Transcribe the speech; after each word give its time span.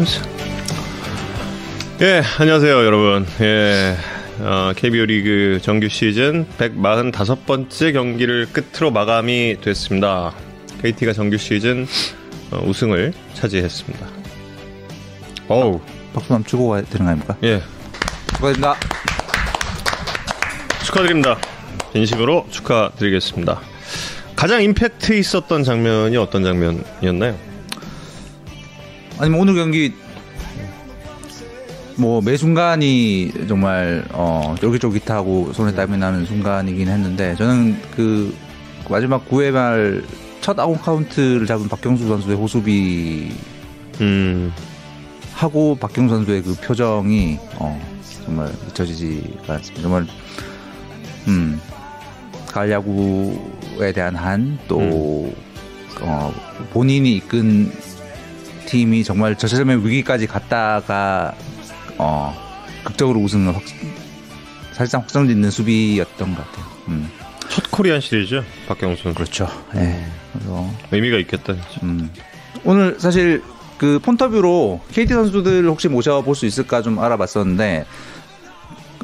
하면서. 0.00 0.22
예, 2.00 2.22
안녕하세요, 2.38 2.84
여러분. 2.84 3.26
예, 3.40 3.96
어, 4.40 4.72
KBO 4.74 5.04
리그 5.04 5.60
정규 5.62 5.88
시즌 5.88 6.46
145번째 6.58 7.92
경기를 7.92 8.46
끝으로 8.46 8.90
마감이 8.90 9.58
됐습니다. 9.60 10.32
KT가 10.82 11.12
정규 11.12 11.36
시즌 11.36 11.86
어, 12.50 12.62
우승을 12.64 13.12
차지했습니다. 13.34 14.06
어우, 15.48 15.80
박수 16.14 16.32
한번 16.32 16.48
주고 16.48 16.70
가야 16.70 16.82
되는 16.82 17.04
거 17.04 17.10
아닙니까? 17.10 17.36
예, 17.44 17.62
축하드립니다. 18.34 18.76
축하드립니다. 20.84 21.38
진심으로 21.92 22.46
축하드리겠습니다. 22.50 23.60
가장 24.34 24.62
임팩트 24.62 25.12
있었던 25.12 25.64
장면이 25.64 26.16
어떤 26.16 26.42
장면이었나요? 26.42 27.49
아니면 29.20 29.40
오늘 29.40 29.54
경기 29.54 29.92
뭐 31.96 32.20
매 32.22 32.36
순간이 32.36 33.32
정말 33.46 34.04
어 34.12 34.54
쫄깃쫄깃하고 34.60 35.52
손에 35.52 35.74
땀이 35.74 35.98
나는 35.98 36.24
순간이긴 36.24 36.88
했는데 36.88 37.34
저는 37.36 37.76
그 37.94 38.34
마지막 38.88 39.28
9회 39.28 39.50
말 39.50 40.02
첫 40.40 40.58
아웃 40.58 40.80
카운트를 40.80 41.46
잡은 41.46 41.68
박경수 41.68 42.08
선수의 42.08 42.36
호수비 42.36 43.30
음, 44.00 44.52
하고 45.34 45.76
박경수 45.78 46.14
선수의 46.14 46.42
그 46.42 46.54
표정이 46.54 47.38
어 47.56 47.78
정말 48.24 48.50
잊혀지지가 48.68 49.54
않습니다. 49.54 49.82
정말 49.82 50.06
음 51.28 51.60
가을 52.48 52.70
야구에 52.70 53.92
대한 53.94 54.16
한또 54.16 55.30
어, 56.00 56.34
본인이 56.72 57.16
이끈 57.16 57.70
팀이 58.70 59.02
정말 59.02 59.36
저체점의 59.36 59.84
위기까지 59.84 60.28
갔다가 60.28 61.34
어 61.98 62.34
극적으로 62.84 63.18
우승을 63.20 63.54
확, 63.54 63.62
사실상 64.72 65.00
확정짓는 65.00 65.50
수비였던 65.50 66.34
것 66.34 66.46
같아요. 66.46 66.66
음, 66.88 67.10
첫 67.48 67.68
코리안 67.70 68.00
시리즈 68.00 68.42
박경수 68.68 69.02
선수. 69.02 69.16
그렇죠. 69.16 69.48
예. 69.74 70.00
그래서 70.32 70.70
의미가 70.92 71.18
있겠다. 71.18 71.54
음. 71.82 72.10
오늘 72.64 72.96
사실 73.00 73.42
그 73.76 73.98
폰터뷰로 74.02 74.80
KT 74.92 75.14
선수들 75.14 75.66
혹시 75.66 75.88
모셔볼 75.88 76.36
수 76.36 76.46
있을까 76.46 76.80
좀 76.80 77.00
알아봤었는데 77.00 77.86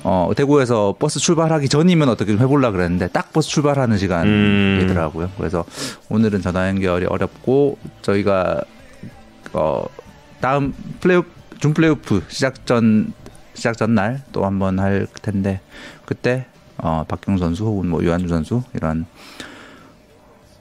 어, 0.05 0.31
대구에서 0.37 0.95
버스 0.97 1.19
출발하기 1.19 1.69
전이면 1.69 2.09
어떻게 2.09 2.31
좀 2.31 2.41
해보려 2.41 2.71
그랬는데 2.71 3.09
딱 3.09 3.33
버스 3.33 3.49
출발하는 3.49 3.99
시간이더라고요. 3.99 5.33
그래서 5.37 5.65
오늘은 6.09 6.43
전화 6.43 6.69
연결이 6.69 7.07
어렵고 7.07 7.79
저희가 8.03 8.63
어, 9.57 9.87
다음 10.41 10.75
플레이오프 11.01 11.29
준 11.59 11.75
플레이오프 11.75 12.23
시작 12.29 12.67
전 12.67 13.13
시작 13.55 13.77
전날 13.77 14.23
또 14.33 14.45
한번 14.45 14.79
할 14.79 15.07
텐데 15.23 15.61
그때 16.05 16.47
어, 16.77 17.05
박경 17.09 17.39
선수 17.39 17.65
혹은 17.65 17.89
뭐 17.89 18.03
유한주 18.03 18.29
선수 18.29 18.63
이런 18.75 19.07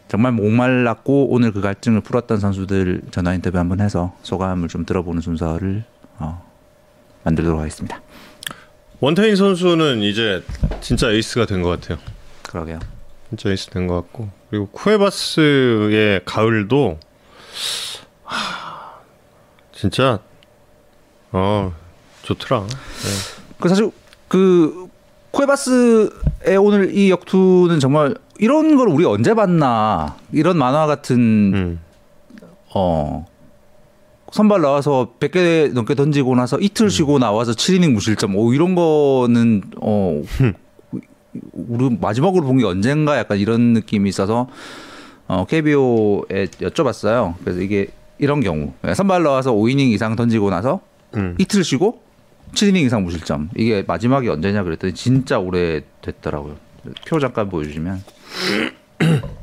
정말 0.08 0.32
목말랐고 0.32 1.30
오늘 1.34 1.52
그 1.52 1.60
갈증을 1.62 2.02
풀었던 2.02 2.40
선수들 2.40 3.02
전화 3.12 3.34
인터뷰 3.34 3.58
한번 3.58 3.82
해서 3.82 4.16
소감을 4.24 4.70
좀 4.70 4.86
들어보는 4.86 5.22
순서를 5.22 5.84
어, 6.20 6.46
만들도록 7.24 7.60
하겠습니다. 7.60 8.02
원태인 9.02 9.36
선수는 9.36 10.04
이제 10.04 10.42
진짜 10.80 11.12
에이스가 11.12 11.46
된 11.48 11.62
것 11.62 11.70
같아요. 11.82 11.98
그러게요. 12.44 12.80
진짜 13.30 13.50
에이스 13.50 13.72
된 13.72 13.88
것 13.88 13.96
같고 13.96 14.30
그리고 14.50 14.68
쿠에바스의 14.68 16.22
가을도 16.24 16.98
하, 17.00 17.95
진짜 19.76 20.20
어 21.32 21.74
좋더라. 22.24 22.66
그 23.60 23.70
사실 23.70 23.92
그 24.28 24.88
쿠에바스의 25.32 26.58
오늘 26.60 26.96
이 26.96 27.12
역투는 27.12 27.80
정말 27.80 28.16
이런 28.40 28.76
걸 28.78 28.88
우리 28.88 29.06
언제 29.06 29.34
봤나 29.34 30.16
이런 30.32 30.58
만화 30.58 30.88
같은 30.88 31.16
음. 31.54 31.80
어 32.74 33.26
선발 34.32 34.62
나와서 34.62 35.14
100개 35.20 35.72
넘게 35.74 35.96
던지고 35.96 36.36
나서 36.36 36.58
이틀 36.60 36.90
쉬고 36.90 37.20
나와서 37.20 37.52
7이닝 37.52 37.92
무실점 37.94 38.36
오 38.36 38.54
이런 38.54 38.76
거는 38.76 39.64
어 39.82 40.22
우리 41.54 41.90
마지막으로 42.00 42.44
본 42.46 42.58
게 42.60 42.66
언젠가 42.66 43.18
약간 43.18 43.38
이런 43.38 43.74
느낌이 43.74 44.10
있어서 44.10 44.48
어 45.28 45.46
KBO에 45.46 46.46
여쭤봤어요. 46.62 47.36
그래서 47.44 47.60
이게 47.62 47.90
이런 48.18 48.42
경우 48.42 48.74
선발 48.94 49.24
나와서 49.24 49.54
5이닝 49.54 49.92
이상 49.92 50.16
던지고 50.16 50.50
나서 50.50 50.82
음. 51.16 51.36
이틀 51.38 51.64
쉬고 51.64 52.02
7이닝 52.54 52.86
이상 52.86 53.04
무실점 53.04 53.50
이게 53.56 53.84
마지막이 53.86 54.30
언제냐 54.30 54.64
그랬더니 54.64 54.94
진짜 54.94 55.40
오래 55.40 55.82
됐더라고요. 56.02 56.56
표 57.08 57.20
잠깐 57.20 57.50
보여주시면 57.50 58.04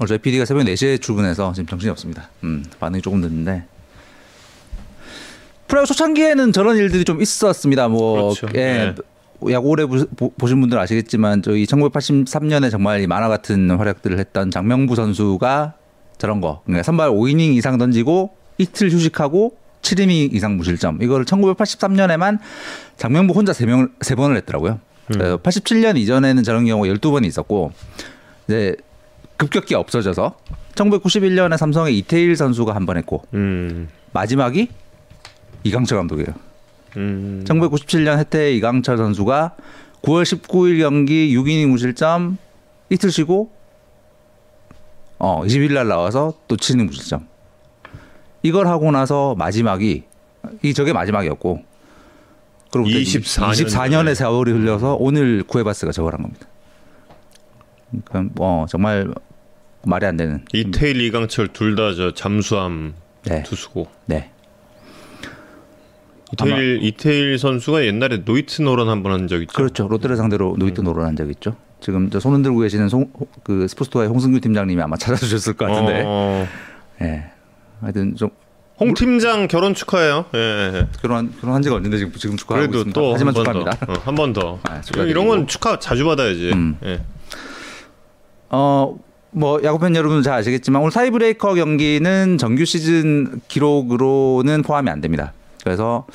어제 0.00 0.18
PD가 0.18 0.44
새벽 0.44 0.64
4시에 0.64 1.00
출근해서 1.00 1.52
지금 1.52 1.66
정신이 1.68 1.90
없습니다. 1.90 2.28
음, 2.42 2.64
반응이 2.80 3.02
조금 3.02 3.20
늦는데. 3.20 3.64
프로야구 5.68 5.86
초창기에는 5.86 6.52
저런 6.52 6.76
일들이 6.76 7.04
좀 7.04 7.22
있었습니다. 7.22 7.86
뭐, 7.88 8.34
그렇죠. 8.34 8.48
예. 8.58 8.94
네. 8.94 8.94
야구 9.50 9.68
오래 9.68 9.84
보- 9.86 10.30
보신 10.38 10.60
분들 10.60 10.78
아시겠지만 10.78 11.42
저희 11.42 11.64
1983년에 11.64 12.70
정말 12.70 13.00
이 13.00 13.06
만화 13.06 13.28
같은 13.28 13.70
활약들을 13.70 14.18
했던 14.18 14.50
장명부 14.50 14.94
선수가 14.94 15.74
저런 16.18 16.40
거. 16.40 16.62
그러니까 16.64 16.82
선발 16.84 17.10
5이닝 17.10 17.54
이상 17.56 17.78
던지고 17.78 18.34
이틀 18.58 18.90
휴식하고 18.90 19.56
7이닝 19.82 20.32
이상 20.34 20.56
무실점. 20.56 21.02
이거를 21.02 21.24
1983년에만 21.24 22.38
장명부 22.96 23.32
혼자 23.34 23.52
3명, 23.52 23.90
3번을 23.98 24.36
했더라고요. 24.36 24.78
그래서 25.08 25.36
87년 25.38 25.96
이전에는 25.96 26.42
저런 26.44 26.64
경우가 26.66 26.88
12번이 26.88 27.26
있었고 27.26 27.72
이제 28.46 28.76
급격히 29.36 29.74
없어져서 29.74 30.36
1991년에 30.74 31.56
삼성의 31.56 31.98
이태일 31.98 32.36
선수가 32.36 32.74
한 32.74 32.86
번 32.86 32.96
했고 32.96 33.24
음. 33.34 33.88
마지막이 34.12 34.68
이강철 35.64 35.98
감독이에요. 35.98 36.28
음. 36.96 37.44
1997년 37.46 38.18
해태 38.18 38.52
이강철 38.54 38.96
선수가 38.96 39.56
9월 40.02 40.22
19일 40.24 40.80
경기 40.80 41.34
6이닝 41.36 41.68
무실점 41.68 42.38
이틀 42.90 43.10
쉬고 43.10 43.50
어 45.18 45.42
20일 45.44 45.72
날 45.72 45.88
나와서 45.88 46.34
또 46.48 46.56
7이닝 46.56 46.86
무실점. 46.86 47.26
이걸 48.42 48.66
하고 48.66 48.90
나서 48.90 49.34
마지막이 49.36 50.02
이 50.62 50.74
저게 50.74 50.92
마지막이었고 50.92 51.62
그리고 52.72 52.88
24년 52.88 53.52
24년의 53.52 54.14
세월이 54.16 54.50
흘려서 54.50 54.96
오늘 54.98 55.44
구에바스가 55.44 55.92
저걸 55.92 56.14
한 56.14 56.22
겁니다. 56.22 56.48
그러니까 58.04 58.32
뭐 58.34 58.66
정말 58.66 59.12
말이 59.84 60.06
안 60.06 60.16
되는 60.16 60.44
이태일 60.52 61.00
이강철 61.02 61.48
둘 61.48 61.76
다 61.76 61.94
저 61.94 62.12
잠수함 62.14 62.94
네. 63.24 63.42
투수고 63.44 63.86
네. 64.06 64.30
이태일 66.32 66.78
이태일 66.82 67.38
선수가 67.38 67.84
옛날에 67.84 68.24
노히트 68.24 68.62
노런 68.62 68.88
한 68.88 69.02
번 69.02 69.12
한 69.12 69.28
적 69.28 69.40
있죠. 69.42 69.52
그렇죠. 69.52 69.88
롯데를 69.88 70.16
상대로 70.16 70.54
노히트 70.58 70.80
노런 70.80 71.06
한 71.06 71.16
적 71.16 71.28
있죠. 71.30 71.56
지금 71.80 72.10
저 72.10 72.18
손 72.20 72.32
흔들고 72.34 72.60
계시는 72.60 72.88
송, 72.88 73.10
그 73.42 73.66
스포츠토의 73.68 74.08
홍승규 74.08 74.40
팀장님이 74.40 74.80
아마 74.82 74.96
찾아주셨을 74.96 75.54
것 75.54 75.66
같은데. 75.66 76.02
어, 76.06 76.46
예. 77.02 77.24
하여튼 77.80 78.14
좀 78.16 78.30
홍 78.78 78.94
팀장 78.94 79.46
결혼 79.46 79.74
축하해요. 79.74 80.24
예, 80.34 80.38
예. 80.38 80.72
예. 80.78 80.86
결혼 81.00 81.30
결혼한 81.40 81.62
지가 81.62 81.76
언젠데 81.76 81.98
지금 81.98 82.12
지금 82.14 82.36
축하하고 82.36 82.62
그래도 82.66 82.78
있습니다. 82.78 83.00
또 83.00 83.12
하지만 83.14 83.36
한번 83.36 83.44
축하합니다. 83.54 83.86
더. 83.86 83.92
어, 83.92 84.02
한번 84.04 84.32
더. 84.32 84.58
아. 84.64 84.80
이런 85.04 85.28
건 85.28 85.46
축하 85.46 85.78
자주 85.78 86.04
받아야지. 86.04 86.50
음. 86.52 86.76
예. 86.84 87.00
어, 88.48 88.98
뭐 89.30 89.60
야구 89.62 89.78
팬 89.78 89.94
여러분은 89.94 90.22
잘 90.22 90.34
아시겠지만 90.34 90.82
오늘 90.82 90.90
타이브레이커 90.92 91.54
경기는 91.54 92.38
정규 92.38 92.64
시즌 92.64 93.40
기록으로는 93.48 94.62
포함이 94.62 94.90
안 94.90 95.00
됩니다. 95.00 95.32
그래서 95.62 96.06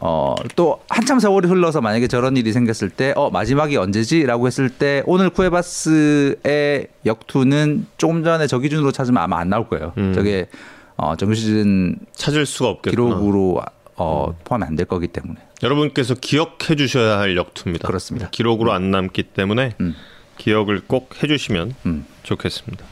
어, 0.00 0.34
또 0.56 0.80
한참 0.88 1.18
세월이 1.18 1.48
흘러서 1.48 1.80
만약에 1.80 2.06
저런 2.08 2.36
일이 2.36 2.52
생겼을 2.52 2.90
때 2.90 3.12
어, 3.16 3.30
마지막이 3.30 3.76
언제지라고 3.76 4.46
했을 4.46 4.70
때 4.70 5.02
오늘 5.06 5.28
쿠에바스의 5.30 6.86
역투는 7.04 7.86
조금 7.98 8.24
전에 8.24 8.46
저 8.46 8.58
기준으로 8.58 8.92
찾으면 8.92 9.22
아마 9.22 9.38
안 9.38 9.48
나올 9.50 9.68
거예요. 9.68 9.92
음. 9.98 10.12
저게 10.14 10.48
어, 10.96 11.16
정규 11.16 11.34
시즌 11.34 11.96
찾을 12.12 12.46
수가 12.46 12.68
없겠구나. 12.70 12.90
기록으로 13.16 13.60
어, 13.96 14.34
포함이 14.44 14.64
안 14.64 14.76
될 14.76 14.86
거기 14.86 15.08
때문에. 15.08 15.40
여러분께서 15.62 16.14
기억해 16.14 16.76
주셔야 16.76 17.18
할 17.18 17.36
역투입니다. 17.36 17.86
그렇습니다. 17.86 18.30
기록으로 18.30 18.72
안 18.72 18.90
남기 18.90 19.22
때문에 19.22 19.74
음. 19.80 19.94
기억을 20.38 20.80
꼭 20.86 21.22
해주시면 21.22 21.74
음. 21.86 22.06
좋겠습니다. 22.22 22.84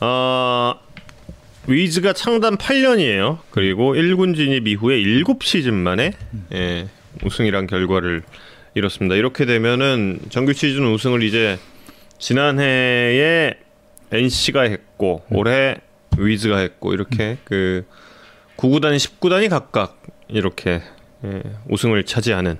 아 0.00 0.74
위즈가 1.68 2.12
창단 2.14 2.56
8년이에요. 2.56 3.38
그리고 3.50 3.94
1군 3.94 4.34
진입 4.34 4.66
이후에 4.66 4.96
7시즌 5.02 5.72
만에 5.74 6.12
예, 6.54 6.88
우승이란 7.22 7.66
결과를 7.66 8.22
이뤘습니다. 8.74 9.16
이렇게 9.16 9.44
되면은 9.44 10.20
정규 10.30 10.52
시즌 10.54 10.86
우승을 10.92 11.22
이제 11.22 11.58
지난해에 12.18 13.54
NC가 14.10 14.62
했고 14.62 15.22
올해 15.30 15.76
위즈가 16.16 16.58
했고 16.58 16.94
이렇게 16.94 17.36
그 17.44 17.84
9구단, 18.56 18.96
10구단이 18.96 19.50
각각 19.50 20.02
이렇게 20.28 20.80
예, 21.24 21.42
우승을 21.68 22.04
차지하는 22.04 22.56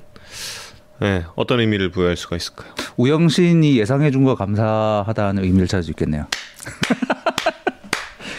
예, 1.03 1.25
어떤 1.35 1.61
의미를 1.61 1.91
부여할 1.91 2.17
수가 2.17 2.37
있을까요? 2.37 2.75
우영신이 2.99 3.79
예상해 3.79 4.11
준 4.11 4.25
거 4.25 4.35
감사하다는 4.35 5.45
의미를 5.45 5.67
찾을 5.67 5.85
수 5.85 5.91
있겠네요. 5.93 6.27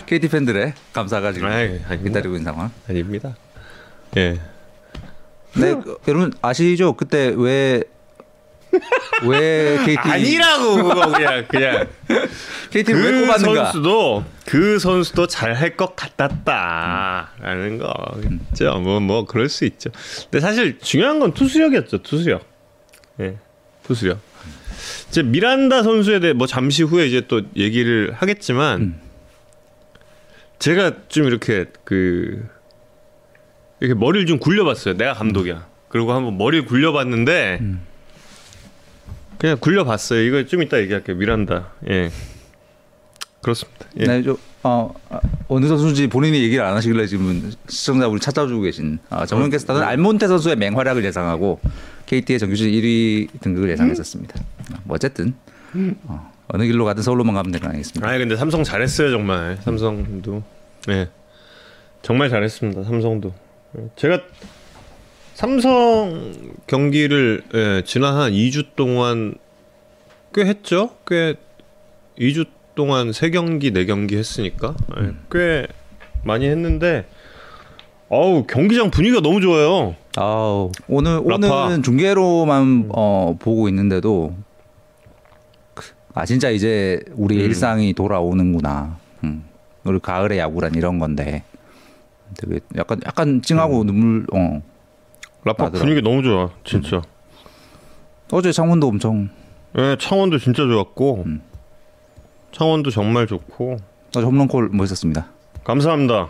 KT 0.10 0.28
팬들의 0.30 0.74
감사가 0.94 1.32
지금 1.34 1.48
아이. 1.50 1.80
기다리고 2.04 2.36
있는 2.36 2.44
상황. 2.52 2.72
아닙니다. 2.88 3.36
예. 4.18 4.40
네, 5.56 5.76
그, 5.76 5.98
여러분 6.08 6.34
아시죠? 6.42 6.94
그때 6.94 7.32
왜 7.38 7.84
왜 9.24 9.78
KT 9.86 9.98
아니라고 9.98 10.76
그거 10.76 11.12
그냥 11.12 11.46
그냥 11.48 11.88
KT를 12.70 13.04
왜그 13.04 13.22
꼽았는가? 13.26 13.66
선수도 13.66 14.24
그 14.46 14.78
선수도 14.80 15.26
잘 15.28 15.56
할 15.56 15.76
것 15.76 15.96
같았다라는 15.96 17.80
거 17.80 17.94
있죠. 18.52 18.80
뭐뭐 18.80 19.26
그럴 19.26 19.50
수 19.50 19.66
있죠. 19.66 19.90
근데 20.24 20.40
사실 20.40 20.78
중요한 20.80 21.20
건 21.20 21.34
투수력이었죠. 21.34 22.04
투수력. 22.04 22.46
예, 23.22 23.38
투수력. 23.84 24.20
이제 25.10 25.24
미란다 25.24 25.82
선수에 25.84 26.20
대해 26.20 26.34
뭐 26.34 26.46
잠시 26.48 26.84
후에 26.84 27.08
이제 27.08 27.22
또 27.28 27.42
얘기를 27.56 28.14
하겠지만 28.16 29.00
제가 30.60 31.08
좀 31.08 31.26
이렇게 31.26 31.66
그 31.84 32.46
이렇게 33.80 33.98
머리를 33.98 34.26
좀 34.28 34.40
굴려봤어요. 34.40 34.98
내가 34.98 35.14
감독이야. 35.14 35.68
그리고 35.88 36.14
한번 36.14 36.38
머리를 36.38 36.66
굴려봤는데 36.66 37.60
그냥 39.38 39.58
굴려봤어요. 39.60 40.22
이거 40.22 40.46
좀 40.46 40.62
이따 40.62 40.80
얘기할게요. 40.80 41.16
미란다. 41.16 41.72
예. 41.90 42.12
그렇습니다. 43.42 43.86
예. 43.98 44.04
네, 44.04 44.22
저, 44.22 44.38
어, 44.64 44.94
아, 45.10 45.22
어느 45.48 45.66
선수인지 45.66 46.08
본인이 46.08 46.44
얘기를 46.44 46.64
안 46.64 46.76
하시길래 46.76 47.08
지금 47.08 47.52
시청자분이 47.70 48.20
찾아주고 48.20 48.62
계신 48.64 49.00
아, 49.10 49.26
정현 49.26 49.50
캐스터는 49.50 49.82
알몬테 49.82 50.28
선수의 50.28 50.58
맹활약을 50.58 51.06
예상하고 51.06 51.62
KT의 52.06 52.38
정규직 52.38 52.70
1위 52.70 53.40
등극을 53.40 53.70
예상했었습니다. 53.70 54.44
뭐 54.84 54.96
어쨌든 54.96 55.34
어, 56.04 56.32
어느 56.52 56.64
길로 56.66 56.84
가든 56.86 57.04
서울로만 57.04 57.36
가면 57.36 57.52
될거 57.52 57.68
아니겠습니까? 57.68 58.10
아 58.12 58.18
근데 58.18 58.36
삼성 58.36 58.64
잘했어요 58.64 59.12
정말. 59.12 59.58
삼성도. 59.62 60.44
예. 60.90 61.08
정말 62.02 62.30
잘했습니다. 62.30 62.84
삼성도. 62.84 63.34
예. 63.78 63.88
제가 63.96 64.22
삼성 65.36 66.34
경기를 66.68 67.44
예, 67.54 67.84
지난 67.86 68.16
한 68.16 68.32
2주 68.32 68.76
동안 68.76 69.36
꽤 70.34 70.46
했죠. 70.46 70.96
꽤 71.08 71.36
2주 72.20 72.48
동안 72.76 73.12
3경기, 73.12 73.72
4경기 73.74 74.18
했으니까 74.18 74.76
예, 75.02 75.12
꽤 75.32 75.68
많이 76.24 76.48
했는데 76.48 77.06
어우 78.10 78.46
경기장 78.48 78.90
분위기가 78.90 79.22
너무 79.22 79.40
좋아요. 79.40 79.96
아우, 80.18 80.72
오늘 80.88 81.22
라파. 81.24 81.66
오늘은 81.66 81.84
중계로만 81.84 82.90
어, 82.96 83.36
보고 83.40 83.70
있는데도 83.70 84.36
아 86.14 86.26
진짜 86.26 86.50
이제 86.50 87.04
우리 87.14 87.36
의 87.36 87.42
음. 87.44 87.46
일상이 87.48 87.94
돌아오는구나. 87.94 88.98
음. 89.24 89.44
우리 89.84 90.00
가을의 90.00 90.40
야구란 90.40 90.76
이런 90.76 91.00
건데 91.00 91.44
되게 92.38 92.60
약간 92.76 93.00
약간 93.06 93.42
찡하고 93.42 93.84
눈물 93.84 94.26
어 94.34 94.62
라파. 95.44 95.70
분위기 95.72 96.02
너무 96.02 96.24
좋아. 96.24 96.50
진짜. 96.64 97.02
어제 98.32 98.52
창문도 98.52 98.88
엄청 98.88 99.30
예, 99.78 99.96
창원도 100.00 100.40
진짜 100.40 100.64
좋았고 100.64 101.24
음. 101.26 101.42
창원도 102.52 102.92
정말 102.92 103.28
좋고 103.28 103.78
어제 104.10 104.22
홈런콜 104.22 104.70
멋있었습니다. 104.72 105.28
감사합니다. 105.64 106.30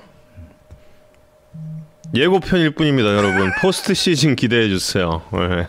예고편일 2.14 2.72
뿐입니다, 2.72 3.16
여러분. 3.16 3.52
포스트 3.62 3.94
시즌 3.94 4.36
기대해 4.36 4.68
주세요. 4.68 5.22
예. 5.34 5.68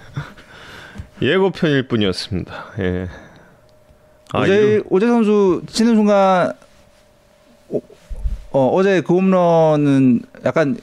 예고편일 1.26 1.86
뿐이었습니다. 1.88 2.64
예. 2.80 3.08
아, 4.32 4.40
어제 4.40 4.76
이거- 4.76 4.84
오재 4.90 5.06
선수 5.06 5.62
치는 5.68 5.94
순간 5.96 6.52
어, 7.68 7.80
어, 8.52 8.70
어제 8.74 9.00
그 9.00 9.14
홈런은 9.14 10.20
약간 10.44 10.76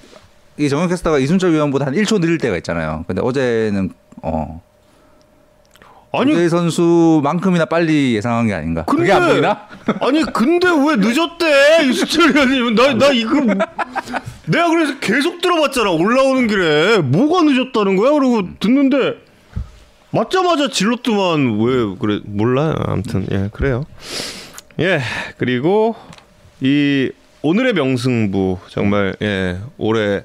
이 0.57 0.69
정현 0.69 0.89
캐스터가 0.89 1.19
이순철 1.19 1.53
위원보다 1.53 1.85
한 1.85 1.93
1초 1.93 2.19
느릴 2.19 2.37
때가 2.39 2.57
있잖아요. 2.57 3.03
근데 3.07 3.21
어제는 3.21 3.91
어 4.23 4.61
아니 6.13 6.33
오재 6.33 6.49
선수만큼이나 6.49 7.65
빨리 7.65 8.15
예상한 8.15 8.47
게 8.47 8.53
아닌가. 8.53 8.83
그게 8.85 9.03
근데- 9.03 9.11
안 9.13 9.27
보이나? 9.29 9.67
아니 10.01 10.21
근데 10.23 10.67
왜 10.67 10.95
늦었대 10.97 11.85
이수철 11.85 12.31
의원님 12.35 12.75
나나 12.75 13.07
이거 13.11 13.39
내가 14.47 14.69
그래서 14.69 14.97
계속 14.99 15.41
들어봤잖아 15.41 15.91
올라오는 15.91 16.47
길에 16.47 16.97
뭐가 16.99 17.43
늦었다는 17.43 17.95
거야 17.97 18.11
그러고 18.13 18.41
듣는데 18.59 19.15
맞자마자 20.11 20.69
질렀더만 20.69 21.59
왜 21.59 21.95
그래 21.99 22.21
몰라요 22.23 22.75
아무튼 22.79 23.27
예 23.31 23.49
그래요 23.51 23.85
예 24.79 25.01
그리고 25.37 25.95
이 26.61 27.11
오늘의 27.41 27.73
명승부 27.73 28.59
정말 28.69 29.15
예 29.21 29.59
올해 29.77 30.23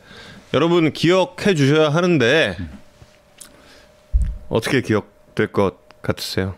여러분 0.54 0.92
기억해 0.92 1.54
주셔야 1.54 1.88
하는데 1.90 2.56
어떻게 4.48 4.82
기억될 4.82 5.48
것 5.48 5.76
같으세요? 6.02 6.54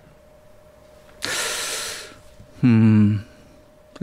음. 2.64 3.24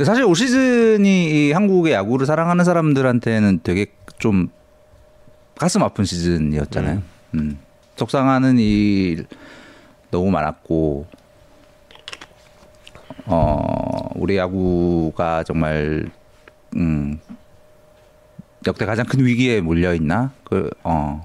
사실 0.03 0.23
올 0.23 0.35
시즌이 0.35 1.47
이 1.47 1.51
한국의 1.51 1.93
야구를 1.93 2.25
사랑하는 2.25 2.63
사람들한테는 2.63 3.61
되게 3.63 3.87
좀 4.17 4.49
가슴 5.57 5.83
아픈 5.83 6.05
시즌이었잖아요. 6.05 7.03
음. 7.35 7.59
속상하는 8.01 8.57
일 8.57 9.27
너무 10.09 10.31
많았고 10.31 11.05
어 13.27 14.09
우리 14.15 14.37
야구가 14.37 15.43
정말 15.43 16.09
음 16.75 17.19
역대 18.65 18.87
가장 18.87 19.05
큰 19.05 19.23
위기에 19.23 19.61
몰려 19.61 19.93
있나? 19.93 20.31
그어 20.43 21.21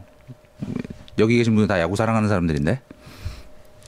여기 1.18 1.38
계신 1.38 1.54
분들 1.54 1.66
다 1.66 1.80
야구 1.80 1.96
사랑하는 1.96 2.28
사람들인데? 2.28 2.82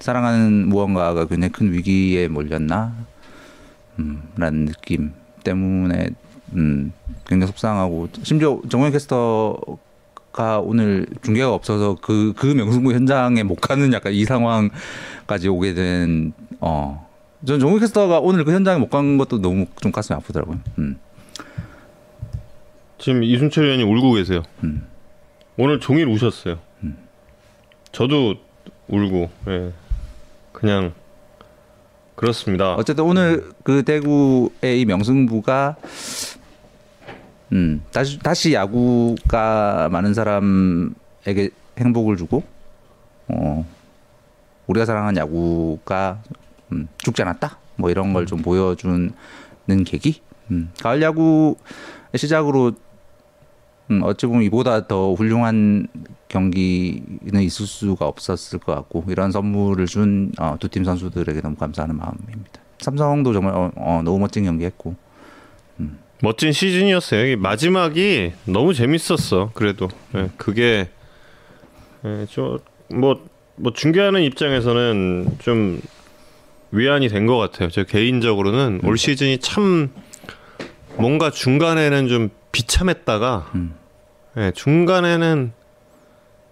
사랑하는 0.01 0.69
무언가가 0.69 1.27
굉장히 1.27 1.53
큰 1.53 1.73
위기에 1.75 2.29
몰렸나? 2.29 2.95
음, 3.99 4.23
라는 4.37 4.65
느낌 4.65 5.13
때문에 5.45 6.09
음, 6.55 6.93
굉장히 7.27 7.49
속상하고 7.49 8.09
심지어 8.23 8.63
정현 8.71 8.93
캐스터 8.93 9.59
가 10.39 10.61
오늘 10.61 11.05
중계가 11.23 11.53
없어서 11.53 11.97
그, 12.01 12.33
그 12.37 12.47
명승부 12.47 12.93
현장에 12.93 13.43
못 13.43 13.57
가는 13.57 13.93
약간 13.93 14.13
이 14.13 14.25
상황까지 14.25 15.49
오게 15.49 15.75
된 15.75 16.33
어. 16.61 17.09
전 17.45 17.59
정현 17.59 17.81
캐스터가 17.81 18.21
오늘 18.21 18.45
그 18.45 18.53
현장에 18.53 18.79
못 18.79 18.89
간 18.89 19.19
것도 19.19 19.41
너무 19.41 19.67
좀 19.81 19.91
가슴이 19.91 20.17
아프더라고요. 20.17 20.61
음. 20.79 20.97
지금 22.99 23.25
이순철 23.25 23.65
의원이 23.65 23.83
울고 23.83 24.13
계세요. 24.13 24.43
음. 24.63 24.87
오늘 25.57 25.81
종일 25.81 26.07
우셨어요. 26.07 26.59
저도 27.91 28.37
울고, 28.87 29.31
예. 29.49 29.73
그냥 30.53 30.93
그렇습니다. 32.15 32.75
어쨌든 32.75 33.05
오늘 33.05 33.51
그 33.65 33.83
대구의 33.83 34.81
이 34.81 34.85
명승부가 34.85 35.77
음, 37.53 37.83
다시 37.93 38.19
다시 38.19 38.53
야구가 38.55 39.89
많은 39.91 40.15
사람에게 40.15 41.51
행복을 41.79 42.17
주고 42.17 42.43
어 43.29 43.65
우리가 44.67 44.85
사랑하는 44.85 45.21
야구가 45.21 46.23
음, 46.73 46.89
죽지 46.99 47.23
않았다. 47.23 47.57
뭐 47.77 47.91
이런 47.91 48.13
걸 48.13 48.27
좀 48.27 48.43
보여주는 48.43 49.13
계기. 49.87 50.21
음, 50.51 50.71
가을 50.81 51.01
야구의 51.03 51.55
시작으로 52.17 52.73
음, 53.91 54.01
어찌 54.03 54.27
보면 54.27 54.43
이보다 54.43 54.87
더 54.87 55.15
훌륭한 55.15 55.89
경기는 56.29 57.41
있을 57.41 57.67
수가 57.67 58.07
없었을 58.07 58.59
것 58.59 58.75
같고 58.75 59.05
이런 59.09 59.33
선물을 59.33 59.87
준 59.87 60.33
어, 60.39 60.57
두팀 60.61 60.85
선수들에게 60.85 61.41
너무 61.41 61.57
감사하는 61.57 61.97
마음입니다. 61.97 62.61
삼성도 62.81 63.33
정말 63.33 63.55
어, 63.55 63.71
어, 63.77 64.03
너무 64.05 64.19
멋진 64.19 64.45
경기했고 64.45 64.95
멋진 66.21 66.53
시즌이었어요. 66.53 67.27
이 67.27 67.37
마지막이 67.37 68.33
너무 68.47 68.75
재밌었어. 68.75 69.51
그래도 69.55 69.89
예, 70.17 70.29
그게 70.37 70.89
예, 72.05 72.27
저뭐 72.31 73.27
뭐 73.57 73.73
중계하는 73.73 74.23
입장에서는 74.23 75.37
좀 75.41 75.81
위안이 76.71 77.09
된 77.09 77.27
것 77.27 77.37
같아요. 77.39 77.71
저 77.71 77.85
개인적으로는 77.85 78.81
올 78.85 78.99
시즌이 78.99 79.39
참 79.39 79.91
뭔가 80.97 81.31
중간에는 81.31 82.09
좀 82.09 82.31
비참했다가 82.53 83.51
음. 83.55 83.75
예, 84.37 84.51
중간에는 84.55 85.53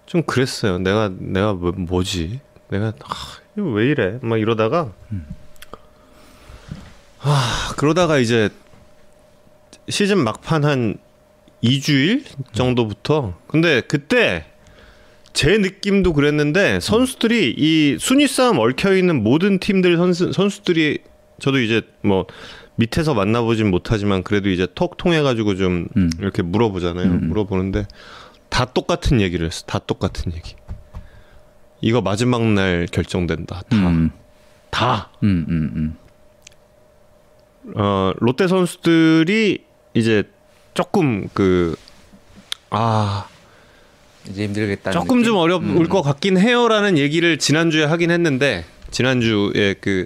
좀 0.07 0.23
그랬어요. 0.23 0.79
내가 0.79 1.11
내가 1.19 1.53
뭐, 1.55 1.73
뭐지? 1.73 2.41
내가 2.69 2.93
아, 3.05 3.15
왜 3.57 3.87
이래? 3.87 4.19
막 4.23 4.39
이러다가 4.41 4.93
아, 7.21 7.73
그러다가 7.77 8.19
이제 8.19 8.49
시즌 9.89 10.19
막판 10.19 10.65
한 10.65 10.99
2주일 11.63 12.25
정도부터 12.53 13.35
근데 13.47 13.81
그때 13.81 14.45
제 15.33 15.59
느낌도 15.59 16.13
그랬는데 16.13 16.81
선수들이 16.81 17.55
이 17.57 17.97
순위 18.01 18.27
싸움 18.27 18.59
얽혀 18.59 18.97
있는 18.97 19.23
모든 19.23 19.59
팀들 19.59 19.97
선수 19.97 20.33
선수들이 20.33 20.99
저도 21.39 21.61
이제 21.61 21.83
뭐 22.03 22.27
밑에서 22.77 23.15
만나보진 23.15 23.71
못하지만 23.71 24.23
그래도 24.23 24.49
이제 24.51 24.67
톡 24.75 24.97
통해 24.97 25.21
가지고 25.23 25.55
좀 25.57 25.89
음. 25.97 26.11
이렇게 26.19 26.43
물어보잖아요. 26.43 27.07
음. 27.07 27.29
물어보는데 27.29 27.87
다 28.49 28.65
똑같은 28.67 29.21
얘기를 29.21 29.47
했어. 29.47 29.65
다 29.67 29.79
똑같은 29.79 30.33
얘기. 30.35 30.55
이거 31.81 32.01
마지막 32.01 32.43
날 32.43 32.87
결정된다. 32.91 33.63
다. 33.69 33.77
음, 33.77 34.11
다. 34.71 35.11
음, 35.23 35.45
음, 35.49 35.97
음. 37.67 37.75
어, 37.79 38.13
롯데 38.17 38.47
선수들이 38.47 39.65
이제 39.97 40.25
조금 40.75 41.29
그 41.33 41.75
아, 42.69 43.27
이제 44.29 44.45
힘들겠다. 44.45 44.91
조금 44.91 45.25
좀 45.25 45.37
어려울 45.37 45.89
것 45.89 46.03
같긴 46.03 46.37
해요라는 46.37 46.99
얘기를 46.99 47.39
지난주에 47.39 47.85
하긴 47.85 48.11
했는데 48.11 48.65
지난주에 48.91 49.75
그 49.81 50.05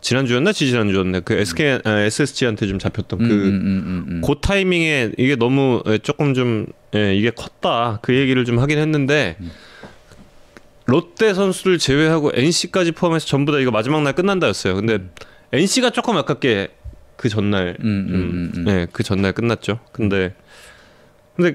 지난주였나? 0.00 0.52
지지난주였나 0.52 1.20
그 1.20 1.34
SK 1.34 1.80
아, 1.82 1.98
SSG한테 2.02 2.68
좀 2.68 2.78
잡혔던 2.78 3.20
음, 3.20 3.28
그 3.28 3.34
음, 3.34 3.38
음, 3.40 3.48
음, 3.48 4.04
음. 4.08 4.22
그 4.24 4.36
타이밍에 4.40 5.10
이게 5.18 5.34
너무 5.34 5.82
예, 5.88 5.98
조금 5.98 6.32
좀 6.32 6.66
예, 6.94 7.16
이게 7.16 7.30
컸다. 7.30 7.98
그 8.02 8.14
얘기를 8.14 8.44
좀 8.44 8.60
하긴 8.60 8.78
했는데 8.78 9.36
롯데 10.84 11.34
선수를 11.34 11.78
제외하고 11.78 12.30
NC까지 12.32 12.92
포함해서 12.92 13.26
전부 13.26 13.50
다 13.50 13.58
이거 13.58 13.72
마지막 13.72 14.02
날 14.02 14.12
끝난다였어요. 14.12 14.76
근데 14.76 15.00
NC가 15.52 15.90
조금 15.90 16.16
아깝게 16.16 16.68
그 17.16 17.28
전날 17.28 17.76
음, 17.80 18.06
좀, 18.08 18.14
음, 18.16 18.20
음, 18.30 18.52
음. 18.56 18.68
예, 18.68 18.86
그 18.92 19.02
전날 19.02 19.32
끝났죠. 19.32 19.80
근데 19.92 20.34
근데 21.34 21.54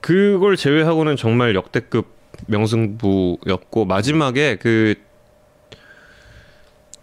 그걸 0.00 0.56
제외하고는 0.56 1.16
정말 1.16 1.54
역대급 1.54 2.06
명승부였고 2.46 3.84
마지막에 3.84 4.56
그 4.56 4.94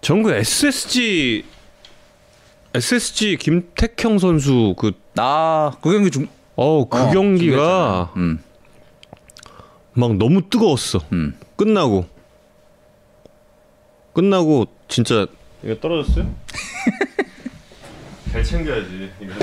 전국 0.02 0.32
SSG 0.32 1.46
SSG 2.74 3.38
김택형 3.38 4.20
선수 4.20 4.76
그 4.78 4.94
아, 5.18 5.72
그 5.82 5.92
경기 5.92 6.12
중. 6.12 6.28
어우 6.56 6.88
그 6.88 6.98
어, 6.98 7.12
경기가. 7.12 8.14
음, 8.18 8.40
막 9.94 10.16
너무 10.16 10.50
뜨거웠어. 10.50 11.00
음. 11.12 11.38
끝나고 11.56 12.06
끝나고 14.14 14.68
진짜 14.88 15.28
이거 15.64 15.76
떨어졌어요? 15.80 16.34
잘 18.32 18.44
챙겨야지 18.44 19.12
이거 19.20 19.34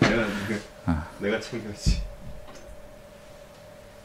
내가 0.00 0.26
아. 0.86 1.08
내가 1.18 1.40
챙겨야지. 1.40 2.02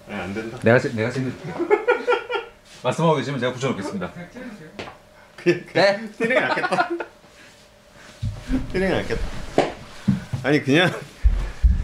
아니 0.08 0.20
안 0.22 0.34
된다. 0.34 0.58
내가 0.64 0.80
세- 0.80 0.94
내가 0.94 1.12
챙겨. 1.12 1.32
말씀하고 2.84 3.16
계시면 3.18 3.40
제가 3.40 3.52
붙여놓겠습니다. 3.54 4.12
네. 5.44 6.10
티링이 6.18 6.40
낫겠다. 6.40 6.90
티링이 8.72 8.92
낫겠다. 8.92 9.22
아니 10.44 10.64
그냥 10.64 10.90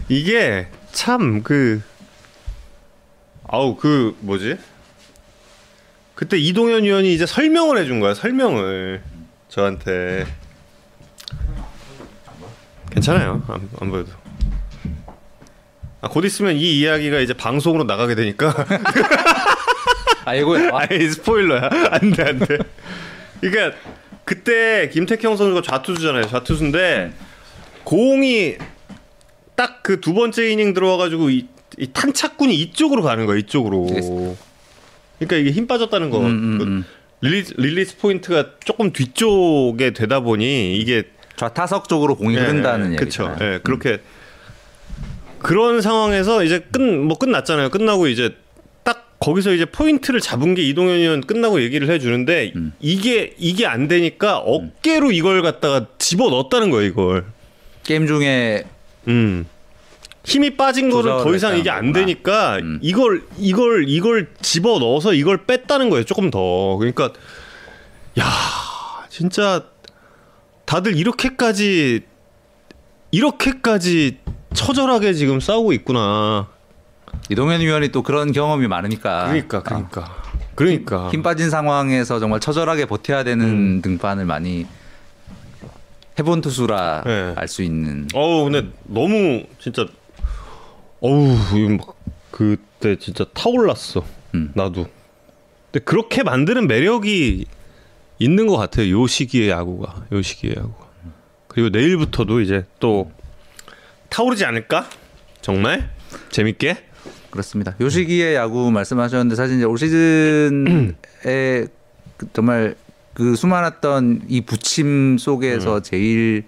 이게 0.08 0.68
참 0.94 1.44
그 1.44 1.82
아우 3.48 3.76
그 3.76 4.16
뭐지? 4.22 4.58
그때 6.16 6.38
이동현 6.38 6.84
위원이 6.86 7.14
이제 7.14 7.26
설명을 7.26 7.78
해준 7.78 8.00
거야 8.00 8.14
설명을 8.14 9.04
저한테 9.50 10.26
괜찮아요. 13.06 13.44
안, 13.48 13.70
안 13.80 13.92
보여도. 13.92 14.10
아, 16.02 16.08
곧 16.10 16.26
있으면 16.26 16.56
이 16.56 16.80
이야기가 16.80 17.20
이제 17.20 17.34
방송으로 17.34 17.84
나가게 17.84 18.16
되니까. 18.16 18.66
아 20.26 20.34
이거 20.34 20.58
아, 20.58 20.86
아이 20.90 21.10
스포일러야. 21.10 21.70
안돼 21.92 22.24
안돼. 22.24 22.58
그러니까 23.42 23.78
그때 24.24 24.90
김태형 24.90 25.38
선수가 25.38 25.62
좌투수잖아요 25.62 26.28
좌투수인데 26.28 27.14
공이 27.84 28.56
딱 29.56 29.84
그 29.84 30.02
두 30.02 30.14
번째 30.16 30.50
이닝 30.52 30.74
들어와가지고 30.74 31.30
이, 31.30 31.46
이 31.78 31.88
탄착군이 31.94 32.56
이쪽으로 32.56 33.04
가는 33.04 33.28
거야 33.28 33.38
이쪽으로. 33.38 33.86
그러니까 33.86 35.36
이게 35.38 35.52
힘 35.52 35.68
빠졌다는 35.68 36.10
거. 36.10 36.20
음, 36.22 36.26
음, 36.26 36.58
그 36.58 36.64
음. 36.64 36.86
릴리스, 37.22 37.54
릴리스 37.58 37.98
포인트가 37.98 38.50
조금 38.66 38.92
뒤쪽에 38.92 39.92
되다 39.94 40.20
보니 40.22 40.76
이게 40.78 41.04
좌타석 41.38 41.88
쪽으로 41.90 42.16
공이 42.16 42.36
흐른다는 42.36 42.94
얘기죠. 42.94 43.26
그렇죠. 43.26 43.44
예, 43.46 43.60
그렇게 43.64 44.02
그런 45.40 45.82
상황에서 45.82 46.44
이제 46.44 46.60
끝 46.72 46.82
뭐 46.82 47.18
끝났잖아요. 47.18 47.70
끝나고 47.70 48.08
이제 48.08 48.36
딱 48.84 49.16
거기서 49.20 49.54
이제 49.54 49.66
포인트를 49.66 50.20
잡은 50.22 50.56
게 50.56 50.62
이동현 50.64 50.96
위원 50.98 51.22
끝나고 51.22 51.62
얘기를 51.62 51.90
해주는데 51.90 52.54
음. 52.56 52.74
이게 52.80 53.34
이게 53.38 53.66
안 53.68 53.88
되니까 53.88 54.38
어깨로 54.38 55.12
이걸 55.12 55.42
갖다가 55.42 55.88
집어 56.00 56.30
넣었다는 56.30 56.70
거예요. 56.72 56.88
이걸. 56.88 57.26
게임 57.84 58.08
중에 58.08 58.64
음. 59.08 59.46
힘이 60.24 60.58
빠진 60.58 60.90
거를 60.90 61.12
더 61.24 61.36
이상 61.36 61.56
이게 61.58 61.70
안 61.70 61.88
거구나. 61.88 62.00
되니까 62.00 62.58
음. 62.58 62.80
이걸 62.82 63.22
이걸 63.38 63.86
이걸 63.88 64.30
집어 64.42 64.80
넣어서 64.80 65.14
이걸 65.14 65.46
뺐다는 65.46 65.92
거예요. 65.92 66.04
조금 66.06 66.32
더. 66.32 66.78
그러니까 66.78 67.12
야, 68.20 68.26
진짜 69.10 69.66
다들 70.66 70.96
이렇게까지 70.98 72.02
이렇게까지 73.12 74.20
처절하게 74.54 75.14
지금 75.14 75.40
싸우고 75.40 75.74
있구나. 75.74 76.48
이동현 77.30 77.62
위원이 77.62 77.90
또 77.90 78.04
그런 78.04 78.32
경험이 78.32 78.68
많으니까. 78.68 79.26
그러니까 79.28 79.64
그러니까 79.64 80.16
그러니까 80.56 81.10
힘 81.10 81.22
빠진 81.22 81.50
상황에서 81.50 82.20
정말 82.20 82.40
처절하게 82.40 82.86
버텨야 82.86 83.24
되는 83.24 83.82
등판을 83.82 84.26
많이 84.26 84.66
해본 86.18 86.42
투수라 86.42 87.04
네. 87.06 87.34
알수 87.36 87.62
있는. 87.64 88.08
어우 88.14 88.46
근데 88.50 88.70
너무 88.86 89.44
진짜 89.60 89.86
어우 91.02 91.38
그때 92.32 92.98
진짜 92.98 93.26
타올랐어 93.34 94.04
음. 94.34 94.52
나도 94.56 94.88
근데 95.72 95.84
그렇게 95.84 96.24
만드는 96.24 96.68
매력이 96.68 97.46
있는 98.20 98.48
것 98.48 98.58
같아요 98.58 98.90
요 98.90 99.08
시기의 99.08 99.50
야구가 99.50 100.06
요 100.12 100.22
시기의 100.22 100.56
야구가 100.58 100.86
그리고 101.48 101.70
내일부터도 101.70 102.42
이제 102.42 102.66
또 102.80 103.12
타오르지 104.10 104.46
않을까 104.46 104.88
정말 105.42 105.90
재밌게 106.30 106.78
그렇습니다. 107.36 107.76
요 107.82 107.90
시기에 107.90 108.34
야구 108.34 108.72
말씀하셨는데 108.72 109.36
사실 109.36 109.58
이제 109.58 109.66
올 109.66 109.78
시즌에 109.78 110.96
그 112.18 112.28
정말 112.32 112.76
그 113.14 113.36
수많았던 113.36 114.24
이 114.30 114.42
부침 114.42 115.18
속에서 115.18 115.82
제일 115.82 116.46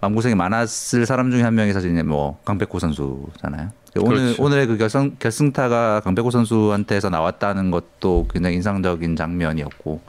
마음고생이 0.00 0.34
많았을 0.34 1.06
사람 1.06 1.30
중에 1.30 1.42
한 1.42 1.54
명이 1.54 1.72
사실 1.72 1.92
이제 1.92 2.02
뭐 2.02 2.38
강백호 2.44 2.78
선수잖아요. 2.78 3.70
오늘 3.96 4.16
그렇죠. 4.16 4.42
오늘의 4.42 4.66
그 4.66 4.76
결승 4.76 5.16
결승타가 5.18 6.00
강백호 6.00 6.30
선수한테서 6.30 7.08
나왔다는 7.08 7.70
것도 7.70 8.28
굉장히 8.30 8.56
인상적인 8.56 9.16
장면이었고 9.16 10.02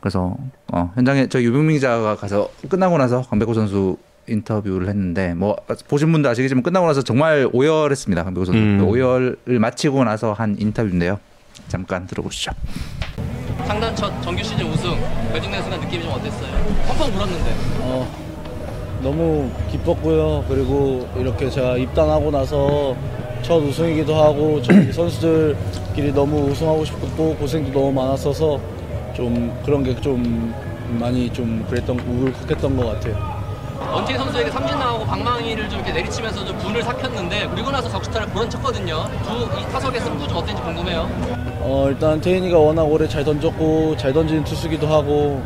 그래서 0.00 0.36
어, 0.72 0.90
현장에 0.94 1.28
저 1.28 1.40
유병민 1.40 1.76
기자가 1.76 2.16
가서 2.16 2.48
끝나고 2.68 2.98
나서 2.98 3.22
강백호 3.22 3.54
선수 3.54 3.96
인터뷰를 4.28 4.88
했는데 4.88 5.34
뭐 5.34 5.56
보신 5.88 6.12
분도 6.12 6.28
아시겠지만 6.28 6.62
끝나고 6.62 6.86
나서 6.86 7.02
정말 7.02 7.48
오열했습니다 7.52 8.24
강백호 8.24 8.44
선수 8.44 8.58
음. 8.58 8.78
그 8.78 8.84
오열을 8.84 9.36
마치고 9.46 10.04
나서 10.04 10.32
한 10.32 10.56
인터뷰인데요 10.58 11.18
잠깐 11.68 12.06
들어보시죠. 12.06 12.52
상단 13.66 13.94
첫 13.94 14.20
정규 14.22 14.42
시즌 14.42 14.66
우승 14.66 14.96
결정된 15.32 15.62
순간 15.62 15.80
느낌이 15.80 16.02
좀 16.02 16.12
어땠어요? 16.12 16.50
펑펑 16.88 17.16
울었는데 17.16 17.54
어, 17.80 18.08
너무 19.02 19.50
기뻤고요. 19.70 20.44
그리고 20.48 21.08
이렇게 21.16 21.48
제가 21.50 21.76
입단하고 21.76 22.30
나서 22.30 22.96
첫 23.42 23.56
우승이기도 23.56 24.14
하고 24.14 24.60
저희 24.62 24.92
선수들끼리 24.92 26.12
너무 26.12 26.50
우승하고 26.50 26.84
싶었고 26.84 27.36
고생도 27.36 27.72
너무 27.72 27.92
많았어서 27.92 28.60
좀 29.20 29.52
그런 29.66 29.84
게 29.84 29.94
좀 30.00 30.54
많이 30.98 31.30
좀 31.30 31.62
그랬던 31.68 32.00
울컥했던 32.00 32.74
것 32.74 32.86
같아요. 32.86 33.14
원태희 33.92 34.16
선수에게 34.16 34.50
삼진 34.50 34.78
나오고 34.78 35.04
방망이를 35.04 35.68
좀 35.68 35.78
이렇게 35.80 35.92
내리치면서 35.92 36.42
좀 36.46 36.56
분을 36.58 36.82
삭혔는데 36.82 37.48
그리고 37.52 37.70
나서 37.70 37.88
적시타를 37.90 38.28
불어쳤거든요. 38.28 39.04
두 39.22 39.58
이 39.60 39.72
타석의 39.72 40.00
승부 40.00 40.26
좀 40.26 40.38
어땠는지 40.38 40.62
궁금해요. 40.62 41.08
어, 41.60 41.86
일단 41.90 42.18
태인이가 42.20 42.58
워낙 42.58 42.84
오래 42.84 43.06
잘 43.06 43.22
던졌고 43.22 43.98
잘 43.98 44.12
던지는 44.14 44.42
투수기도 44.44 44.86
하고 44.86 45.42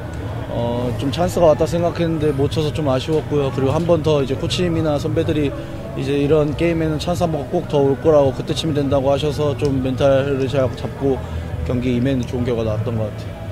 어, 0.51 0.95
좀 0.99 1.11
찬스가 1.11 1.47
왔다 1.47 1.67
생각했는데 1.67 2.31
못 2.31 2.49
쳐서 2.53 2.73
좀 2.73 2.89
아쉬웠고요. 2.89 3.51
그리고 3.57 3.73
한 3.73 3.85
번 3.87 4.05
더 4.05 4.23
이제 4.23 4.37
코치님이나 4.37 5.01
선배들이 5.01 5.51
이제 5.97 6.13
이런 6.13 6.57
게임에는 6.57 7.01
찬스 7.01 7.25
한 7.25 7.33
번 7.33 7.51
꼭 7.51 7.67
더 7.69 7.79
올 7.79 8.01
거라고 8.01 8.33
그때 8.33 8.55
치면 8.55 8.73
된다고 8.77 9.11
하셔서 9.11 9.57
좀 9.57 9.83
멘탈을 9.83 10.47
잘 10.47 10.71
잡고 10.77 11.19
경기 11.67 11.97
임했는 11.97 12.25
좋은 12.27 12.45
결과 12.45 12.63
나왔던 12.63 12.97
것 12.97 13.11
같아요. 13.11 13.44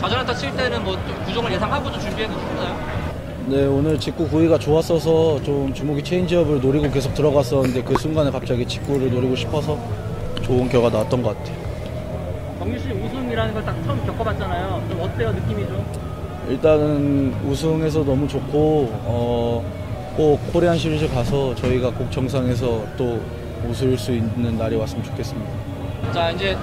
좌전한타 0.00 0.34
칠 0.34 0.54
때는 0.56 0.82
뭐좀 0.84 1.02
구종을 1.26 1.52
예상하고 1.52 1.90
좀 1.90 2.00
준비해도 2.00 2.32
했나요? 2.34 2.76
네 3.46 3.66
오늘 3.66 3.98
직구 4.00 4.26
구위가 4.28 4.58
좋았어서 4.58 5.42
좀 5.42 5.72
주무기 5.74 6.02
체인지업을 6.02 6.60
노리고 6.60 6.90
계속 6.90 7.12
들어갔었는데 7.14 7.82
그 7.82 7.98
순간에 7.98 8.30
갑자기 8.30 8.66
직구를 8.66 9.10
노리고 9.10 9.36
싶어서 9.36 9.78
좋은 10.42 10.68
결과 10.68 10.88
나왔던 10.90 11.22
것 11.22 11.36
같아요. 11.36 11.56
정규 12.58 12.78
씨 12.78 12.90
우승이라는 12.90 13.52
걸 13.54 13.64
딱 13.64 13.74
처음 13.84 14.04
겪어봤잖아요. 14.06 14.82
좀 14.88 15.00
어때요 15.02 15.32
느낌이 15.32 15.66
좀? 15.66 15.84
일단은 16.48 17.34
우승해서 17.46 18.04
너무 18.04 18.26
좋고 18.28 18.88
어, 19.04 19.64
꼭 20.16 20.40
코리안 20.52 20.76
시리즈 20.78 21.08
가서 21.10 21.54
저희가 21.54 21.90
꼭 21.90 22.10
정상에서 22.10 22.82
또 22.96 23.20
웃을 23.68 23.96
수 23.98 24.12
있는 24.12 24.56
날이 24.56 24.76
왔으면 24.76 25.02
좋겠습니다. 25.04 25.50
자 26.12 26.30
이제 26.30 26.56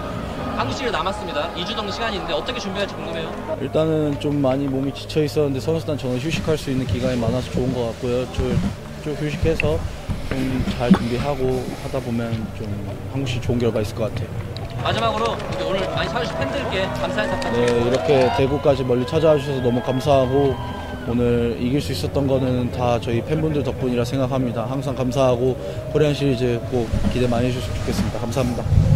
한국 0.61 0.75
시리즈 0.77 0.91
남았습니다. 0.95 1.55
2주 1.55 1.75
정도 1.75 1.91
시간인데 1.91 2.33
어떻게 2.33 2.59
준비할지 2.59 2.93
궁금해요. 2.93 3.57
일단은 3.61 4.19
좀 4.19 4.39
많이 4.39 4.67
몸이 4.67 4.93
지쳐 4.93 5.23
있었는데 5.23 5.59
선수단 5.59 5.97
저는 5.97 6.19
휴식할 6.19 6.55
수 6.55 6.69
있는 6.69 6.85
기간이 6.85 7.19
많아서 7.19 7.49
좋은 7.49 7.73
것 7.73 7.87
같고요. 7.87 8.31
좀, 8.31 8.61
좀 9.03 9.13
휴식해서 9.15 9.79
좀 10.29 10.63
잘 10.77 10.91
준비하고 10.91 11.65
하다 11.83 11.99
보면 12.01 12.31
좀 12.55 12.67
한국 13.11 13.27
시리즈 13.27 13.47
좋은 13.47 13.57
결과 13.57 13.81
있을 13.81 13.95
것 13.95 14.13
같아요. 14.13 14.29
마지막으로 14.83 15.35
오늘 15.67 15.79
많이 15.95 16.07
찾아주신 16.07 16.37
팬들께 16.37 16.83
감사의 16.89 17.29
인사 17.29 17.51
네. 17.51 17.65
이렇게 17.87 18.31
대구까지 18.37 18.83
멀리 18.83 19.05
찾아와 19.07 19.39
주셔서 19.39 19.61
너무 19.61 19.81
감사하고 19.81 20.55
오늘 21.07 21.57
이길 21.59 21.81
수 21.81 21.91
있었던 21.91 22.27
거는 22.27 22.71
다 22.71 22.99
저희 22.99 23.19
팬분들 23.25 23.63
덕분이라 23.63 24.05
생각합니다. 24.05 24.65
항상 24.69 24.93
감사하고 24.95 25.55
코리안 25.91 26.13
시리즈 26.13 26.61
꼭 26.69 26.87
기대 27.11 27.27
많이 27.27 27.47
해주셨으면 27.47 27.77
좋겠습니다. 27.79 28.19
감사합니다. 28.19 28.90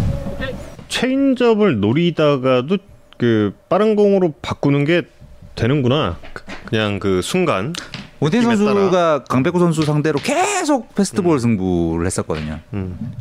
체인지업을 1.00 1.82
노리다가도 1.82 2.78
그 3.18 3.54
빠른 3.68 3.96
공으로 3.98 4.34
바꾸는 4.42 4.86
게 4.86 5.02
되는구나. 5.56 6.18
그- 6.34 6.44
그냥 6.66 7.00
그 7.00 7.22
순간. 7.22 7.74
느낌에 8.22 8.56
선수가 8.56 9.26
강백호 9.26 9.60
선수 9.60 9.84
상대로 9.84 10.18
계속 10.20 10.96
패스트볼 10.96 11.40
승부를 11.40 12.06
했었거든요. 12.06 12.60
음. 12.74 13.14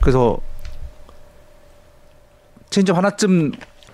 그래서 0.00 0.38
체인지업 2.70 2.96
하나쯤 2.98 3.52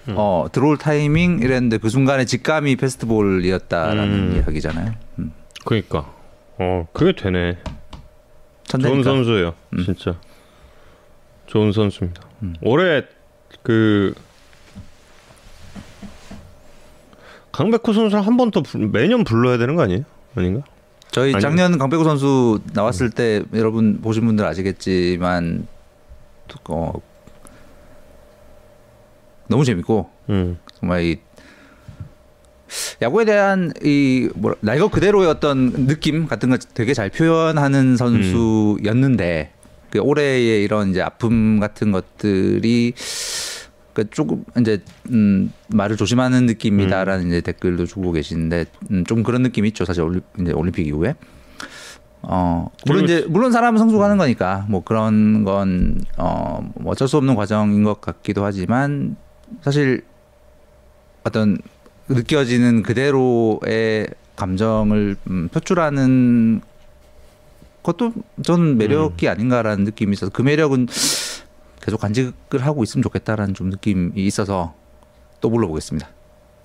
음. 0.09 0.15
어, 0.17 0.47
들어올 0.53 0.77
타이밍 0.77 1.39
이랬는데 1.39 1.79
그 1.79 1.89
순간에 1.89 2.25
직감이 2.25 2.77
패스트볼이었다라는 2.77 4.03
음. 4.03 4.37
이야기잖아요. 4.37 4.93
음. 5.21 5.33
그러니까. 5.65 6.13
어, 6.59 6.87
그게 6.93 7.13
되네. 7.13 7.59
좋은 8.65 8.83
천재니까. 8.83 9.03
선수예요. 9.05 9.55
음. 9.75 9.85
진짜. 9.85 10.17
좋은 11.49 11.73
선수입니다. 11.73 12.23
음. 12.43 12.55
올해 12.63 13.03
그 13.63 14.15
강백호 17.53 17.93
선수 17.93 18.17
한번 18.19 18.51
더 18.51 18.63
매년 18.93 19.25
불러야 19.25 19.59
되는 19.59 19.75
거 19.75 19.83
아니에요? 19.83 20.05
아닌가? 20.37 20.65
저희 21.11 21.35
아니요. 21.35 21.41
작년 21.41 21.79
강백호 21.79 22.05
선수 22.05 22.61
나왔을 22.75 23.11
때 23.11 23.43
여러분 23.55 24.01
보신 24.01 24.25
분들 24.27 24.45
아시겠지만 24.45 25.67
어, 26.69 26.93
너무 29.49 29.65
재밌고 29.65 30.11
음. 30.29 30.59
정말 30.79 31.03
이 31.03 31.19
야구에 33.01 33.25
대한 33.25 33.73
이 33.83 34.29
뭐라 34.35 34.57
나 34.61 34.75
이거 34.75 34.89
그대로의 34.89 35.29
어떤 35.29 35.87
느낌 35.87 36.27
같은 36.27 36.51
거 36.51 36.59
되게 36.59 36.93
잘 36.93 37.09
표현하는 37.09 37.97
선수였는데 37.97 39.53
그 39.91 39.99
올해의 39.99 40.63
이런 40.65 40.91
이제 40.91 41.01
아픔 41.01 41.61
같은 41.61 41.93
것들이 41.93 42.95
그 43.95 44.09
조금 44.11 44.45
이제 44.61 44.83
음 45.11 45.53
말을 45.69 45.97
조심하는 45.97 46.47
느낌이다라는 46.47 47.27
이제 47.29 47.41
댓글도 47.41 47.87
주고 47.87 48.13
계시는데 48.13 48.67
음, 48.91 49.05
좀 49.05 49.23
그런 49.23 49.43
느낌이 49.43 49.69
있죠. 49.69 49.85
사실 49.85 50.03
올림, 50.03 50.21
이제 50.41 50.53
올림픽 50.53 50.87
이후에. 50.87 51.15
어 52.23 52.69
물론 52.87 53.05
이제 53.05 53.25
물론 53.29 53.53
사람은 53.53 53.79
성숙하는 53.79 54.17
거니까 54.19 54.67
뭐 54.69 54.83
그런 54.83 55.45
건어 55.45 56.61
어쩔 56.85 57.07
수 57.09 57.17
없는 57.17 57.37
과정인 57.37 57.85
것 57.85 58.01
같기도 58.01 58.45
하지만 58.45 59.17
사실 59.63 60.03
어떤 61.25 61.59
느껴지는 62.09 62.83
그대로의 62.83 64.09
감정을 64.37 65.17
음, 65.29 65.49
표출하는 65.49 66.61
것도 67.89 68.13
저는 68.43 68.77
매력이 68.77 69.29
아닌가라는 69.29 69.85
느낌이 69.85 70.13
있어서 70.13 70.31
그 70.31 70.43
매력은 70.43 70.89
계속 71.81 71.99
간직을 72.01 72.67
하고 72.67 72.83
있으면 72.83 73.03
좋겠다라는 73.03 73.55
좀 73.55 73.71
느낌이 73.71 74.13
있어서 74.27 74.75
또 75.41 75.49
불러보겠습니다. 75.49 76.07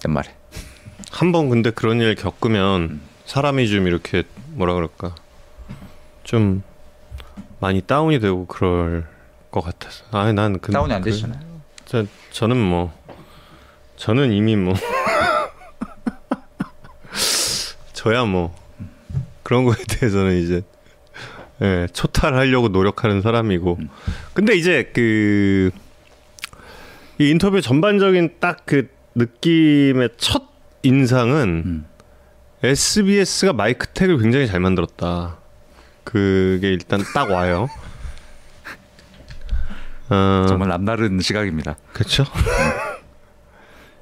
연말에. 0.05 0.35
한 1.11 1.31
번 1.31 1.47
근데 1.49 1.71
그런 1.71 2.01
일 2.01 2.15
겪으면 2.15 2.99
사람이 3.25 3.69
좀 3.69 3.87
이렇게 3.87 4.23
뭐라 4.49 4.73
그럴까 4.73 5.15
좀 6.25 6.61
많이 7.61 7.79
다운이 7.81 8.19
되고 8.19 8.45
그럴 8.47 9.07
것 9.49 9.61
같아서 9.61 10.03
아니 10.11 10.33
난 10.33 10.59
그, 10.59 10.73
다운이 10.73 10.93
안 10.93 11.01
그- 11.01 11.09
되시잖아요. 11.09 11.39
저 11.85 12.05
저는 12.31 12.57
뭐 12.57 12.91
저는 13.95 14.33
이미 14.33 14.57
뭐 14.57 14.73
저야 17.93 18.25
뭐 18.25 18.53
그런 19.43 19.63
거에 19.63 19.75
대해서는 19.87 20.41
이제 20.41 20.63
예, 21.63 21.87
초탈하려고 21.93 22.67
노력하는 22.67 23.21
사람이고 23.21 23.79
근데 24.33 24.55
이제 24.55 24.91
그 24.93 25.71
이 27.19 27.29
인터뷰 27.29 27.61
전반적인 27.61 28.35
딱 28.39 28.65
그 28.65 28.89
느낌의 29.15 30.09
첫 30.17 30.43
인상은 30.81 31.63
음. 31.65 31.85
SBS가 32.63 33.53
마이크 33.53 33.87
택을 33.87 34.17
굉장히 34.17 34.47
잘 34.47 34.59
만들었다. 34.59 35.37
그게 36.03 36.69
일단 36.73 37.01
딱 37.13 37.29
와요. 37.29 37.69
어, 40.09 40.45
정말 40.47 40.69
남다른 40.69 41.19
시각입니다. 41.19 41.77
그렇죠. 41.93 42.25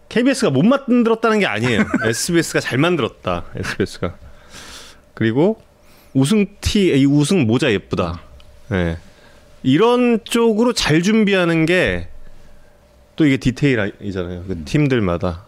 KBS가 0.08 0.50
못 0.52 0.63
만들었다는 0.63 1.39
게 1.39 1.45
아니에요. 1.47 1.84
SBS가 2.06 2.60
잘 2.62 2.78
만들었다. 2.78 3.45
SBS가. 3.56 4.15
그리고 5.13 5.62
우승 6.13 6.45
티, 6.62 6.88
이 7.00 7.06
우승 7.06 7.45
모자 7.47 7.71
예쁘다. 7.71 8.21
예. 8.71 8.97
이런 9.63 10.24
쪽으로 10.24 10.74
잘 10.74 11.02
준비하는 11.02 11.65
게 11.65 12.12
또 13.21 13.26
이게 13.28 13.38
디테일이잖아요. 13.38 14.45
그 14.47 14.63
팀들마다. 14.65 15.45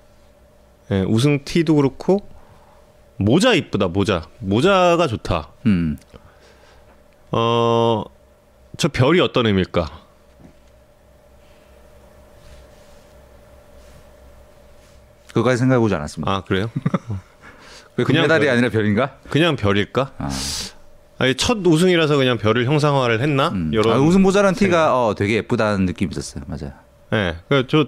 예, 0.91 1.01
우승 1.01 1.43
티도 1.43 1.73
그렇고 1.73 2.27
모자 3.17 3.55
이쁘다. 3.55 3.87
모자. 3.87 4.27
모자가 4.37 5.07
좋다. 5.07 5.49
음. 5.65 5.97
어, 7.31 8.03
저 8.77 8.87
별이 8.89 9.19
어떤 9.21 9.47
의미일까? 9.47 9.87
그거까지 15.29 15.57
생각해 15.57 15.79
보지 15.79 15.95
않았습니다. 15.95 16.31
아 16.31 16.41
그래요? 16.41 16.69
왜 17.97 18.03
그냥 18.03 18.27
별- 18.27 18.49
아니라 18.49 18.69
별인가? 18.69 19.17
그냥 19.29 19.55
별일까? 19.55 20.11
아. 20.17 20.29
아니 21.19 21.35
첫 21.35 21.59
우승이라서 21.65 22.17
그냥 22.17 22.37
별을 22.37 22.65
형상화를 22.65 23.21
했나? 23.21 23.49
음. 23.49 23.69
이런. 23.73 23.93
아, 23.93 23.99
우승 23.99 24.21
모자란 24.21 24.55
티가 24.55 25.05
어, 25.07 25.15
되게 25.15 25.35
예쁘다는 25.35 25.85
느낌이 25.85 26.09
있었어요. 26.11 26.43
맞아요. 26.47 26.73
예. 27.13 27.35
그저 27.49 27.87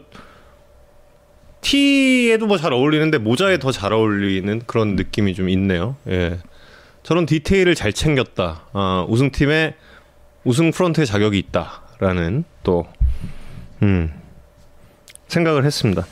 티에도 1.61 2.45
뭐 2.45 2.57
잘 2.57 2.73
어울리는데 2.73 3.17
모자에 3.17 3.57
더 3.57 3.71
잘 3.71 3.91
어울리는 3.93 4.61
그런 4.67 4.95
느낌이 4.95 5.33
좀 5.33 5.49
있네요. 5.49 5.95
예. 6.07 6.39
저런 7.03 7.25
디테일을 7.25 7.75
잘 7.75 7.91
챙겼다. 7.93 8.63
아, 8.73 9.05
우승팀의 9.09 9.73
우승 10.43 10.71
프런트에 10.71 11.05
자격이 11.05 11.37
있다라는 11.39 12.43
또 12.63 12.85
음. 13.81 14.11
생각을 15.27 15.65
했습니다. 15.65 16.05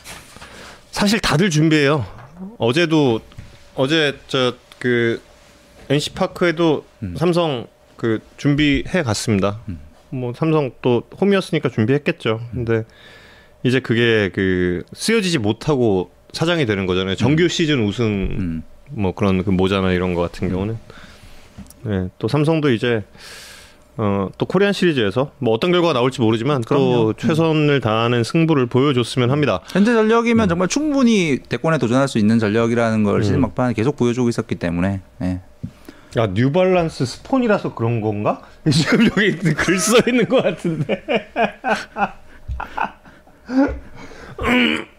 사실 0.92 1.20
다들 1.20 1.50
준비해요. 1.52 2.06
어제도 2.58 3.20
어제 3.76 4.18
저 4.28 4.54
그 4.84 5.22
NC 5.90 6.14
파크에도 6.14 6.84
삼성 7.16 7.68
그 7.96 8.20
준비해 8.36 9.02
갔습니다. 9.02 9.62
뭐 10.10 10.34
삼성 10.36 10.72
또 10.82 11.04
홈이었으니까 11.22 11.70
준비했겠죠. 11.70 12.42
근데 12.52 12.84
이제 13.64 13.80
그게 13.80 14.30
그 14.34 14.84
쓰여지지 14.92 15.38
못하고 15.38 16.12
사장이 16.34 16.66
되는 16.66 16.86
거잖아요. 16.86 17.16
정규 17.16 17.48
시즌 17.48 17.86
우승 17.86 18.06
음. 18.38 18.64
뭐 18.90 19.16
그런 19.16 19.42
그 19.46 19.52
모자나 19.52 19.94
이런 19.94 20.14
거 20.14 20.20
같은 20.20 20.50
경우는 20.50 20.78
네, 21.84 22.10
또 22.20 22.28
삼성도 22.28 22.70
이제 22.72 23.06
어, 23.98 24.30
또 24.38 24.46
코리안 24.46 24.74
시리즈에서 24.74 25.32
뭐 25.40 25.54
어떤 25.54 25.72
결과가 25.72 25.94
나올지 25.94 26.20
모르지만 26.22 26.62
또 26.62 26.68
그럼요. 26.68 27.14
최선을 27.14 27.80
다하는 27.80 28.24
승부를 28.24 28.66
보여줬으면 28.66 29.30
합니다. 29.32 29.60
현재 29.70 29.92
음. 29.92 29.96
전력이면 29.96 30.50
정말 30.50 30.68
충분히 30.68 31.38
대권에 31.48 31.78
도전할 31.78 32.08
수 32.08 32.18
있는 32.18 32.40
전력이라는 32.40 33.04
걸 33.04 33.24
시즌 33.24 33.42
막판에 33.42 33.74
계속 33.74 33.96
보여주고 33.96 34.30
있었기 34.30 34.56
때문에 34.56 35.02
예. 35.22 35.42
야 36.18 36.28
뉴발란스 36.28 37.06
스폰이라서 37.06 37.74
그런 37.76 38.02
건가? 38.02 38.42
지금 38.72 39.06
여기 39.06 39.32
글 39.54 39.80
써 39.80 39.98
있는 40.08 40.28
것 40.28 40.44
같은데. 40.44 41.04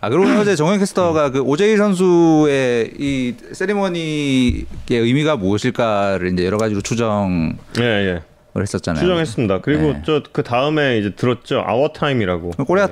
아 0.00 0.08
그리고 0.08 0.24
어제 0.40 0.54
정현 0.56 0.78
캐스터가 0.78 1.30
그 1.30 1.40
오재일 1.40 1.76
선수의 1.78 2.92
이 2.98 3.34
세리머니의 3.52 4.66
의미가 4.90 5.36
무엇일까를 5.36 6.32
이제 6.32 6.44
여러 6.46 6.56
가지로 6.56 6.80
추정을 6.80 7.54
예, 7.80 7.82
예. 7.82 8.22
했었잖아요. 8.62 9.02
추정했습니다. 9.02 9.60
그리고 9.60 9.92
네. 9.94 10.02
저그 10.06 10.42
다음에 10.42 10.98
이제 10.98 11.10
들었죠. 11.14 11.62
our 11.66 11.88
time이라고. 11.88 12.50
코리아 12.66 12.88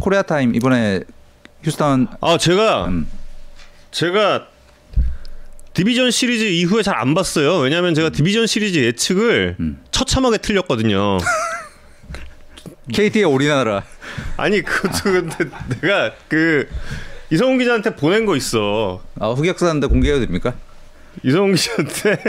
코리아 0.00 0.22
타임 0.22 0.54
이번에 0.54 1.00
휴스턴 1.62 2.08
아, 2.20 2.38
제가 2.38 2.86
음. 2.86 3.06
제가 3.90 4.46
디비전 5.74 6.10
시리즈 6.10 6.44
이후에 6.44 6.82
잘 6.82 6.94
안 6.96 7.14
봤어요. 7.14 7.56
왜냐면 7.58 7.94
제가 7.94 8.10
디비전 8.10 8.46
시리즈 8.46 8.78
예측을 8.78 9.56
음. 9.60 9.82
처참하게 9.90 10.38
틀렸거든요. 10.38 11.18
KT에 12.92 13.24
올인하라. 13.24 13.84
아니 14.36 14.62
그것도 14.62 15.04
근데 15.04 15.36
내가 15.80 16.12
그 16.28 16.68
이성훈 17.30 17.58
기자한테 17.58 17.94
보낸 17.96 18.26
거 18.26 18.36
있어. 18.36 19.02
아, 19.18 19.30
흑역사인데 19.30 19.86
공개해도 19.86 20.20
됩니까? 20.20 20.54
이성훈 21.22 21.54
기자한테 21.54 22.22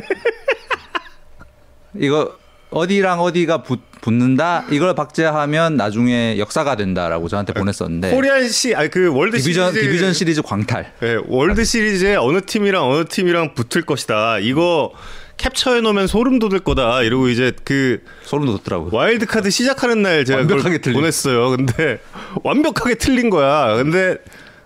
이거 1.96 2.38
어디랑 2.72 3.20
어디가 3.20 3.64
붙, 3.64 3.80
붙는다 4.02 4.66
이걸 4.72 4.96
박제하면 4.96 5.76
나중에 5.76 6.38
역사가 6.40 6.76
된다라고 6.76 7.28
저한테 7.28 7.54
보냈었는데 7.54 8.12
코리안 8.12 8.48
시 8.48 8.74
아니 8.74 8.90
그 8.90 9.14
월드 9.14 9.36
네. 9.36 9.42
디비전 9.44 9.72
시리즈 9.74 9.88
디비전 9.88 10.14
시리즈 10.14 10.42
광탈. 10.42 10.94
네, 11.02 11.18
월드 11.28 11.64
시리즈에 11.64 12.16
어느 12.16 12.42
팀이랑 12.42 12.90
어느 12.90 13.06
팀이랑 13.06 13.54
붙을 13.54 13.86
것이다. 13.86 14.40
이거 14.40 14.94
캡처해 15.38 15.82
놓으면 15.82 16.08
소름 16.08 16.40
돋을 16.40 16.60
거다. 16.60 17.02
이러고 17.02 17.28
이제 17.30 17.52
그 17.64 18.02
소름 18.24 18.46
돋더라고요. 18.48 18.92
와일드 18.94 19.26
카드 19.26 19.50
시작하는 19.50 20.02
날 20.02 20.24
제가 20.24 20.42
그걸 20.42 20.58
완벽하게 20.58 20.78
틀린. 20.80 21.00
보냈어요. 21.00 21.50
근데 21.50 22.00
완벽하게 22.44 22.96
틀린 22.96 23.30
거야. 23.30 23.76
근데 23.76 24.18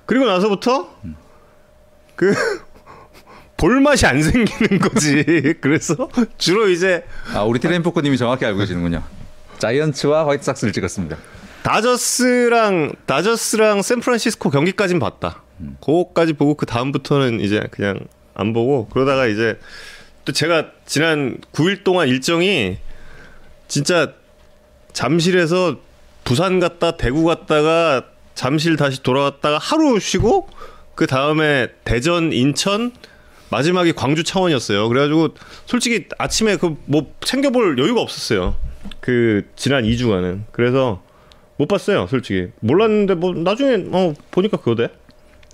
그리고 0.06 0.26
나서부터 0.26 0.96
그 2.16 2.34
볼맛이 3.58 4.06
안 4.06 4.22
생기는 4.22 4.80
거지. 4.80 5.54
그래서 5.62 6.10
주로 6.38 6.70
이제 6.70 7.06
아 7.34 7.44
우리 7.44 7.60
트레인포커님이 7.60 8.18
정확히 8.18 8.46
알고 8.46 8.60
계시는군요. 8.60 9.04
자이언츠와 9.60 10.28
화이트삭스를 10.28 10.74
찍었습니다. 10.74 11.18
다저스랑 11.64 12.94
다저스랑 13.06 13.82
샌프란시스코 13.82 14.50
경기까진 14.50 15.00
봤다. 15.00 15.42
그거까지 15.80 16.34
보고 16.34 16.56
그 16.56 16.66
다음부터는 16.66 17.40
이제 17.40 17.62
그냥 17.72 18.00
안 18.34 18.54
보고 18.54 18.88
그러다가 18.90 19.26
이제 19.26 19.58
또 20.26 20.32
제가 20.32 20.72
지난 20.86 21.38
9일 21.54 21.84
동안 21.84 22.08
일정이 22.08 22.78
진짜 23.68 24.14
잠실에서 24.94 25.78
부산 26.24 26.60
갔다 26.60 26.98
대구 26.98 27.24
갔다가 27.24 28.06
잠실 28.34 28.76
다시 28.76 29.02
돌아갔다가 29.02 29.58
하루 29.58 30.00
쉬고 30.00 30.50
그 30.96 31.08
다음에 31.08 31.70
대전 31.84 32.34
인천 32.34 32.92
마지막이 33.50 33.94
광주 33.94 34.24
창원이었어요. 34.24 34.88
그래가지고 34.90 35.30
솔직히 35.66 36.08
아침에 36.18 36.58
그 36.58 36.76
뭐 36.86 37.14
챙겨볼 37.22 37.78
여유가 37.80 38.02
없었어요. 38.02 38.56
그 39.00 39.48
지난 39.56 39.84
2주간은 39.84 40.44
그래서 40.52 41.02
못 41.58 41.68
봤어요. 41.68 42.08
솔직히 42.08 42.52
몰랐는데 42.60 43.16
뭐 43.16 43.34
나중에 43.34 43.86
어 43.92 44.14
보니까 44.32 44.58
그거대. 44.58 44.90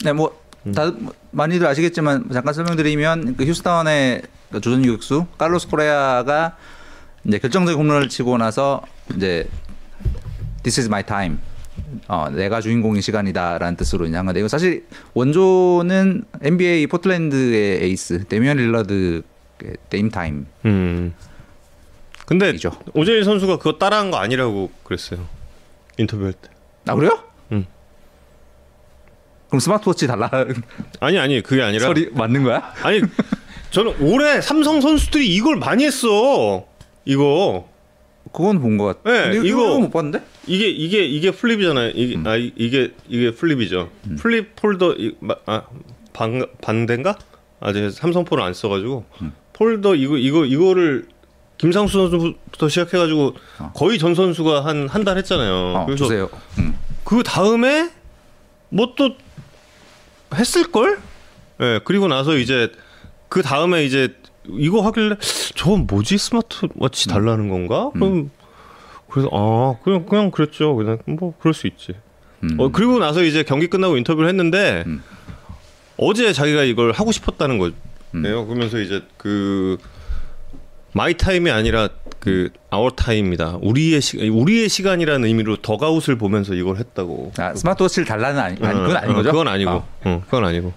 네, 0.04 0.14
뭐 0.14 0.42
다 0.76 0.92
많이들 1.32 1.66
아시겠지만 1.66 2.30
잠깐 2.32 2.54
설명드리면 2.54 3.36
그 3.36 3.46
휴스턴의 3.46 4.22
그 4.52 4.62
조전 4.62 4.86
유격수 4.86 5.26
칼로스 5.40 5.68
코레아가 5.70 6.56
이제 7.24 7.40
결정적인 7.40 7.80
홈런을 7.80 8.10
치고 8.10 8.38
나서 8.38 8.84
이제 9.16 9.48
This 10.62 10.80
is 10.82 10.88
my 10.88 11.02
time. 11.04 11.40
어, 12.08 12.30
내가 12.30 12.62
주인공인 12.62 13.02
시간이다라는 13.02 13.76
뜻으로 13.78 14.06
이제 14.06 14.16
한 14.16 14.26
건데 14.26 14.40
이거 14.40 14.48
사실 14.48 14.86
원조는 15.14 16.26
NBA 16.42 16.88
포틀랜드의 16.88 17.84
에이스 17.84 18.26
데미안 18.28 18.58
릴러드 18.58 19.24
Dame 19.90 20.10
Time. 20.10 20.46
음. 20.66 21.14
근데 22.26 22.50
이죠. 22.52 22.72
오재일 22.94 23.24
선수가 23.24 23.58
그거 23.58 23.78
따라한 23.78 24.12
거 24.12 24.18
아니라고 24.18 24.72
그랬어요. 24.84 25.26
인터뷰할 25.98 26.34
때. 26.34 26.50
아 26.88 26.96
그래요? 26.96 27.20
응. 27.52 27.66
그럼 29.50 29.60
스마트워치 29.60 30.08
달라 30.08 30.30
아니 31.02 31.20
아니 31.20 31.42
그게 31.42 31.62
아니라 31.62 31.88
소리 31.88 32.10
맞는 32.12 32.44
거야? 32.44 32.74
아니 32.84 33.02
저는 33.72 34.02
올해 34.02 34.42
삼성 34.42 34.82
선수들이 34.82 35.28
이걸 35.36 35.58
많이 35.58 35.86
했어. 35.86 36.66
이거 37.06 37.70
그건 38.34 38.60
본 38.62 38.78
것 38.78 38.86
같아. 39.04 39.30
네, 39.30 39.40
이거- 39.44 39.78
못 39.80 39.90
봤는데? 39.92 40.24
이게 40.48 40.70
이게 40.70 41.06
이게 41.06 41.32
플립이잖아요. 41.32 41.92
이게 41.96 42.18
아 42.30 42.36
이- 42.38 42.52
이게 42.56 42.94
이게 43.10 43.32
플립이죠. 43.32 43.90
플립 44.18 44.56
폴더 44.56 44.94
이- 44.98 45.16
아 45.46 45.64
반, 46.14 46.46
반대인가? 46.62 47.18
아, 47.60 47.74
제 47.74 47.90
삼성 47.90 48.24
폰을 48.26 48.44
안 48.44 48.54
써가지고 48.54 49.06
폴더 49.54 49.96
이거 49.96 50.18
이거 50.18 50.46
이거를 50.46 51.08
김상수 51.58 51.94
선수부터 52.10 52.70
시작해가지고 52.70 53.36
거의 53.76 54.00
전 54.00 54.16
선수가 54.16 54.66
한 54.66 54.88
한 54.88 55.04
달 55.04 55.18
했잖아요. 55.18 55.54
어, 55.54 55.86
그래서 55.86 56.06
주세요. 56.06 56.30
음. 56.58 56.74
그 57.04 57.24
다음에 57.24 57.90
뭐 58.70 58.96
또 58.96 59.16
했을 60.36 60.72
걸? 60.72 60.98
예 61.62 61.80
그리고 61.84 62.08
나서 62.08 62.38
이제 62.38 62.72
그 63.30 63.42
다음에 63.42 63.84
이제 63.86 64.16
이거 64.48 64.82
하길래 64.82 65.16
저건 65.56 65.88
뭐지 65.88 66.18
스마트워치 66.18 67.08
달라는 67.10 67.50
건가? 67.50 67.92
그럼 67.94 68.32
그래서 69.10 69.30
아 69.32 69.76
그냥 69.84 70.06
그냥 70.06 70.32
그랬죠. 70.32 70.76
그냥 70.76 70.98
뭐 71.06 71.34
그럴 71.40 71.54
수 71.54 71.68
있지. 71.68 71.94
음. 72.44 72.56
어 72.60 72.70
그리고 72.70 73.00
나서 73.00 73.24
이제 73.24 73.44
경기 73.44 73.68
끝나고 73.68 73.98
인터뷰를 73.98 74.28
했는데 74.30 74.84
음. 74.88 75.04
어제 75.98 76.34
자기가 76.34 76.64
이걸 76.64 76.92
하고 76.92 77.12
싶었다는 77.12 77.58
거예요. 77.60 77.74
음. 78.16 78.24
그러면서 78.24 78.80
이제 78.80 79.02
그 79.18 79.78
my 80.94 81.14
time이 81.14 81.50
아니라 81.52 81.90
그 82.20 82.50
our 82.70 82.92
time입니다. 82.92 83.58
우리의 83.62 84.02
시 84.02 84.30
우리의 84.30 84.70
시간이라는 84.70 85.26
의미로 85.28 85.56
더그아웃을 85.58 86.18
보면서 86.18 86.54
이걸 86.54 86.78
했다고. 86.78 87.32
아, 87.38 87.54
스마트워치를 87.54 88.06
달라는 88.06 88.40
아니, 88.40 88.58
아니 88.62 88.80
그건 88.80 88.96
어, 88.96 89.00
아닌 89.00 89.12
어, 89.12 89.16
거죠? 89.16 89.32
그건 89.32 89.48
아니고. 89.48 89.72
아. 89.72 89.84
어, 90.04 90.22
그건 90.26 90.46
아니고. 90.46 90.74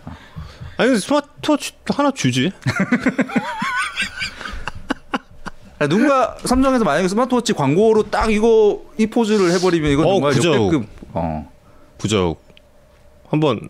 아니 0.77 0.99
스마트워치 0.99 1.73
하나 1.87 2.11
주지. 2.11 2.51
아, 5.79 5.87
누군가 5.87 6.37
삼성에서 6.45 6.85
만약에 6.85 7.09
스마트워치 7.09 7.53
광고로 7.53 8.11
딱 8.11 8.31
이거 8.33 8.83
이 8.97 9.07
포즈를 9.07 9.53
해버리면 9.53 9.91
이건 9.91 10.07
어, 10.07 10.13
정말 10.15 10.33
그죠. 10.33 10.55
역대급. 10.55 10.87
어. 11.13 11.51
구자욱 11.99 12.43
한번 13.29 13.69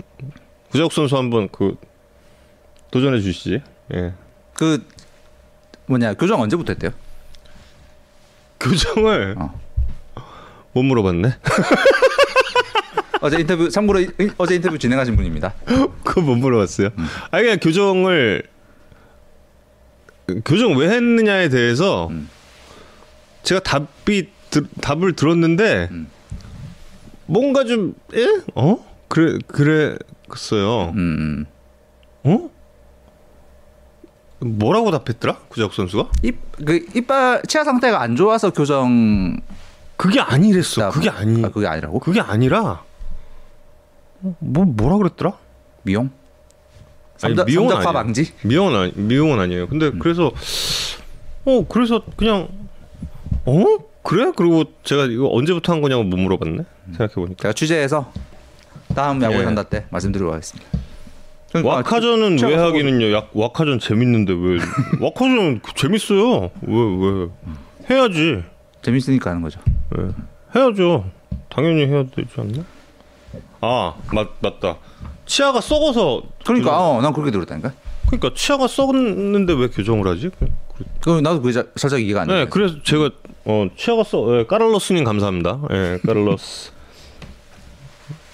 구자욱 0.70 0.92
선수 0.92 1.16
한번 1.16 1.48
그 1.50 1.76
도전해 2.90 3.20
주시지. 3.20 3.62
예. 3.94 4.12
그 4.54 4.86
뭐냐 5.86 6.14
교정 6.14 6.40
언제부터 6.40 6.72
했대요? 6.72 6.90
교정을 8.60 9.36
어. 9.38 9.60
못 10.72 10.82
물어봤네. 10.82 11.36
어제 13.24 13.40
인터뷰 13.40 13.70
참고로 13.70 14.00
이- 14.00 14.08
어제 14.36 14.54
인터뷰 14.56 14.78
진행하신 14.78 15.16
분입니다. 15.16 15.54
그거 16.04 16.20
못 16.20 16.36
물어봤어요. 16.36 16.90
음. 16.98 17.06
아니 17.30 17.44
그냥 17.44 17.58
교정을 17.58 18.42
교정 20.44 20.76
왜 20.76 20.90
했느냐에 20.90 21.48
대해서 21.48 22.08
음. 22.08 22.28
제가 23.42 23.60
답이 23.62 24.28
드- 24.50 24.66
답을 24.82 25.14
들었는데 25.16 25.88
음. 25.90 26.06
뭔가 27.24 27.64
좀 27.64 27.94
예? 28.14 28.26
어? 28.54 28.84
그래 29.08 29.38
그랬어요. 29.48 30.90
음. 30.94 31.46
어? 32.24 32.50
뭐라고 34.40 34.90
답했더라? 34.90 35.38
구자욱 35.48 35.72
선수가? 35.72 36.10
입그 36.22 36.88
이빨 36.94 37.40
치아 37.48 37.64
상태가 37.64 38.02
안 38.02 38.16
좋아서 38.16 38.50
교정. 38.50 39.40
그게 39.96 40.20
아니랬어. 40.20 40.90
그게 40.90 41.08
아니. 41.08 41.42
아, 41.42 41.48
그게 41.48 41.66
아니라고? 41.66 42.00
그게 42.00 42.20
아니라 42.20 42.82
뭐 44.38 44.64
뭐라 44.64 44.96
그랬더라? 44.98 45.32
미용? 45.82 46.10
아니, 47.22 47.34
미용은 47.34 47.76
아니에요. 47.76 47.92
방지? 47.92 48.32
미용은 48.42 48.74
아니 48.76 48.92
미용은 48.96 49.38
아니에요. 49.40 49.68
근데 49.68 49.86
음. 49.88 49.98
그래서 49.98 50.32
어 51.44 51.64
그래서 51.68 52.02
그냥 52.16 52.48
어 53.44 53.64
그래? 54.02 54.32
그리고 54.36 54.64
제가 54.82 55.04
이거 55.06 55.28
언제부터 55.32 55.72
한 55.72 55.80
거냐고 55.80 56.02
못 56.02 56.16
물어봤네. 56.16 56.64
생각해 56.92 57.14
보니까 57.14 57.42
제가 57.42 57.52
취재해서 57.52 58.12
다음 58.94 59.22
야구에 59.22 59.40
예. 59.40 59.44
한다 59.44 59.62
때 59.62 59.86
말씀드리고 59.90 60.30
가겠습니다. 60.30 60.70
와카전은 61.62 62.36
치아 62.36 62.48
왜 62.48 62.56
상태- 62.56 62.78
하기는요? 62.78 63.12
약 63.14 63.30
와카전 63.32 63.78
재밌는데 63.78 64.32
왜 64.32 64.58
와카전 65.00 65.60
재밌어요? 65.76 66.50
왜 66.62 66.74
왜 66.96 67.28
해야지. 67.90 68.42
재밌으니까 68.82 69.30
하는 69.30 69.40
거죠. 69.42 69.60
예. 69.98 70.08
해야죠. 70.58 71.04
당연히 71.48 71.86
해야 71.86 72.02
되지 72.04 72.28
않나? 72.38 72.64
아 73.64 73.94
맞 74.12 74.28
맞다. 74.40 74.76
치아가 75.26 75.60
썩어서 75.60 76.22
그러니까 76.44 76.78
어, 76.90 77.00
난 77.00 77.12
그렇게 77.12 77.30
들었다니까. 77.30 77.72
그러니까 78.06 78.30
치아가 78.34 78.66
썩었는데 78.68 79.54
왜 79.54 79.68
교정을 79.68 80.06
하지? 80.06 80.30
그- 80.38 80.84
그 81.00 81.20
나도 81.20 81.40
그게 81.40 81.52
자- 81.52 81.64
살짝 81.76 82.00
이해가 82.02 82.22
안 82.22 82.28
돼. 82.28 82.34
네, 82.34 82.46
그래서 82.46 82.76
제가 82.82 83.10
어 83.46 83.66
치아가 83.76 84.04
썩 84.04 84.38
예, 84.38 84.44
까를로스님 84.46 85.04
감사합니다. 85.04 85.60
예, 85.72 85.98
까를로스. 86.06 86.72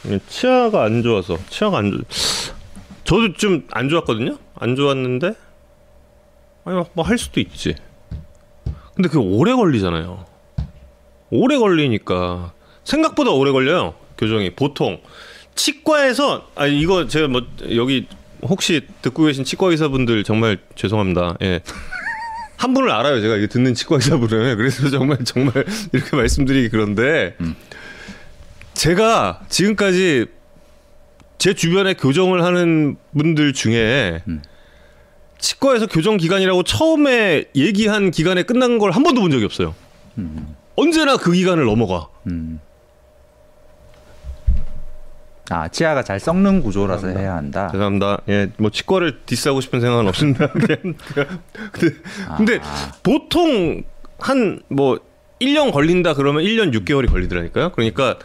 예, 0.09 0.19
치아가 0.29 0.85
안 0.85 1.03
좋아서 1.03 1.37
치아가 1.49 1.79
안 1.79 1.91
좋. 1.93 2.01
저도 3.05 3.33
좀 3.35 3.67
안 3.71 3.89
좋았거든요. 3.89 4.37
안 4.57 4.75
좋았는데 4.77 5.35
아니 6.65 6.83
뭐할 6.95 7.19
수도 7.19 7.41
있지. 7.41 7.75
근데 8.95 9.09
그게 9.09 9.19
오래 9.19 9.53
걸리잖아요. 9.55 10.25
오래 11.31 11.59
걸리니까 11.59 12.53
생각보다 12.85 13.31
오래 13.31 13.53
걸려요. 13.53 13.95
교정이 14.21 14.51
보통 14.51 15.01
치과에서 15.55 16.49
아 16.55 16.67
이거 16.67 17.07
제가 17.09 17.27
뭐 17.29 17.43
여기 17.75 18.07
혹시 18.43 18.83
듣고 19.03 19.25
계신 19.25 19.45
치과 19.45 19.67
의사분들 19.69 20.23
정말 20.25 20.59
죄송합니다. 20.77 21.37
예. 21.43 21.61
한 22.57 22.75
분을 22.75 22.91
알아요. 22.91 23.21
제가 23.23 23.37
이게 23.37 23.47
듣는 23.47 23.73
치과 23.75 23.97
의사분을. 23.97 24.57
그래서 24.59 24.91
정말 24.91 25.19
정말 25.25 25.65
이렇게 25.93 26.15
말씀드리기 26.15 26.69
그런데 26.69 27.35
제가 28.75 29.41
지금까지 29.49 30.27
제 31.39 31.55
주변에 31.55 31.95
교정을 31.95 32.45
하는 32.45 32.97
분들 33.17 33.55
중에 33.55 34.23
치과에서 35.39 35.87
교정 35.87 36.19
기간이라고 36.19 36.63
처음에 36.65 37.45
얘기한 37.57 38.11
기간에 38.11 38.43
끝난 38.43 38.79
걸 38.79 38.93
한 38.93 39.03
번도 39.03 39.23
본 39.23 39.31
적이 39.31 39.47
없어요. 39.47 39.75
언제나 40.77 41.17
그 41.17 41.33
기간을 41.33 41.65
넘어가. 41.65 42.09
음. 42.27 42.61
아 45.51 45.69
치아가 45.69 46.03
잘 46.05 46.19
썩는 46.21 46.63
구조라서 46.63 47.09
해야 47.09 47.35
한다. 47.37 47.69
죄송합니다. 47.73 48.21
예, 48.29 48.51
뭐 48.57 48.71
치과를 48.71 49.21
디스하고 49.27 49.61
싶은 49.61 49.81
생각은 49.81 50.07
없습니다. 50.09 50.47
그냥, 50.53 50.95
근데, 51.73 51.97
근데 52.37 52.59
아. 52.63 52.93
보통 53.03 53.83
한 54.19 54.63
뭐 54.69 54.99
1년 55.41 55.73
걸린다 55.73 56.15
그러면 56.15 56.45
1년 56.45 56.73
6개월이 56.75 57.11
걸리더라니까요. 57.11 57.73
그러니까 57.73 58.17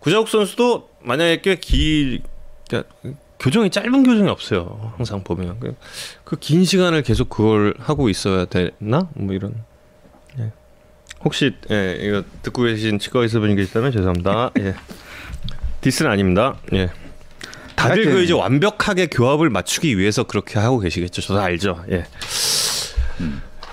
구자욱 0.00 0.28
선수도 0.28 0.88
만약에 1.02 1.40
꽤 1.42 1.56
기, 1.56 2.22
그러니까 2.68 2.92
교정이 3.38 3.70
짧은 3.70 4.02
교정이 4.02 4.28
없어요. 4.30 4.92
항상 4.96 5.22
보면 5.22 5.58
그 6.24 6.36
긴 6.40 6.64
시간을 6.64 7.02
계속 7.02 7.28
그걸 7.28 7.74
하고 7.78 8.08
있어야 8.08 8.46
되나? 8.46 9.08
뭐 9.14 9.34
이런. 9.34 9.54
예. 10.38 10.50
혹시 11.24 11.54
예, 11.70 11.98
이거 12.00 12.22
듣고 12.42 12.62
계신 12.62 12.98
치과 12.98 13.20
의사분이 13.20 13.54
계시다면 13.54 13.92
죄송합니다. 13.92 14.50
예. 14.60 14.74
디스는 15.82 16.10
아닙니다. 16.10 16.54
예. 16.72 16.88
다들 17.76 18.04
그 18.04 18.22
이제 18.22 18.32
완벽하게 18.32 19.06
교합을 19.08 19.50
맞추기 19.50 19.98
위해서 19.98 20.22
그렇게 20.22 20.58
하고 20.58 20.78
계시겠죠. 20.78 21.20
저도 21.20 21.40
알죠. 21.40 21.84
예. 21.90 22.04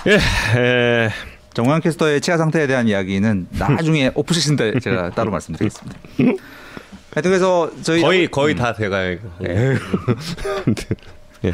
예. 0.08 0.16
에, 0.60 1.10
정우영 1.54 1.82
캐스터의 1.82 2.20
치아 2.22 2.38
상태에 2.38 2.68
대한 2.68 2.88
이야기는 2.88 3.48
나중에 3.52 4.12
오프 4.16 4.34
시즌 4.34 4.56
때 4.56 4.78
제가 4.80 5.12
따로 5.12 5.32
말씀드리겠습니다. 5.32 6.00
하여튼 7.14 7.32
그래서 7.32 7.72
저희 7.84 8.02
거의 8.02 8.28
거의 8.28 8.56
다 8.56 8.74
돼가요. 8.74 9.14
이거. 9.14 9.30
예. 9.48 9.76
예. 11.46 11.54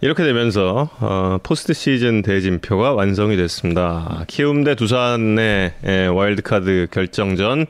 이렇게 0.00 0.24
되면서 0.24 0.90
어, 0.98 1.38
포스트 1.42 1.72
시즌 1.74 2.22
대진표가 2.22 2.92
완성이 2.94 3.36
됐습니다. 3.36 4.24
키움 4.26 4.62
대 4.64 4.74
두산의 4.74 5.74
예, 5.86 6.06
와일드카드 6.06 6.88
결정전. 6.90 7.66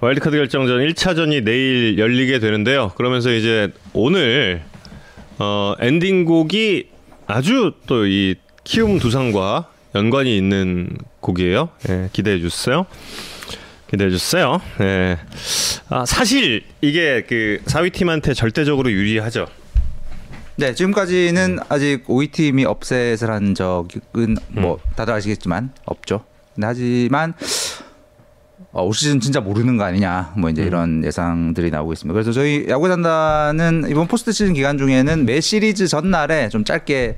와일드카드 0.00 0.36
결정전 0.36 0.78
1차전이 0.88 1.42
내일 1.42 1.98
열리게 1.98 2.38
되는데요. 2.38 2.92
그러면서 2.96 3.32
이제 3.32 3.72
오늘 3.94 4.62
어, 5.38 5.74
엔딩곡이 5.80 6.88
아주 7.26 7.72
또 7.86 8.06
이 8.06 8.34
키움 8.64 8.98
두산과 8.98 9.68
연관이 9.94 10.36
있는 10.36 10.90
곡이에요. 11.20 11.68
예, 11.88 12.08
기대해 12.12 12.40
주세요. 12.40 12.84
기대해 13.88 14.10
주세요. 14.10 14.60
예. 14.80 15.18
아, 15.88 16.04
사실 16.04 16.64
이게 16.80 17.24
그 17.28 17.60
4위 17.66 17.92
팀한테 17.92 18.34
절대적으로 18.34 18.90
유리하죠. 18.90 19.46
네 20.56 20.74
지금까지는 20.74 21.58
아직 21.68 22.04
5위 22.06 22.32
팀이 22.32 22.64
업셋을 22.64 23.30
한 23.30 23.54
적은 23.54 24.36
뭐 24.48 24.78
다들 24.96 25.14
아시겠지만 25.14 25.70
없죠. 25.84 26.24
하지만 26.60 27.34
어, 28.76 28.84
올 28.84 28.92
시즌 28.92 29.20
진짜 29.20 29.40
모르는 29.40 29.78
거 29.78 29.84
아니냐 29.84 30.34
뭐 30.36 30.50
이제 30.50 30.62
이런 30.62 31.02
예상들이 31.02 31.70
나오고 31.70 31.94
있습니다. 31.94 32.12
그래서 32.12 32.30
저희 32.30 32.66
야구 32.68 32.88
단단은 32.88 33.86
이번 33.88 34.06
포스트 34.06 34.32
시즌 34.32 34.52
기간 34.52 34.76
중에는 34.76 35.24
매 35.24 35.40
시리즈 35.40 35.88
전날에 35.88 36.50
좀 36.50 36.62
짧게 36.62 37.16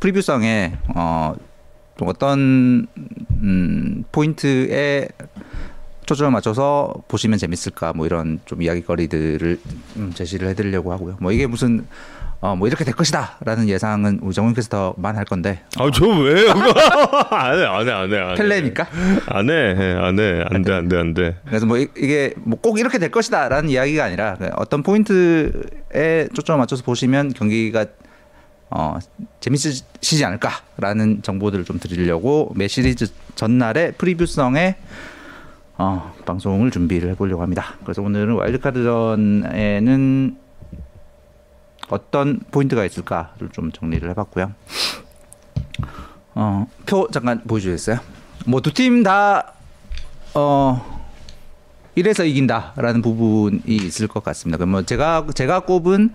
preview성의 0.00 0.72
어, 0.94 1.34
좀 1.98 2.08
어떤 2.08 2.86
음, 3.42 4.04
포인트에 4.12 5.08
초점을 6.06 6.32
맞춰서 6.32 6.94
보시면 7.06 7.38
재밌을까 7.38 7.92
뭐 7.92 8.06
이런 8.06 8.40
좀 8.46 8.62
이야기거리들을 8.62 9.60
음, 9.96 10.12
제시를 10.14 10.48
해드리려고 10.48 10.90
하고요. 10.90 11.18
뭐 11.20 11.32
이게 11.32 11.46
무슨 11.46 11.86
어, 12.44 12.54
뭐 12.54 12.68
이렇게 12.68 12.84
될 12.84 12.92
것이다라는 12.94 13.70
예상은 13.70 14.18
우리 14.20 14.34
정우영 14.34 14.52
캐스터만 14.52 15.16
할 15.16 15.24
건데 15.24 15.62
아, 15.78 15.88
저 15.90 16.06
왜요? 16.06 16.50
안 17.30 17.58
해, 17.58 17.64
안 17.64 17.88
해, 17.88 17.90
안 17.90 18.12
해. 18.12 18.18
안 18.18 18.30
해. 18.32 18.34
펠레니까 18.34 18.86
안 19.28 19.48
해, 19.48 19.54
해, 19.54 19.92
안 19.94 20.18
해. 20.18 20.44
안 20.50 20.60
돼, 20.62 20.72
안 20.74 20.86
돼, 20.88 20.98
안 20.98 21.14
돼. 21.14 21.36
그래서 21.46 21.64
뭐 21.64 21.78
이- 21.78 21.88
이게 21.96 22.34
뭐 22.36 22.58
꼭 22.60 22.78
이렇게 22.78 22.98
될 22.98 23.10
것이다라는 23.10 23.70
이야기가 23.70 24.04
아니라 24.04 24.34
그냥 24.34 24.52
어떤 24.56 24.82
포인트에 24.82 26.28
초점을 26.34 26.58
맞춰서 26.58 26.82
보시면 26.82 27.32
경기가 27.32 27.86
어, 28.68 28.98
재밌으시지 29.40 30.22
않을까라는 30.22 31.22
정보들을 31.22 31.64
좀 31.64 31.78
드리려고 31.78 32.52
매 32.56 32.68
시리즈 32.68 33.06
전날에 33.36 33.92
프리뷰성에 33.92 34.76
어, 35.78 36.12
방송을 36.26 36.70
준비를 36.70 37.08
해보려고 37.12 37.40
합니다. 37.42 37.76
그래서 37.84 38.02
오늘은 38.02 38.34
와일드카드전에는 38.34 40.43
어떤 41.88 42.40
포인트가 42.50 42.84
있을까를 42.84 43.50
좀 43.52 43.70
정리를 43.72 44.08
해봤고요. 44.10 44.52
어, 46.36 46.66
표 46.86 47.08
잠깐 47.12 47.40
보여주겠어요? 47.46 47.98
뭐 48.46 48.60
두 48.60 48.72
팀다 48.72 49.52
어, 50.34 51.04
이래서 51.94 52.24
이긴다라는 52.24 53.02
부분이 53.02 53.62
있을 53.66 54.08
것 54.08 54.24
같습니다. 54.24 54.58
그럼 54.58 54.70
뭐 54.70 54.82
제가 54.82 55.26
제가 55.34 55.60
꼽은 55.60 56.12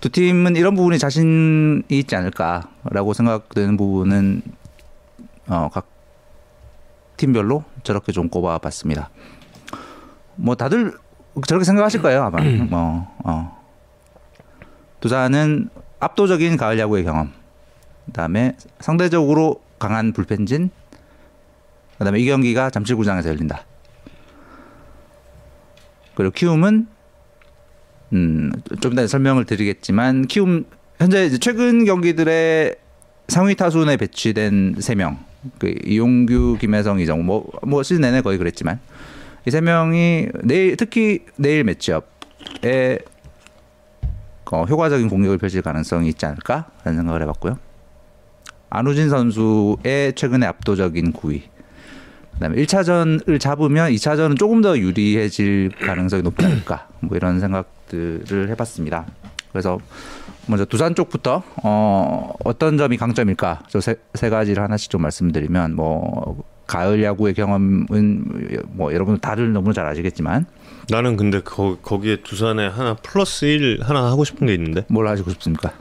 두 0.00 0.08
팀은 0.08 0.56
이런 0.56 0.74
부분에 0.74 0.96
자신이 0.96 1.82
있지 1.90 2.16
않을까라고 2.16 3.12
생각되는 3.12 3.76
부분은 3.76 4.42
어, 5.48 5.68
각 5.72 5.86
팀별로 7.18 7.64
저렇게 7.82 8.12
좀 8.12 8.28
꼽아봤습니다. 8.28 9.10
뭐 10.36 10.54
다들 10.54 10.94
저렇게 11.46 11.64
생각하실 11.64 12.00
거예요 12.00 12.22
아마. 12.24 12.42
뭐 12.70 13.06
어. 13.24 13.57
두산은 15.00 15.70
압도적인 16.00 16.56
가을 16.56 16.78
야구의 16.78 17.04
경험. 17.04 17.32
그다음에 18.06 18.56
상대적으로 18.80 19.60
강한 19.78 20.12
불펜진. 20.12 20.70
그다음에 21.98 22.20
이 22.20 22.26
경기가 22.26 22.70
잠실구장에서 22.70 23.28
열린다. 23.28 23.64
그리고 26.14 26.32
키움은 26.32 26.86
음, 28.12 28.50
좀 28.80 28.92
이따 28.92 29.06
설명을 29.06 29.44
드리겠지만 29.44 30.26
키움 30.26 30.64
현재 30.98 31.28
최근 31.38 31.84
경기들의 31.84 32.74
상위 33.28 33.54
타순에 33.54 33.96
배치된 33.96 34.76
세 34.80 34.94
명. 34.94 35.18
그 35.58 35.72
이용규, 35.84 36.58
김혜성, 36.60 36.98
이정우 36.98 37.22
뭐, 37.22 37.48
뭐 37.62 37.82
시즌 37.82 38.00
내내 38.00 38.22
거의 38.22 38.38
그랬지만 38.38 38.80
이 39.46 39.50
세 39.50 39.60
명이 39.60 40.28
내일 40.44 40.76
특히 40.76 41.24
내일 41.36 41.64
매치업에 41.64 42.98
어, 44.52 44.64
효과적인 44.64 45.08
공격을 45.08 45.38
펼칠 45.38 45.62
가능성이 45.62 46.08
있지 46.08 46.26
않을까라는 46.26 46.96
생각을 46.96 47.22
해봤고요. 47.22 47.58
안우진 48.70 49.08
선수의 49.08 50.14
최근의 50.14 50.48
압도적인 50.48 51.12
9위. 51.12 51.42
그다음에 52.34 52.56
1차전을 52.62 53.40
잡으면 53.40 53.90
2차전은 53.92 54.38
조금 54.38 54.60
더 54.60 54.78
유리해질 54.78 55.72
가능성이 55.80 56.22
높지 56.22 56.44
않을까. 56.44 56.88
뭐 57.00 57.16
이런 57.16 57.40
생각들을 57.40 58.48
해봤습니다. 58.50 59.06
그래서 59.50 59.78
먼저 60.46 60.64
두산 60.64 60.94
쪽부터 60.94 61.42
어, 61.62 62.32
어떤 62.44 62.78
점이 62.78 62.96
강점일까? 62.96 63.64
저세 63.68 63.96
가지를 64.14 64.62
하나씩 64.62 64.90
좀 64.90 65.02
말씀드리면 65.02 65.74
뭐 65.74 66.42
가을 66.66 67.02
야구의 67.02 67.34
경험은 67.34 67.86
뭐 68.68 68.92
여러분 68.92 69.18
다들 69.18 69.52
너무 69.52 69.72
잘 69.72 69.86
아시겠지만 69.86 70.46
나는 70.90 71.16
근데 71.16 71.40
거, 71.40 71.76
거기에 71.82 72.16
두산에 72.22 72.66
하나 72.66 72.94
플러스 72.94 73.44
1 73.44 73.80
하나 73.82 74.06
하고 74.06 74.24
싶은 74.24 74.46
게 74.46 74.54
있는데. 74.54 74.84
뭘 74.88 75.06
하시고 75.08 75.30
싶습니까? 75.30 75.72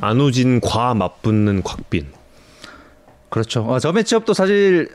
안우진 0.00 0.60
과 0.60 0.94
맞붙는 0.94 1.62
곽빈. 1.62 2.06
그렇죠. 3.28 3.62
어, 3.62 3.78
저 3.78 3.92
매치업도 3.92 4.34
사실 4.34 4.90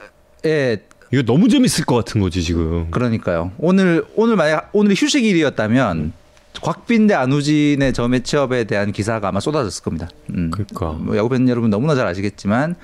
예 0.46 0.82
이거 1.12 1.24
너무 1.24 1.50
재밌을 1.50 1.86
것 1.86 1.96
같은 1.96 2.22
거지 2.22 2.44
지금. 2.44 2.90
그러니까요. 2.92 3.52
오늘 3.58 4.06
오늘 4.16 4.36
만약 4.36 4.70
오늘이 4.74 4.96
휴식일이었다면 4.98 6.14
곽빈 6.62 7.08
대 7.08 7.14
안우진의 7.14 7.94
저 7.94 8.08
매치업에 8.08 8.66
대한 8.66 8.92
기사가 8.92 9.30
아마 9.30 9.40
쏟아졌을 9.40 9.84
겁니다. 9.84 10.10
음. 10.32 10.52
그러니까. 10.52 10.92
뭐 10.94 11.18
야구 11.18 11.30
팬 11.30 11.48
여러분 11.50 11.70
너무나 11.70 11.96
잘 11.96 12.08
아시겠지만 12.08 12.76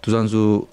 두 0.00 0.10
선수 0.10 0.66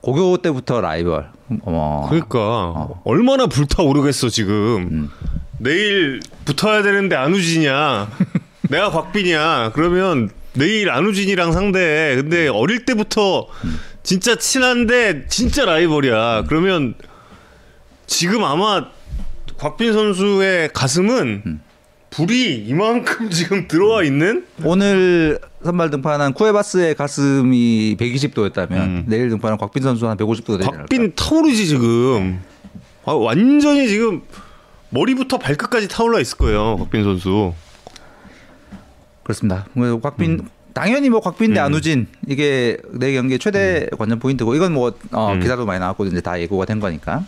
고교 0.00 0.38
때부터 0.38 0.80
라이벌. 0.80 1.30
어, 1.62 2.06
그러니까 2.08 2.88
얼마나 3.04 3.46
불타오르겠어 3.46 4.28
지금. 4.28 5.10
내일 5.58 6.20
붙어야 6.44 6.82
되는데 6.82 7.16
안우진이야. 7.16 8.10
내가 8.70 8.90
곽빈이야. 8.90 9.72
그러면 9.74 10.30
내일 10.54 10.90
안우진이랑 10.90 11.52
상대해. 11.52 12.16
근데 12.16 12.48
어릴 12.48 12.84
때부터 12.84 13.46
진짜 14.02 14.36
친한데 14.36 15.26
진짜 15.28 15.64
라이벌이야. 15.64 16.44
그러면 16.48 16.94
지금 18.06 18.44
아마 18.44 18.86
곽빈 19.58 19.92
선수의 19.92 20.70
가슴은 20.72 21.60
불이 22.10 22.64
이만큼 22.66 23.28
지금 23.30 23.68
들어와 23.68 24.02
있는 24.02 24.46
오늘 24.64 25.38
선발 25.62 25.90
등판한 25.90 26.32
쿠에바스의 26.32 26.94
가슴이 26.94 27.96
120도였다면 27.98 28.72
음. 28.72 29.04
내일 29.06 29.28
등판한 29.30 29.58
곽빈 29.58 29.82
선수 29.82 30.08
한 30.08 30.16
150도 30.16 30.58
되지 30.58 30.68
않을까? 30.68 30.78
곽빈 30.78 31.12
타오르지 31.14 31.66
지금. 31.66 32.40
아, 33.04 33.12
완전히 33.12 33.88
지금 33.88 34.22
머리부터 34.90 35.38
발끝까지 35.38 35.88
타올라 35.88 36.20
있을 36.20 36.38
거예요. 36.38 36.76
곽빈 36.78 37.04
선수. 37.04 37.52
그렇습니다. 39.22 39.66
뭐 39.74 40.00
곽빈 40.00 40.48
당연히 40.72 41.10
뭐 41.10 41.20
곽빈 41.20 41.54
대 41.54 41.60
음. 41.60 41.66
안우진 41.66 42.06
이게 42.28 42.78
내 42.92 43.12
경기의 43.12 43.38
최대 43.38 43.88
관전 43.98 44.20
포인트고 44.20 44.54
이건 44.54 44.72
뭐 44.72 44.94
어, 45.12 45.32
음. 45.32 45.40
기사도 45.40 45.66
많이 45.66 45.80
나왔고 45.80 46.06
이제 46.06 46.20
다 46.20 46.40
예고가 46.40 46.64
된 46.64 46.80
거니까. 46.80 47.24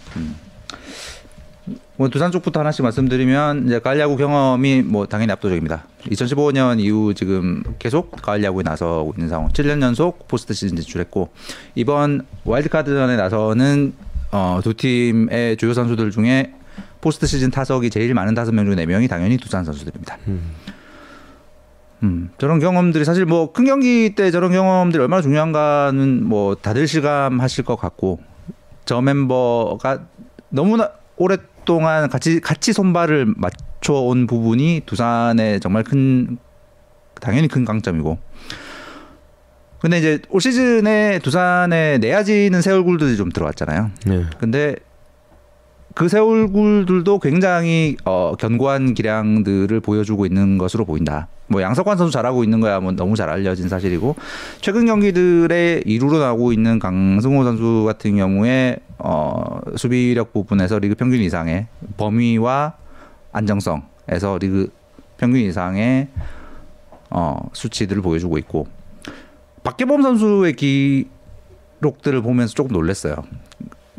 음. 2.00 2.04
뭐 2.04 2.08
두산 2.08 2.32
쪽부터 2.32 2.60
하나씩 2.60 2.82
말씀드리면 2.82 3.66
이제 3.66 3.78
가을 3.78 4.00
야구 4.00 4.16
경험이 4.16 4.82
뭐 4.82 5.06
당연히 5.06 5.32
압도적입니다. 5.32 5.84
2015년 6.06 6.80
이후 6.80 7.12
지금 7.12 7.62
계속 7.78 8.10
가을 8.22 8.42
야구에 8.42 8.62
나서고 8.62 9.12
있는 9.16 9.28
상황. 9.28 9.50
7년 9.50 9.82
연속 9.82 10.26
포스트 10.26 10.54
시즌 10.54 10.76
진출했고 10.76 11.28
이번 11.74 12.26
와일드카드전에 12.44 13.16
나서는 13.16 13.92
어, 14.32 14.60
두 14.62 14.72
팀의 14.72 15.58
주요 15.58 15.74
선수들 15.74 16.10
중에 16.10 16.54
포스트 17.02 17.26
시즌 17.26 17.50
타석이 17.50 17.90
제일 17.90 18.14
많은 18.14 18.34
다섯 18.34 18.52
명 18.52 18.64
중에 18.64 18.76
네 18.76 18.86
명이 18.86 19.06
당연히 19.06 19.36
두산 19.36 19.64
선수들입니다. 19.64 20.18
음, 22.02 22.30
저런 22.38 22.60
경험들이 22.60 23.04
사실 23.04 23.26
뭐 23.26 23.52
큰 23.52 23.66
경기 23.66 24.14
때 24.14 24.30
저런 24.30 24.52
경험들이 24.52 25.02
얼마나 25.02 25.20
중요한가는 25.20 26.24
뭐 26.24 26.54
다들 26.54 26.88
실감하실 26.88 27.64
것 27.64 27.76
같고 27.76 28.20
저 28.86 29.02
멤버가 29.02 30.00
너무나 30.48 30.92
오랫 31.20 31.49
동안 31.64 32.08
같이 32.08 32.40
같이 32.40 32.72
손발을 32.72 33.34
맞춰온 33.36 34.26
부분이 34.26 34.82
두산의 34.86 35.60
정말 35.60 35.84
큰 35.84 36.38
당연히 37.20 37.48
큰 37.48 37.64
강점이고 37.64 38.18
근데 39.80 39.98
이제 39.98 40.20
올 40.28 40.40
시즌에 40.40 41.18
두산에 41.20 41.98
내야지는 41.98 42.60
새 42.60 42.70
얼굴들이 42.70 43.16
좀 43.16 43.30
들어왔잖아요. 43.30 43.90
네. 44.06 44.24
근데 44.38 44.76
그 45.94 46.08
새 46.08 46.18
얼굴들도 46.18 47.18
굉장히 47.18 47.96
어, 48.04 48.34
견고한 48.38 48.94
기량들을 48.94 49.80
보여주고 49.80 50.26
있는 50.26 50.56
것으로 50.58 50.84
보인다. 50.84 51.28
뭐 51.48 51.60
양석환 51.62 51.98
선수 51.98 52.12
잘하고 52.12 52.44
있는 52.44 52.60
거야 52.60 52.78
뭐 52.78 52.92
너무 52.92 53.16
잘 53.16 53.28
알려진 53.28 53.68
사실이고 53.68 54.14
최근 54.60 54.86
경기들의 54.86 55.82
이루로 55.84 56.18
나오고 56.18 56.52
있는 56.52 56.78
강승호 56.78 57.42
선수 57.42 57.82
같은 57.86 58.16
경우에 58.16 58.76
어, 58.98 59.60
수비력 59.76 60.32
부분에서 60.32 60.78
리그 60.78 60.94
평균 60.94 61.20
이상의 61.20 61.66
범위와 61.96 62.74
안정성에서 63.32 64.38
리그 64.40 64.70
평균 65.16 65.40
이상의 65.40 66.08
어, 67.10 67.36
수치들을 67.52 68.00
보여주고 68.00 68.38
있고 68.38 68.68
박계범 69.64 70.02
선수의 70.02 70.54
기록들을 70.54 72.22
보면서 72.22 72.54
조금 72.54 72.72
놀랐어요. 72.72 73.16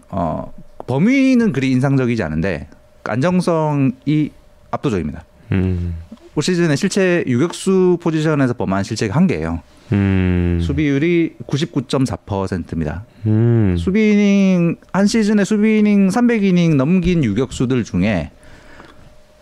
어, 0.09 0.53
범위는 0.87 1.51
그리 1.53 1.71
인상적이지 1.71 2.23
않은데 2.23 2.67
안정성이 3.03 4.31
압도적입니다. 4.71 5.25
음. 5.51 5.95
올 6.35 6.43
시즌에 6.43 6.75
실제 6.75 7.23
유격수 7.27 7.97
포지션에서 8.01 8.53
범한 8.53 8.83
실책이 8.83 9.11
한 9.11 9.27
개예요. 9.27 9.61
음. 9.91 10.59
수비율이 10.61 11.35
99.4%입니다. 11.45 13.05
음. 13.25 13.75
수비 13.77 14.13
이닝 14.13 14.77
한 14.93 15.07
시즌에 15.07 15.43
수비 15.43 15.79
이닝 15.79 16.07
300이닝 16.07 16.75
넘긴 16.75 17.23
유격수들 17.23 17.83
중에 17.83 18.31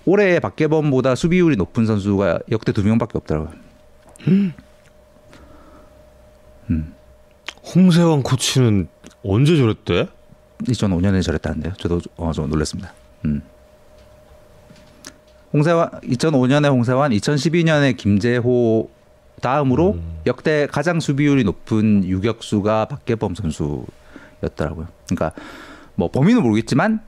올해 0.06 0.40
박계범보다 0.40 1.14
수비율이 1.14 1.56
높은 1.56 1.86
선수가 1.86 2.40
역대 2.52 2.72
두 2.72 2.84
명밖에 2.84 3.18
없더라고요. 3.20 3.52
홍세환 7.76 8.24
코치는 8.24 8.88
언제 9.24 9.56
저랬대? 9.56 10.08
2005년에 10.64 11.24
저랬다는데요. 11.24 11.74
저도 11.78 12.02
어, 12.18 12.32
좀 12.32 12.50
놀랐습니다. 12.50 12.94
음. 13.26 13.42
홍세환 15.54 15.90
2005년에 16.02 16.70
홍세환, 16.70 17.12
2012년에 17.12 17.98
김재호 17.98 18.90
다음으로 19.42 19.98
역대 20.26 20.68
가장 20.68 21.00
수비율이 21.00 21.44
높은 21.44 22.04
유격수가 22.04 22.86
박계범 22.86 23.36
선수였더라고요. 23.36 24.88
그러니까 25.08 25.32
뭐 25.96 26.12
범위는 26.12 26.44
모르겠지만 26.44 27.02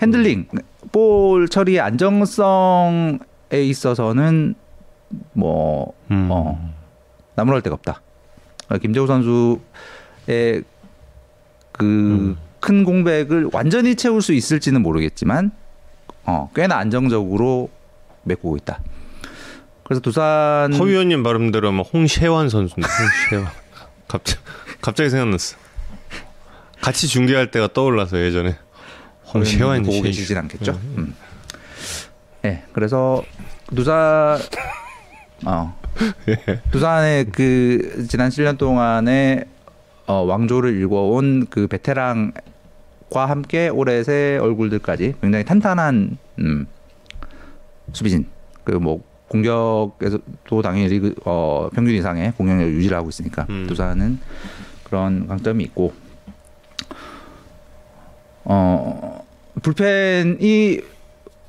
핸들링, 0.00 0.48
볼 0.92 1.48
처리의 1.48 1.80
안정성에 1.80 3.18
있어서는 3.52 4.54
뭐 5.32 5.92
음. 6.10 6.28
어, 6.30 6.74
나무랄 7.34 7.62
데가 7.62 7.74
없다. 7.74 8.00
어, 8.70 8.78
김재호 8.78 9.06
선수의 9.06 10.64
그 11.72 12.36
큰 12.64 12.82
공백을 12.82 13.50
완전히 13.52 13.94
채울 13.94 14.22
수 14.22 14.32
있을지는 14.32 14.80
모르겠지만 14.80 15.50
어, 16.24 16.50
꽤나 16.54 16.78
안정적으로 16.78 17.68
메꾸고 18.22 18.56
있다. 18.56 18.80
그래서 19.84 20.00
두산 20.00 20.72
허 20.72 20.84
위원님 20.84 21.22
발음대로 21.22 21.68
하면 21.68 21.84
홍세환 21.84 22.48
선수인데 22.48 22.88
홍세환. 23.28 23.52
갑자기 24.08 24.40
갑자기 24.80 25.10
생각났어. 25.10 25.58
같이 26.80 27.06
중계할 27.06 27.50
때가 27.50 27.68
떠올라서 27.74 28.18
예전에 28.18 28.56
홍세환 29.34 29.82
보고 29.82 29.96
씨. 29.96 30.02
계시진 30.02 30.38
않겠죠. 30.38 30.72
음. 30.96 31.14
네, 32.40 32.64
그래서 32.72 33.22
두산 33.76 34.38
어 35.44 35.78
두산의 36.72 37.26
그 37.26 38.06
지난 38.08 38.30
7년 38.30 38.56
동안의 38.56 39.44
어, 40.06 40.22
왕조를 40.22 40.74
일궈온 40.76 41.48
그 41.50 41.66
베테랑 41.66 42.32
과 43.14 43.26
함께 43.26 43.68
올해 43.68 44.02
새 44.02 44.38
얼굴들까지 44.42 45.14
굉장히 45.20 45.44
탄탄한 45.44 46.18
음, 46.40 46.66
수비진 47.92 48.26
그 48.64 48.72
뭐 48.72 49.04
공격에서도 49.28 50.62
당연히 50.62 50.88
리그 50.88 51.14
어, 51.24 51.68
평균 51.74 51.94
이상의 51.94 52.32
공격력 52.36 52.68
유지를 52.68 52.96
하고 52.96 53.08
있으니까 53.08 53.46
음. 53.50 53.66
두산은 53.66 54.18
그런 54.84 55.26
강점이 55.26 55.64
있고 55.64 55.92
어 58.44 59.24
불펜이 59.62 60.80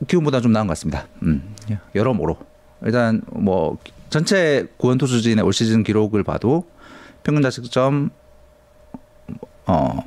기운보다 0.07 0.41
좀 0.41 0.51
나은 0.51 0.67
것 0.67 0.71
같습니다. 0.71 1.07
음, 1.23 1.53
여러모로 1.93 2.37
일단 2.83 3.21
뭐 3.31 3.77
전체 4.09 4.67
구원 4.77 4.97
투수진의 4.97 5.43
올 5.43 5.51
시즌 5.53 5.83
기록을 5.83 6.23
봐도 6.23 6.65
평균 7.23 7.43
자책점 7.43 8.09
어 9.67 9.99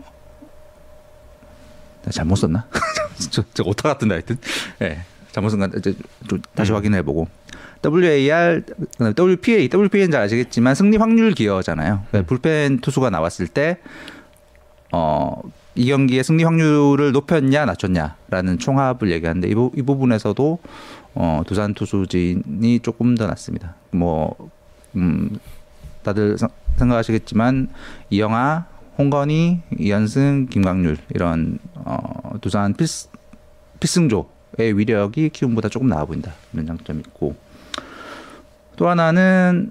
잘못 2.10 2.36
썼나? 2.36 2.66
저, 3.30 3.42
저 3.54 3.62
오타 3.64 3.88
같은데 3.88 4.14
하여튼 4.14 4.36
예 4.82 5.00
잘못 5.32 5.50
쓴건 5.50 5.72
이제 5.78 5.94
좀 6.28 6.40
다시 6.54 6.72
확인해 6.72 7.02
보고 7.02 7.28
WAR 7.84 8.62
그다음에 8.98 9.14
WPA 9.16 9.68
WPA는 9.72 10.10
잘 10.10 10.22
아시겠지만 10.22 10.74
승리 10.74 10.96
확률 10.96 11.32
기여잖아요. 11.32 12.04
그러니까 12.08 12.28
불펜 12.28 12.78
투수가 12.80 13.10
나왔을 13.10 13.46
때 13.48 13.78
어, 14.92 15.40
이 15.74 15.86
경기의 15.86 16.24
승리 16.24 16.44
확률을 16.44 17.12
높였냐 17.12 17.64
낮췄냐라는 17.66 18.58
총합을 18.58 19.10
얘기하는데 19.12 19.48
이, 19.48 19.54
부, 19.54 19.70
이 19.76 19.82
부분에서도 19.82 20.58
어, 21.14 21.42
두산 21.46 21.74
투수진이 21.74 22.80
조금 22.80 23.14
더 23.14 23.26
낫습니다. 23.26 23.74
뭐 23.90 24.34
음, 24.96 25.38
다들 26.02 26.38
사- 26.38 26.48
생각하시겠지만 26.78 27.68
이영하, 28.10 28.66
홍건희, 28.98 29.60
이현승, 29.78 30.48
김광률 30.50 30.96
이런 31.14 31.60
어, 31.74 32.32
두산 32.40 32.74
필스, 32.74 33.08
필승조의 33.78 34.76
위력이 34.76 35.30
키움보다 35.30 35.68
조금 35.68 35.88
나아 35.88 36.04
보인다 36.04 36.32
이런 36.52 36.66
장점이 36.66 37.00
있고 37.06 37.36
또 38.76 38.88
하나는 38.88 39.70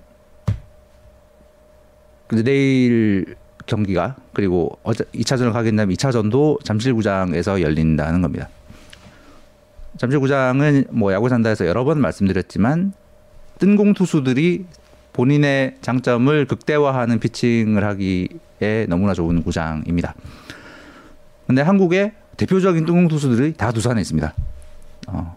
그 2.28 2.43
내일 2.43 3.36
경기가 3.65 4.15
그리고 4.34 4.78
어제 4.84 5.03
2차전을 5.13 5.51
가게 5.51 5.71
된다면 5.71 5.93
2차전도 5.95 6.63
잠실구장에서 6.63 7.61
열린다는 7.61 8.21
겁니다. 8.21 8.49
잠실구장은 9.97 10.86
뭐 10.91 11.11
야구 11.11 11.28
산다에서 11.28 11.65
여러 11.67 11.84
번 11.84 11.99
말씀드렸지만 11.99 12.93
뜬공 13.59 13.93
투수들이 13.93 14.65
본인의 15.18 15.78
장점을 15.82 16.45
극대화하는 16.45 17.20
피칭을 17.20 17.84
하기에 17.84 18.86
너무나 18.88 19.15
좋은 19.15 19.41
구장입니다. 19.41 20.13
근데 21.47 21.63
한국의 21.63 22.11
대표적인 22.38 22.86
뜬공 22.86 23.07
투수들이 23.07 23.53
다 23.53 23.72
두산에 23.72 23.99
있습니다. 23.99 24.32
어, 25.07 25.36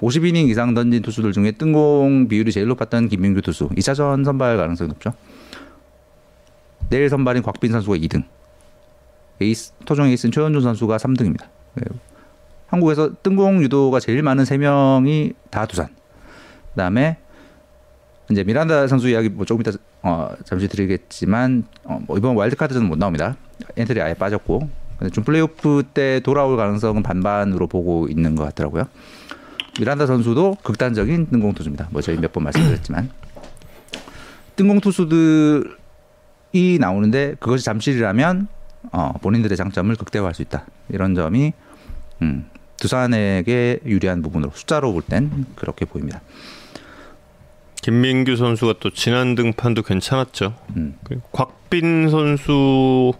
50이닝 0.00 0.48
이상 0.48 0.74
던진 0.74 1.00
투수들 1.02 1.32
중에 1.32 1.52
뜬공 1.52 2.26
비율이 2.26 2.50
제일 2.50 2.66
높았던 2.66 3.08
김민규 3.08 3.40
투수 3.42 3.68
2차전 3.68 4.24
선발 4.24 4.56
가능성이 4.56 4.88
높죠. 4.88 5.12
내일 6.90 7.08
선발인 7.08 7.44
곽빈 7.44 7.70
선수가 7.70 7.98
2등. 7.98 8.24
에이스 9.40 9.74
토종 9.84 10.08
에이스는 10.08 10.32
최원준 10.32 10.60
선수가 10.60 10.96
3등입니다. 10.96 11.44
한국에서 12.66 13.12
뜬공 13.22 13.62
유도가 13.62 14.00
제일 14.00 14.24
많은 14.24 14.42
3명이 14.42 15.34
다 15.50 15.66
두산. 15.66 15.86
그다음에 16.70 17.18
이제 18.30 18.44
미란다 18.44 18.88
선수 18.88 19.08
이야기 19.08 19.28
뭐 19.28 19.44
조금 19.46 19.62
이따 19.62 19.72
어, 20.02 20.30
잠시 20.44 20.68
드리겠지만 20.68 21.64
어, 21.84 21.98
뭐 22.06 22.18
이번 22.18 22.36
와일드카드는 22.36 22.86
못 22.86 22.98
나옵니다. 22.98 23.36
엔트리 23.76 24.00
아예 24.02 24.14
빠졌고 24.14 24.68
근데 24.98 25.10
좀 25.12 25.24
플레이오프 25.24 25.84
때 25.94 26.20
돌아올 26.20 26.56
가능성은 26.56 27.02
반반으로 27.02 27.66
보고 27.68 28.08
있는 28.08 28.34
것 28.34 28.44
같더라고요. 28.44 28.84
미란다 29.78 30.06
선수도 30.06 30.56
극단적인 30.62 31.28
뜬공 31.30 31.54
투수입니다. 31.54 31.88
뭐 31.90 32.02
저희 32.02 32.16
몇 32.18 32.32
번 32.32 32.44
말씀드렸지만 32.44 33.08
뜬공 34.56 34.80
투수들이 34.80 35.68
나오는데 36.80 37.36
그것이 37.38 37.64
잠실이라면 37.64 38.48
어, 38.92 39.12
본인들의 39.22 39.56
장점을 39.56 39.94
극대화할 39.96 40.34
수 40.34 40.42
있다. 40.42 40.66
이런 40.88 41.14
점이 41.14 41.52
음, 42.22 42.46
두산에게 42.80 43.80
유리한 43.86 44.20
부분으로 44.22 44.50
숫자로 44.54 44.92
볼 44.92 45.02
땐 45.02 45.46
그렇게 45.54 45.84
보입니다. 45.84 46.20
김민규 47.82 48.36
선수가 48.36 48.74
또 48.80 48.90
지난 48.90 49.34
등판도 49.34 49.82
괜찮았죠. 49.82 50.54
음. 50.76 50.98
그 51.04 51.20
곽빈 51.32 52.10
선수 52.10 53.12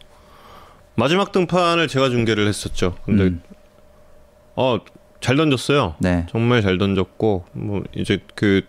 마지막 0.94 1.32
등판을 1.32 1.88
제가 1.88 2.10
중계를 2.10 2.48
했었죠. 2.48 2.96
근데 3.04 3.24
음. 3.24 3.42
어잘 4.54 5.36
던졌어요. 5.36 5.94
네. 6.00 6.26
정말 6.30 6.62
잘 6.62 6.78
던졌고 6.78 7.44
뭐 7.52 7.84
이제 7.94 8.18
그 8.34 8.62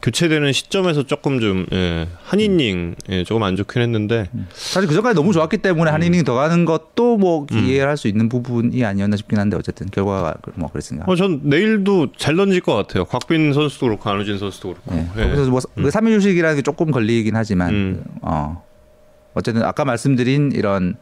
교체되는 0.00 0.52
시점에서 0.52 1.02
조금 1.02 1.40
좀 1.40 1.66
예, 1.72 2.08
한 2.22 2.40
이닝 2.40 2.94
예, 3.08 3.24
조금 3.24 3.42
안 3.42 3.56
좋긴 3.56 3.82
했는데 3.82 4.28
사실 4.52 4.88
그 4.88 4.94
전까지 4.94 5.14
너무 5.14 5.32
좋았기 5.32 5.58
때문에 5.58 5.90
한 5.90 6.02
이닝 6.02 6.24
더 6.24 6.34
가는 6.34 6.64
것도 6.64 7.16
뭐 7.16 7.46
이해할 7.50 7.96
수 7.96 8.08
있는 8.08 8.28
부분이 8.28 8.84
아니었나 8.84 9.16
싶긴 9.16 9.38
한데 9.38 9.56
어쨌든 9.56 9.88
결과가 9.88 10.36
뭐 10.54 10.70
그랬으니까. 10.70 11.04
어, 11.10 11.16
전 11.16 11.40
내일도 11.44 12.12
잘 12.16 12.36
던질 12.36 12.60
것 12.60 12.74
같아요. 12.74 13.04
곽빈 13.04 13.52
선수도 13.52 13.86
그렇고 13.86 14.08
안우진 14.08 14.38
선수도 14.38 14.74
그렇고. 14.74 14.94
네. 14.94 15.08
예. 15.16 15.22
거기서 15.24 15.50
뭐그 15.50 15.88
3일 15.90 16.16
휴식이라는 16.16 16.56
게 16.56 16.62
조금 16.62 16.90
걸리긴 16.90 17.34
하지만 17.34 17.70
음. 17.70 18.04
어 18.22 18.62
어쨌든 19.34 19.62
아까 19.62 19.84
말씀드린 19.84 20.52
이런 20.52 20.96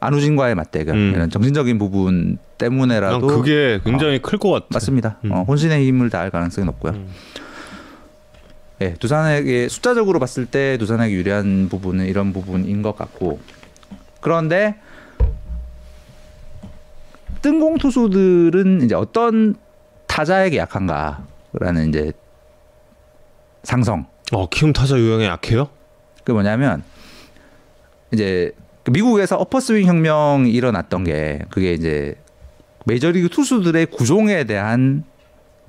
안우진과의 0.00 0.56
맞대결 0.56 0.94
음. 0.94 1.12
이런 1.14 1.30
정신적인 1.30 1.78
부분 1.78 2.12
난 2.12 2.38
때문에라도 2.58 3.26
그게 3.26 3.80
굉장히 3.84 4.20
클것 4.20 4.52
같아. 4.52 4.66
맞습니다. 4.70 5.18
음. 5.24 5.32
어, 5.32 5.42
혼신의 5.42 5.86
힘을 5.86 6.10
다할 6.10 6.30
가능성이 6.30 6.64
높고요. 6.66 6.92
음. 6.92 7.08
예, 8.82 8.94
두산에게 8.94 9.68
숫자적으로 9.68 10.18
봤을 10.18 10.46
때 10.46 10.76
두산에게 10.78 11.14
유리한 11.14 11.68
부분은 11.68 12.06
이런 12.06 12.32
부분인 12.32 12.82
것 12.82 12.96
같고. 12.96 13.40
그런데 14.20 14.76
뜬공 17.42 17.78
투수들은 17.78 18.82
이제 18.82 18.94
어떤 18.94 19.54
타자에게 20.06 20.56
약한가라는 20.58 21.88
이제 21.88 22.12
상성. 23.62 24.06
어 24.32 24.48
키움 24.48 24.72
타자 24.72 24.98
유형에 24.98 25.26
약해요? 25.26 25.68
그 26.24 26.32
뭐냐면 26.32 26.82
이제 28.12 28.52
그 28.84 28.90
미국에서 28.90 29.36
어퍼스윙 29.36 29.86
혁명이 29.86 30.50
일어났던 30.50 31.04
게 31.04 31.40
그게 31.50 31.72
이제 31.72 32.16
메이저리그 32.84 33.28
투수들의 33.28 33.86
구종에 33.86 34.44
대한 34.44 35.04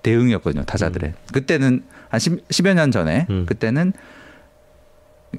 대응이었거든요 0.01 0.65
타자들의. 0.65 1.13
그때는 1.31 1.83
한 2.13 2.19
10, 2.19 2.47
10여 2.47 2.75
년 2.75 2.91
전에 2.91 3.25
음. 3.31 3.47
그때는 3.47 3.91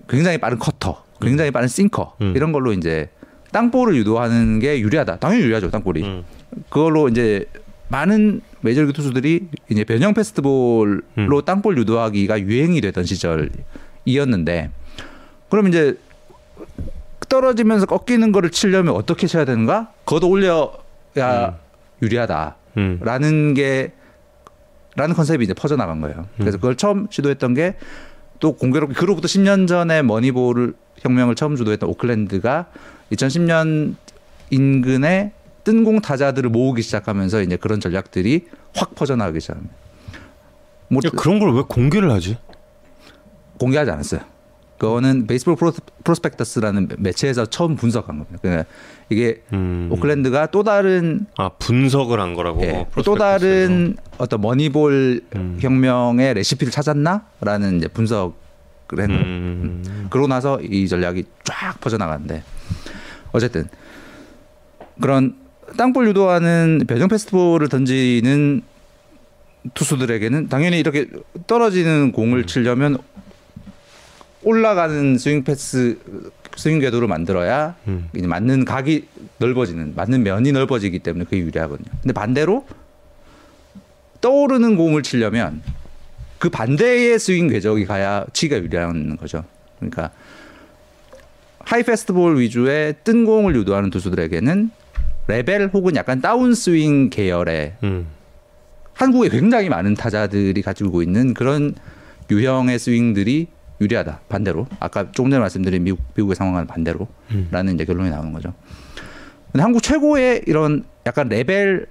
굉장히 0.08 0.38
빠른 0.38 0.58
커터 0.58 1.04
굉장히 1.20 1.52
빠른 1.52 1.68
싱커 1.68 2.16
음. 2.20 2.32
이런 2.34 2.50
걸로 2.50 2.72
이제 2.72 3.08
땅볼을 3.52 3.94
유도하는 3.94 4.58
게 4.58 4.80
유리하다 4.80 5.18
당연히 5.18 5.44
유리하죠 5.44 5.70
땅볼이 5.70 6.02
음. 6.02 6.24
그걸로 6.70 7.08
이제 7.08 7.46
많은 7.86 8.40
메이저리그 8.62 8.92
투수들이 8.92 9.46
이제 9.70 9.84
변형 9.84 10.14
패스트볼로 10.14 11.00
음. 11.16 11.44
땅볼 11.44 11.78
유도하기가 11.78 12.40
유행이 12.40 12.80
되던 12.80 13.04
시절이었는데 13.04 14.70
그럼 15.50 15.68
이제 15.68 15.96
떨어지면서 17.28 17.86
꺾이는 17.86 18.32
거를 18.32 18.50
치려면 18.50 18.96
어떻게 18.96 19.28
쳐야 19.28 19.44
되는가? 19.44 19.92
걷어 20.06 20.26
올려야 20.26 21.60
유리하다라는 22.02 22.56
음. 22.76 23.54
게 23.54 23.92
라는 24.96 25.14
컨셉이 25.14 25.44
이제 25.44 25.54
퍼져 25.54 25.76
나간 25.76 26.00
거예요. 26.00 26.26
그래서 26.38 26.56
그걸 26.58 26.76
처음 26.76 27.06
시도했던 27.10 27.54
게 27.54 27.76
또 28.40 28.52
공교롭게 28.52 28.94
그로부터 28.94 29.26
10년 29.26 29.66
전에 29.66 30.02
머니볼 30.02 30.74
혁명을 30.98 31.34
처음 31.34 31.56
주도했던 31.56 31.88
오클랜드가 31.88 32.66
2010년 33.12 33.94
인근에 34.50 35.32
뜬공 35.62 36.00
타자들을 36.02 36.50
모으기 36.50 36.82
시작하면서 36.82 37.42
이제 37.42 37.56
그런 37.56 37.80
전략들이 37.80 38.46
확 38.74 38.94
퍼져나가기 38.94 39.40
시작합니다. 39.40 39.74
뭐 40.88 41.00
야, 41.06 41.10
그런 41.16 41.38
걸 41.38 41.52
왜 41.54 41.62
공개를 41.66 42.10
하지? 42.10 42.36
공개하지 43.58 43.90
않았어요. 43.92 44.20
그거는 44.78 45.26
베이스볼 45.26 45.56
프로, 45.56 45.72
프로스펙터스라는 46.02 46.88
매체에서 46.98 47.46
처음 47.46 47.76
분석한 47.76 48.18
겁니다. 48.18 48.38
그러니까 48.42 48.66
이게 49.10 49.42
음. 49.52 49.88
오클랜드가 49.90 50.46
또 50.46 50.62
다른 50.62 51.26
아 51.36 51.50
분석을 51.50 52.20
한 52.20 52.34
거라고. 52.34 52.62
예, 52.62 52.70
어, 52.70 53.02
또 53.04 53.14
다른 53.16 53.96
어떤 54.18 54.40
머니볼 54.40 55.20
음. 55.36 55.58
혁명의 55.60 56.34
레시피를 56.34 56.70
찾았나라는 56.70 57.78
이제 57.78 57.88
분석을 57.88 58.34
했는. 58.98 59.14
음. 59.16 60.06
그러고 60.10 60.28
나서 60.28 60.60
이 60.60 60.88
전략이 60.88 61.24
쫙 61.44 61.80
퍼져나가는데 61.80 62.42
어쨌든 63.32 63.68
그런 65.00 65.36
땅볼 65.76 66.06
유도하는 66.08 66.84
변형 66.86 67.08
패스트볼을 67.08 67.68
던지는 67.68 68.62
투수들에게는 69.72 70.48
당연히 70.48 70.78
이렇게 70.78 71.08
떨어지는 71.46 72.12
공을 72.12 72.46
치려면 72.46 72.98
올라가는 74.42 75.16
스윙 75.18 75.42
path 75.42 75.98
스윙 76.56 76.80
궤도를 76.80 77.08
만들어야 77.08 77.76
음. 77.88 78.08
맞는 78.12 78.64
각이 78.64 79.06
넓어지는 79.38 79.94
맞는 79.94 80.22
면이 80.22 80.52
넓어지기 80.52 81.00
때문에 81.00 81.24
그게 81.24 81.38
유리하거든요. 81.38 81.88
근데 82.00 82.12
반대로 82.12 82.66
떠오르는 84.20 84.76
공을 84.76 85.02
치려면 85.02 85.62
그 86.38 86.48
반대의 86.50 87.18
스윙 87.18 87.48
궤적이 87.48 87.86
가야 87.86 88.24
치기가 88.32 88.60
유리한 88.60 89.16
거죠. 89.16 89.44
그러니까 89.78 90.10
하이 91.60 91.82
패스트볼 91.82 92.38
위주의 92.38 92.94
뜬 93.04 93.24
공을 93.24 93.56
유도하는 93.56 93.90
투수들에게는 93.90 94.70
레벨 95.26 95.70
혹은 95.72 95.96
약간 95.96 96.20
다운 96.20 96.54
스윙 96.54 97.10
계열의 97.10 97.76
음. 97.82 98.06
한국에 98.92 99.28
굉장히 99.28 99.68
많은 99.68 99.94
타자들이 99.94 100.60
가지고 100.62 101.02
있는 101.02 101.34
그런 101.34 101.74
유형의 102.30 102.78
스윙들이 102.78 103.48
유리하다. 103.80 104.20
반대로 104.28 104.66
아까 104.80 105.10
조금 105.12 105.30
전에 105.30 105.40
말씀드린 105.40 105.82
미국 105.82 106.00
미국의 106.14 106.36
상황과는 106.36 106.66
반대로라는 106.66 107.74
이제 107.74 107.84
결론이 107.84 108.10
나오는 108.10 108.32
거죠. 108.32 108.54
근데 109.52 109.62
한국 109.62 109.82
최고의 109.82 110.42
이런 110.46 110.84
약간 111.06 111.28
레벨 111.28 111.86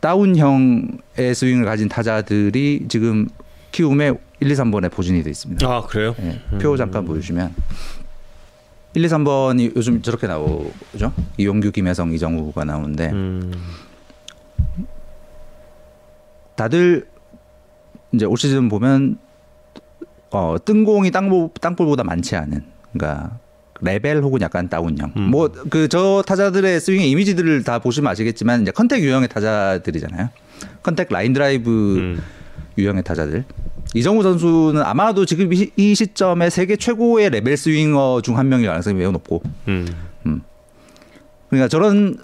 다운형의 0.00 1.34
스윙을 1.34 1.64
가진 1.64 1.88
타자들이 1.88 2.86
지금 2.88 3.28
키움의 3.72 4.18
1, 4.40 4.50
2, 4.50 4.54
3번에 4.54 4.90
포진이 4.90 5.22
돼 5.22 5.30
있습니다. 5.30 5.66
아 5.66 5.82
그래요? 5.86 6.14
예, 6.20 6.40
표 6.58 6.76
잠깐 6.76 7.04
보여주시면 7.04 7.54
1, 8.94 9.04
2, 9.04 9.08
3번이 9.08 9.76
요즘 9.76 10.02
저렇게 10.02 10.26
나오죠. 10.26 11.12
이용규, 11.38 11.72
김혜성, 11.72 12.12
이정후가 12.12 12.64
나오는데 12.64 13.10
음. 13.10 13.52
다들 16.56 17.08
이제 18.12 18.26
올 18.26 18.36
시즌 18.36 18.68
보면 18.68 19.18
어, 20.34 20.56
뜬공이 20.64 21.10
땅볼, 21.12 21.50
땅볼보다 21.60 22.02
많지 22.04 22.34
않은 22.36 22.64
그러니까 22.92 23.38
레벨 23.80 24.22
혹은 24.22 24.40
약간 24.40 24.68
다운형. 24.68 25.12
음. 25.16 25.30
뭐그 25.30 25.88
저 25.88 26.22
타자들의 26.26 26.80
스윙의 26.80 27.10
이미지들을 27.10 27.62
다 27.64 27.78
보시면 27.78 28.10
아시겠지만 28.10 28.62
이제 28.62 28.70
contact 28.70 29.02
유형의 29.02 29.28
타자들이잖아요. 29.28 30.28
contact 30.82 31.08
라인 31.10 31.32
드라이브 31.32 31.70
음. 31.98 32.22
유형의 32.78 33.04
타자들. 33.04 33.44
이정후 33.94 34.22
선수는 34.24 34.82
아마도 34.82 35.24
지금 35.24 35.52
이, 35.52 35.70
이 35.76 35.94
시점에 35.94 36.50
세계 36.50 36.74
최고의 36.76 37.30
level 37.30 37.56
swinger 37.56 38.20
중 38.22 38.36
한 38.36 38.48
명일 38.48 38.66
가능성이 38.66 38.96
매우 38.98 39.12
높고 39.12 39.40
음. 39.68 39.86
그러니까 41.48 41.68
저런 41.68 42.16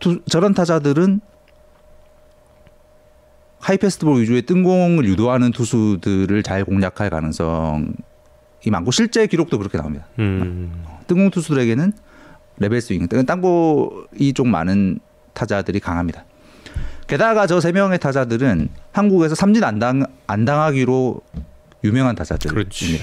투, 0.00 0.20
저런 0.28 0.54
타자들은 0.54 1.20
high 3.62 3.81
fastball 3.81 4.20
위주의 4.20 4.42
뜬공을 4.42 5.04
유도하는 5.04 5.52
투수들을 5.52 6.42
잘 6.42 6.64
공략할 6.64 7.10
가능성이 7.10 7.86
많고 8.70 8.90
실제 8.90 9.26
기록도 9.26 9.58
그렇게 9.58 9.78
나옵니다. 9.78 10.06
음. 10.18 10.84
뜬공 11.06 11.30
투수들에게는 11.30 11.92
레벨 12.58 12.80
스윙, 12.80 13.06
땅볼이 13.08 14.32
좀 14.34 14.48
많은 14.50 14.98
타자들이 15.32 15.80
강합니다. 15.80 16.24
게다가 17.06 17.46
저 17.46 17.60
세 17.60 17.72
명의 17.72 17.98
타자들은 17.98 18.68
한국에서 18.92 19.34
삼진 19.34 19.62
안, 19.64 19.78
당, 19.78 20.04
안 20.26 20.44
당하기로 20.44 21.20
유명한 21.84 22.14
타자들입니다. 22.14 22.54
그렇지. 22.54 23.00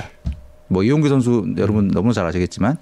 뭐 0.67 0.83
이용규 0.83 1.09
선수 1.09 1.53
여러분 1.57 1.87
너무 1.89 2.13
잘 2.13 2.25
아시겠지만 2.25 2.77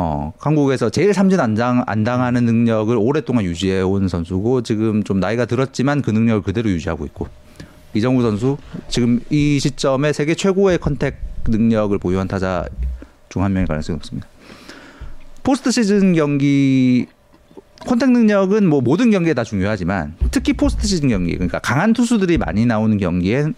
어 0.00 0.32
한국에서 0.38 0.90
제일 0.90 1.12
삼진 1.12 1.40
안, 1.40 1.56
당, 1.56 1.82
안 1.88 2.04
당하는 2.04 2.44
능력을 2.44 2.96
오랫동안 2.96 3.44
유지해 3.44 3.80
온 3.80 4.06
선수고 4.06 4.62
지금 4.62 5.02
좀 5.02 5.18
나이가 5.18 5.44
들었지만 5.44 6.02
그 6.02 6.10
능력을 6.12 6.42
그대로 6.42 6.70
유지하고 6.70 7.04
있고 7.06 7.26
이정후 7.94 8.22
선수 8.22 8.58
지금 8.86 9.18
이 9.28 9.58
시점에 9.58 10.12
세계 10.12 10.36
최고의 10.36 10.78
contact 10.78 11.16
능력을 11.48 11.98
보유한 11.98 12.28
타자 12.28 12.64
중 13.28 13.42
한 13.42 13.52
명일 13.52 13.66
가능성이 13.66 13.96
높습니다. 13.96 14.28
포스트 15.42 15.72
시즌 15.72 16.12
경기 16.12 17.06
contact 17.84 18.12
능력은 18.12 18.68
뭐 18.68 18.80
모든 18.80 19.10
경기에 19.10 19.34
다 19.34 19.42
중요하지만 19.42 20.14
특히 20.30 20.52
포스트 20.52 20.86
시즌 20.86 21.08
경기 21.08 21.32
그러니까 21.32 21.58
강한 21.58 21.92
투수들이 21.92 22.38
많이 22.38 22.66
나오는 22.66 22.96
경기엔 22.98 23.54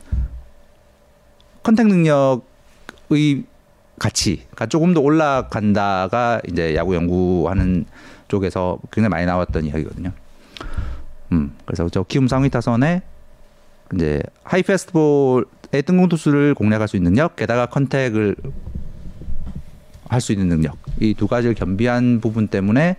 contact 1.62 1.86
능력의 1.86 3.44
가치가 4.00 4.66
조금 4.66 4.92
더 4.94 5.00
올라간다가 5.00 6.40
이제 6.50 6.74
야구 6.74 6.96
연구하는 6.96 7.84
쪽에서 8.26 8.78
굉장히 8.90 9.10
많이 9.10 9.26
나왔던 9.26 9.66
이야기거든요. 9.66 10.10
음, 11.32 11.52
그래서 11.64 11.88
저 11.90 12.02
키움 12.02 12.26
상위 12.26 12.48
타선에 12.50 13.02
이제 13.94 14.20
high 14.42 14.62
fastball의 14.64 15.82
뜬공 15.86 16.08
투수를 16.08 16.54
공략할 16.54 16.88
수 16.88 16.96
있는 16.96 17.12
능력, 17.12 17.36
게다가 17.36 17.66
contact를 17.66 18.34
할 20.08 20.20
수 20.20 20.32
있는 20.32 20.48
능력 20.48 20.76
이 21.00 21.14
두 21.14 21.28
가지를 21.28 21.54
겸비한 21.54 22.20
부분 22.20 22.48
때문에 22.48 22.96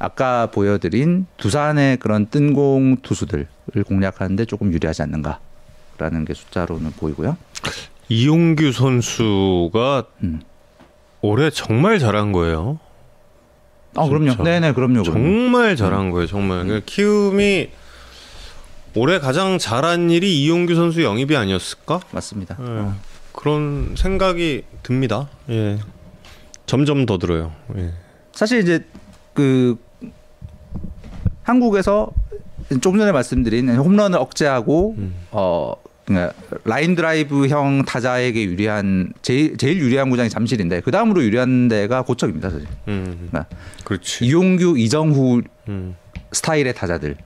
아까 0.00 0.46
보여드린 0.46 1.26
두산의 1.36 1.98
그런 1.98 2.26
뜬공 2.26 2.96
투수들을 3.02 3.46
공략하는데 3.86 4.44
조금 4.46 4.72
유리하지 4.72 5.02
않는가라는 5.02 6.24
게 6.26 6.34
숫자로는 6.34 6.92
보이고요. 6.92 7.36
이용규 8.08 8.72
선수가 8.72 10.04
음. 10.22 10.40
올해 11.20 11.50
정말 11.50 11.98
잘한 11.98 12.32
거예요. 12.32 12.78
아 13.96 14.06
그럼요. 14.06 14.30
진짜. 14.30 14.42
네네 14.42 14.72
그럼요. 14.72 15.02
그럼요. 15.02 15.04
정말 15.04 15.76
잘한 15.76 16.10
거예요. 16.10 16.26
정말 16.26 16.66
그 16.66 16.82
키움이 16.84 17.70
올해 18.94 19.18
가장 19.18 19.58
잘한 19.58 20.10
일이 20.10 20.42
이용규 20.42 20.74
선수 20.74 21.02
영입이 21.02 21.36
아니었을까? 21.36 22.00
맞습니다. 22.10 22.56
예. 22.60 22.64
어. 22.64 22.94
그런 23.32 23.94
생각이 23.96 24.64
듭니다. 24.82 25.28
예. 25.50 25.78
점점 26.66 27.06
더 27.06 27.18
들어요. 27.18 27.52
예. 27.76 27.92
사실 28.32 28.60
이제 28.60 28.84
그 29.34 29.76
한국에서 31.42 32.10
좀 32.80 32.98
전에 32.98 33.12
말씀드린 33.12 33.68
홈런을 33.70 34.18
억제하고 34.18 34.94
음. 34.98 35.14
어 35.30 35.74
그러니까 36.08 36.32
라인 36.64 36.94
드라이브형 36.94 37.84
타자에게 37.84 38.44
유리한 38.44 39.12
제일 39.20 39.58
제일 39.58 39.78
유리한 39.78 40.08
구장이 40.08 40.30
잠실인데 40.30 40.80
그 40.80 40.90
다음으로 40.90 41.22
유리한 41.22 41.68
데가 41.68 42.02
고척입니다 42.02 42.48
사실. 42.48 42.66
음. 42.88 43.28
그러니까 43.30 43.46
그렇지. 43.84 44.24
이용규, 44.24 44.78
이정후 44.78 45.42
음. 45.68 45.96
스타일의 46.32 46.74
타자들이 46.74 47.16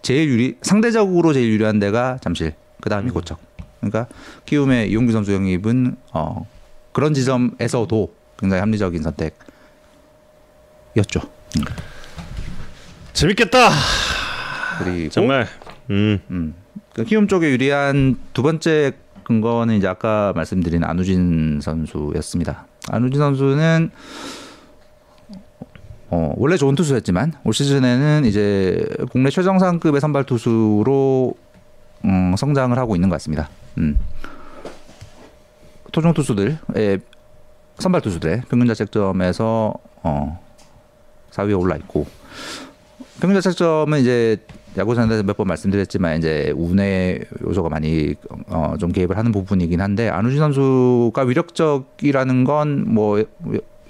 제일 0.00 0.28
유리 0.28 0.56
상대적으로 0.62 1.34
제일 1.34 1.50
유리한 1.50 1.78
데가 1.78 2.18
잠실 2.22 2.54
그 2.80 2.88
다음이 2.88 3.10
고척. 3.10 3.38
그러니까 3.80 4.06
키움의 4.46 4.90
이용규 4.90 5.12
선수 5.12 5.34
영입은 5.34 5.96
어 6.12 6.46
그런 6.92 7.12
지점에서도 7.12 8.14
굉장히 8.38 8.60
합리적인 8.60 9.02
선택이었죠. 9.02 9.36
음. 11.58 11.64
재밌겠다. 13.12 13.70
그리고 14.78 15.10
정말. 15.10 15.46
음. 15.90 16.54
음. 16.96 17.02
그 17.02 17.04
키움 17.04 17.28
쪽에 17.28 17.50
유리한 17.50 18.16
두 18.32 18.42
번째 18.42 18.92
근거는 19.24 19.74
이제 19.76 19.86
아까 19.86 20.32
말씀드린 20.34 20.84
안우진 20.84 21.60
선수였습니다. 21.60 22.66
안우진 22.88 23.18
선수는 23.18 23.90
어, 26.08 26.32
원래 26.36 26.56
좋은 26.56 26.74
투수였지만 26.74 27.32
올 27.44 27.52
시즌에는 27.52 28.24
이제 28.24 28.86
국내 29.10 29.30
최정상급의 29.30 30.00
선발 30.00 30.24
투수로 30.24 31.34
음, 32.04 32.34
성장을 32.36 32.78
하고 32.78 32.94
있는 32.94 33.08
것 33.08 33.16
같습니다. 33.16 33.50
음. 33.78 33.98
토종 35.92 36.14
투수들의 36.14 36.58
선발 37.78 38.00
투수들의 38.02 38.42
평균 38.48 38.68
자책점에서 38.68 39.74
어, 40.02 40.40
4위에 41.30 41.58
올라 41.58 41.76
있고 41.76 42.06
평균 43.20 43.34
자책점은 43.40 44.00
이제 44.00 44.36
야구선에서 44.76 45.22
몇 45.22 45.36
번 45.36 45.46
말씀드렸지만 45.48 46.18
이제 46.18 46.52
운의 46.54 47.24
요소가 47.42 47.68
많이 47.70 48.14
어, 48.48 48.74
좀 48.78 48.92
개입을 48.92 49.16
하는 49.16 49.32
부분이긴 49.32 49.80
한데 49.80 50.08
안우진 50.10 50.38
선수가 50.38 51.22
위력적이라는 51.22 52.44
건 52.44 52.84
뭐 52.86 53.24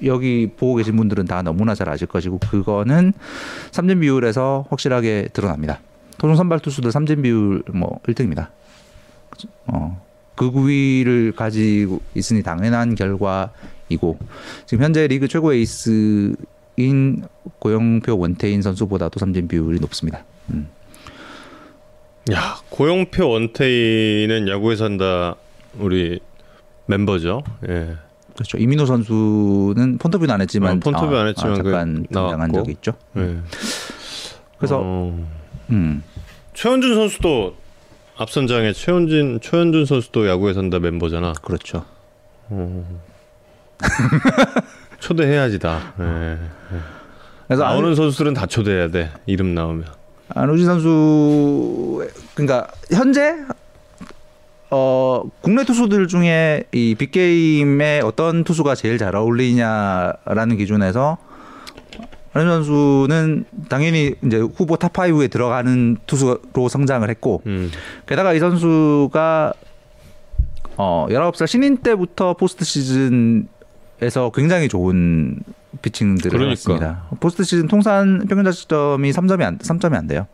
여기 0.04 0.50
보고 0.56 0.74
계신 0.76 0.94
분들은 0.96 1.24
다 1.24 1.40
너무나 1.42 1.74
잘 1.74 1.88
아실 1.88 2.06
것이고 2.06 2.38
그거는 2.38 3.14
삼진 3.72 4.00
비율에서 4.00 4.66
확실하게 4.68 5.28
드러납니다. 5.32 5.80
토종 6.18 6.36
선발 6.36 6.60
투수들 6.60 6.92
삼진 6.92 7.22
비율 7.22 7.62
뭐 7.72 7.98
1등입니다. 8.06 8.48
어, 9.66 10.00
그 10.34 10.50
구위를 10.50 11.32
가지고 11.34 12.00
있으니 12.14 12.42
당연한 12.42 12.94
결과이고 12.94 14.18
지금 14.66 14.84
현재 14.84 15.06
리그 15.06 15.28
최고 15.28 15.52
에이스 15.54 16.34
인 16.76 17.24
고영표 17.58 18.18
원태인 18.18 18.62
선수보다도 18.62 19.18
삼진 19.18 19.48
비율이 19.48 19.80
높습니다. 19.80 20.24
음. 20.50 20.68
야 22.32 22.56
고영표 22.70 23.28
원태인은 23.28 24.48
야구에 24.48 24.76
산다 24.76 25.36
우리 25.78 26.20
멤버죠. 26.86 27.42
예. 27.68 27.96
그렇죠. 28.34 28.58
이민호 28.58 28.84
선수는 28.84 29.98
폰터뷰는 29.98 30.34
안 30.34 30.40
했지만 30.42 30.76
어, 30.76 30.80
폰터뷰 30.80 31.16
안 31.16 31.28
했지만 31.28 31.54
잠깐 31.54 32.02
그 32.02 32.08
등장한 32.08 32.38
나왔고. 32.38 32.56
적이 32.58 32.72
있죠. 32.72 32.92
예. 33.16 33.38
그래서 34.58 34.80
어, 34.82 35.26
음. 35.70 36.02
최현준 36.52 36.94
선수도 36.94 37.56
앞선장에 38.18 38.72
최현준 38.72 39.40
최현준 39.42 39.86
선수도 39.86 40.28
야구에 40.28 40.52
산다 40.52 40.78
멤버잖아. 40.78 41.32
그렇죠. 41.42 41.84
초대해야지 45.06 45.60
다. 45.60 45.94
예. 46.00 46.36
그래서 47.46 47.62
나오는 47.62 47.86
안우, 47.86 47.94
선수들은 47.94 48.34
다 48.34 48.46
초대해야 48.46 48.88
돼. 48.88 49.12
이름 49.26 49.54
나오면. 49.54 49.84
안우진 50.34 50.66
선수 50.66 52.04
그러니까 52.34 52.66
현재 52.92 53.36
어 54.70 55.22
국내 55.40 55.62
투수들 55.62 56.08
중에 56.08 56.64
이 56.72 56.96
빅게임에 56.98 58.00
어떤 58.00 58.42
투수가 58.42 58.74
제일 58.74 58.98
잘 58.98 59.14
어울리냐라는 59.14 60.56
기준에서 60.56 61.18
안우진 62.32 62.50
선수는 62.50 63.44
당연히 63.68 64.16
이제 64.24 64.38
후보 64.38 64.76
top 64.76 64.92
5에 64.92 65.30
들어가는 65.30 65.98
투수로 66.08 66.68
성장을 66.68 67.08
했고 67.08 67.42
음. 67.46 67.70
게다가 68.06 68.32
이 68.34 68.40
선수가 68.40 69.52
어 70.78 71.06
19살 71.08 71.46
신인 71.46 71.76
때부터 71.76 72.34
포스트 72.34 72.64
시즌 72.64 73.46
에서 74.02 74.30
굉장히 74.34 74.68
좋은 74.68 75.40
피칭들을 75.80 76.30
그러니까. 76.30 76.46
해왔습니다. 76.46 77.08
포스트 77.20 77.44
시즌 77.44 77.66
통산 77.66 78.26
평균 78.28 78.44
자책점이 78.44 79.10
3점이 79.10 79.42
안 79.42 79.58
3점이 79.58 79.94
안 79.94 80.06
돼요. 80.06 80.26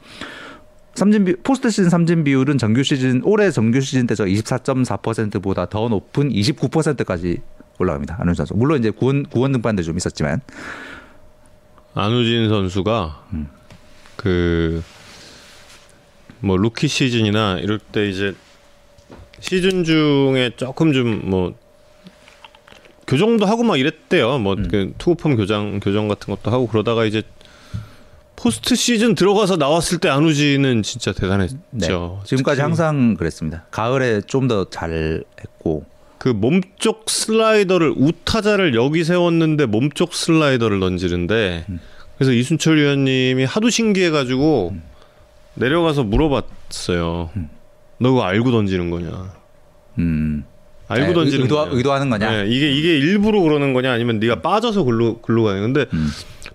삼진 0.94 1.24
비 1.24 1.36
포스트 1.36 1.70
시즌 1.70 1.88
삼진 1.88 2.24
비율은 2.24 2.58
정규 2.58 2.82
시즌 2.82 3.22
올해 3.24 3.50
정규 3.50 3.80
시즌 3.80 4.06
때저 4.06 4.24
24.4%보다 4.24 5.66
더 5.66 5.88
높은 5.88 6.28
29%까지 6.30 7.38
올라갑니다. 7.78 8.16
안우진 8.20 8.34
선수. 8.34 8.54
물론 8.54 8.78
이제 8.80 8.90
구원 8.90 9.24
구원 9.24 9.52
등반도 9.52 9.82
좀 9.82 9.96
있었지만 9.96 10.40
안우진 11.94 12.48
선수가 12.48 13.26
음. 13.32 13.48
그뭐 14.16 14.82
루키 16.56 16.88
시즌이나 16.88 17.58
이럴 17.58 17.78
때 17.78 18.08
이제 18.08 18.34
시즌 19.40 19.84
중에 19.84 20.50
조금 20.56 20.92
좀 20.92 21.22
뭐 21.24 21.54
교정도 23.12 23.44
하고 23.44 23.62
막 23.62 23.78
이랬대요. 23.78 24.38
뭐 24.38 24.54
음. 24.54 24.68
그 24.70 24.92
투구폼 24.96 25.36
교정 25.36 25.80
교정 25.80 26.08
같은 26.08 26.34
것도 26.34 26.50
하고 26.50 26.66
그러다가 26.66 27.04
이제 27.04 27.22
포스트 28.36 28.74
시즌 28.74 29.14
들어가서 29.14 29.56
나왔을 29.56 29.98
때 29.98 30.08
안우진은 30.08 30.82
진짜 30.82 31.12
대단했죠. 31.12 31.56
네. 31.70 31.86
지금까지 31.86 32.56
특히 32.56 32.60
항상 32.60 33.14
그랬습니다. 33.14 33.66
가을에 33.70 34.22
좀 34.22 34.48
더 34.48 34.64
잘했고 34.64 35.84
그 36.16 36.28
몸쪽 36.28 37.10
슬라이더를 37.10 37.92
우타자를 37.96 38.74
여기 38.74 39.04
세웠는데 39.04 39.66
몸쪽 39.66 40.14
슬라이더를 40.14 40.80
던지는데 40.80 41.66
음. 41.68 41.80
그래서 42.16 42.32
이순철 42.32 42.78
위원님이 42.78 43.44
하도 43.44 43.68
신기해가지고 43.68 44.74
내려가서 45.54 46.04
물어봤어요. 46.04 47.30
너 47.98 48.08
그거 48.10 48.22
알고 48.22 48.50
던지는 48.50 48.90
거냐? 48.90 49.32
음. 49.98 50.44
알고 50.93 51.07
네, 51.09 51.14
던지는 51.14 51.45
의도, 51.45 51.57
거냐? 51.57 51.70
의도하는 51.72 52.11
거냐? 52.11 52.30
네, 52.30 52.47
이게 52.49 52.70
이게 52.70 52.97
일부러 52.99 53.40
그러는 53.40 53.72
거냐 53.72 53.93
아니면 53.93 54.18
네가 54.18 54.40
빠져서 54.43 54.84
글로 54.84 55.20
글로 55.20 55.45
가냐? 55.45 55.61
근데 55.61 55.86
음. 55.93 56.09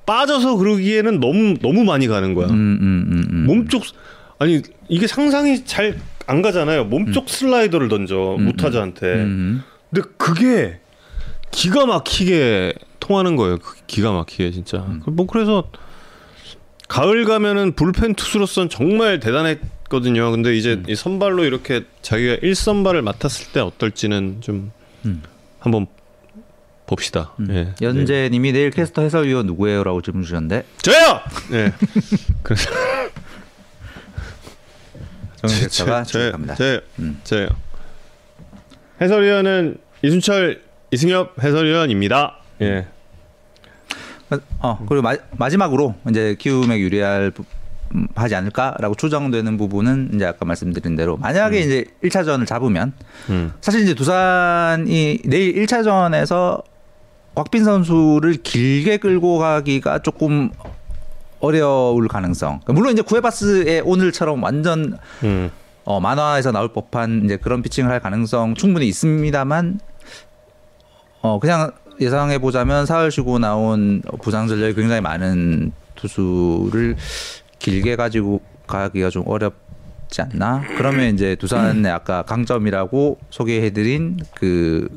빠져서 0.06 0.56
그러기에는 0.58 1.20
너무 1.20 1.56
너무 1.62 1.84
많이 1.84 2.08
가는 2.08 2.34
거야. 2.34 2.48
음, 2.48 2.52
음, 2.54 3.08
음, 3.12 3.24
음. 3.30 3.46
몸쪽 3.46 3.84
아니 4.40 4.62
이게 4.90 5.08
상상이 5.08 5.66
잘 5.66 5.98
안 6.28 6.42
가잖아요. 6.42 6.84
몸쪽 6.86 7.30
슬라이더를 7.30 7.88
던져 7.88 8.36
무타자한테. 8.38 9.06
음. 9.14 9.64
근데 9.90 10.08
그게 10.18 10.80
기가 11.52 11.86
막히게 11.86 12.74
통하는 13.00 13.38
거예요. 13.38 13.58
그 13.58 13.76
기가 13.88 14.12
막히게 14.12 14.52
진짜. 14.52 14.80
음. 14.80 15.02
뭐 15.08 15.26
그래서 15.26 15.72
가을 16.90 17.24
가면은 17.26 17.74
불펜 17.74 18.14
투수로서는 18.14 18.70
정말 18.70 19.22
대단했 19.22 19.60
거든요. 19.90 20.32
근데 20.32 20.56
이제 20.56 20.74
음. 20.74 20.84
이 20.88 20.96
선발로 20.96 21.44
이렇게 21.46 21.84
자기가 22.02 22.36
1선발을 22.38 23.02
맡았을 23.02 23.52
때 23.54 23.60
어떨지는 23.60 24.42
좀 24.42 24.72
음. 25.06 25.24
한번 25.60 25.88
봅시다. 26.86 27.34
예. 27.50 27.54
네. 27.54 27.74
연재님이 27.82 28.52
내일 28.54 28.72
캐스터 28.72 29.02
해설위원 29.02 29.46
누구예요?라고 29.48 30.02
질문 30.02 30.24
주셨는데 30.24 30.66
저요. 30.82 31.22
네. 31.52 31.74
그래서 32.44 32.70
저- 35.42 35.48
출석합니다. 35.48 36.56
저요. 36.56 36.80
음. 37.00 37.20
저요. 37.24 37.48
해설위원은 39.02 39.78
이순철 40.02 40.62
이승엽 40.92 41.42
해설위원입니다. 41.44 42.38
예. 42.62 42.88
어 44.60 44.78
그리고 44.90 45.02
마, 45.04 45.16
마지막으로 45.32 45.96
이제 46.10 46.36
키움에 46.40 46.80
유리할 46.80 47.32
부- 47.32 47.44
음, 47.44 47.57
하지 48.16 48.36
않을까라고 48.36 48.96
추정되는 48.96 49.58
부분은 49.58 50.12
이제 50.14 50.26
아까 50.26 50.46
말씀드린 50.46 50.96
대로 50.96 51.18
만약에 51.18 51.60
이제 51.60 51.86
1차전을 52.04 52.46
잡으면 52.46 52.94
음. 53.30 53.54
사실 53.62 53.82
이제 53.82 53.94
두산이 53.94 55.22
내일 55.26 55.66
1차전에서 55.66 56.64
곽빈 57.36 57.64
선수를 57.64 58.42
길게 58.42 58.98
끌고 58.98 59.38
가기가 59.38 60.00
조금 60.00 60.50
어려울 61.40 62.08
가능성. 62.08 62.62
물론 62.68 62.94
이제 62.94 63.02
구에바스의 63.02 63.82
오늘처럼 63.82 64.42
완전 64.42 64.98
음. 65.24 65.52
어, 65.84 66.00
만화에서 66.00 66.52
나올 66.52 66.74
법한 66.74 67.22
이제 67.26 67.38
그런 67.38 67.62
피칭을 67.62 67.90
할 67.90 68.00
가능성 68.00 68.56
충분히 68.56 68.88
있습니다만 68.88 69.80
어 71.22 71.40
그냥 71.40 71.72
예상해 72.02 72.40
보자면 72.40 72.86
사흘 72.86 73.10
쉬고 73.10 73.40
나온 73.40 74.02
부상 74.22 74.48
전력이 74.48 74.76
굉장히 74.76 75.02
많은 75.02 75.72
투수를 75.96 76.96
길게 77.60 77.96
가지고 77.96 78.42
가기가 78.68 79.10
좀 79.10 79.24
어렵지 79.26 80.22
않나? 80.22 80.64
그러면 80.78 81.14
이제 81.14 81.36
두산의 81.36 81.92
아까 81.92 82.24
강점이라고 82.24 83.18
소개해드린 83.30 84.20
그 84.36 84.88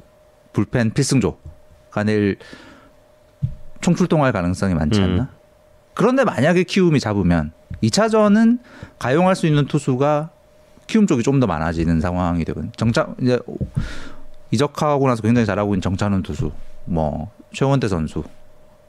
불펜 0.53 0.91
필승조가 0.91 2.05
내일 2.05 2.37
총출동할 3.81 4.33
가능성이 4.33 4.75
많지 4.75 5.01
않나? 5.01 5.23
음. 5.23 5.29
그런데 5.95 6.25
만약에 6.25 6.65
키움이 6.65 7.01
잡으면 7.01 7.53
2차전은 7.83 8.59
가용할 8.99 9.35
수 9.37 9.47
있는 9.47 9.67
투수가 9.67 10.31
키움 10.87 11.07
쪽이 11.07 11.23
좀 11.23 11.41
더 11.41 11.47
많아지는 11.47 12.01
상황이 12.01 12.45
되거든요. 12.45 12.73
정차 12.77 13.09
이제 13.21 13.39
이적하고 14.51 15.07
나서 15.09 15.23
굉장히 15.23 15.47
잘하고 15.47 15.73
있는 15.75 15.81
정찬훈 15.81 16.23
투수, 16.23 16.51
뭐 16.85 17.31
최원태 17.53 17.87
선수, 17.89 18.25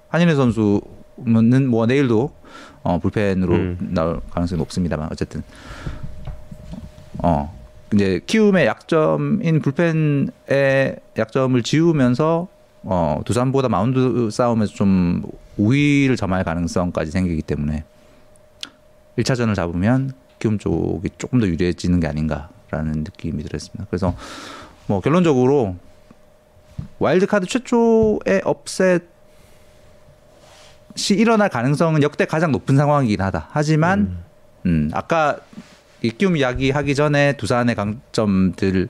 한인혜 0.10 0.36
선수 0.36 0.82
는뭐 1.26 1.86
내일도 1.86 2.32
어, 2.84 3.00
불펜으로 3.00 3.54
음. 3.54 3.78
나올 3.92 4.22
가능성이 4.32 4.60
높습니다만 4.60 5.10
어쨌든 5.12 5.44
어 7.20 7.56
이제 7.94 8.22
키움의 8.26 8.66
약점인 8.66 9.62
불펜의 9.62 10.96
약점을 11.18 11.62
지우면서 11.62 12.48
어 12.84 13.22
두산보다 13.26 13.70
마운드 13.70 14.30
싸움에서 14.32 14.74
좀 14.74 15.22
우위를 15.58 16.16
점할 16.16 16.44
가능성까지 16.44 17.12
생기기 17.12 17.44
때문에 17.44 17.84
1차전을 19.20 19.56
잡으면 19.56 20.14
키움 20.40 20.58
쪽이 20.58 21.10
조금 21.18 21.40
더 21.40 21.48
유리해지는 21.48 22.00
게 22.00 22.08
아닌가라는 22.08 23.04
느낌이 23.04 23.44
들었습니다. 23.44 23.86
그래서 23.90 24.16
뭐 24.88 25.02
결론적으로 25.02 25.76
와일드카드 26.98 27.46
최초의 27.46 28.42
upset 28.44 29.11
이 30.96 31.14
일어날 31.14 31.50
가능성은 31.50 32.04
역대 32.04 32.26
가장 32.26 32.52
높은 32.52 32.76
상황이긴 32.78 33.22
하다. 33.22 33.50
하지만 33.52 34.18
음, 34.66 34.90
아까 34.94 35.38
이 36.02 36.10
키움 36.10 36.36
이야기 36.38 36.72
하기 36.72 36.96
전에 36.96 37.34
두산의 37.38 37.76
강점들을 37.76 38.90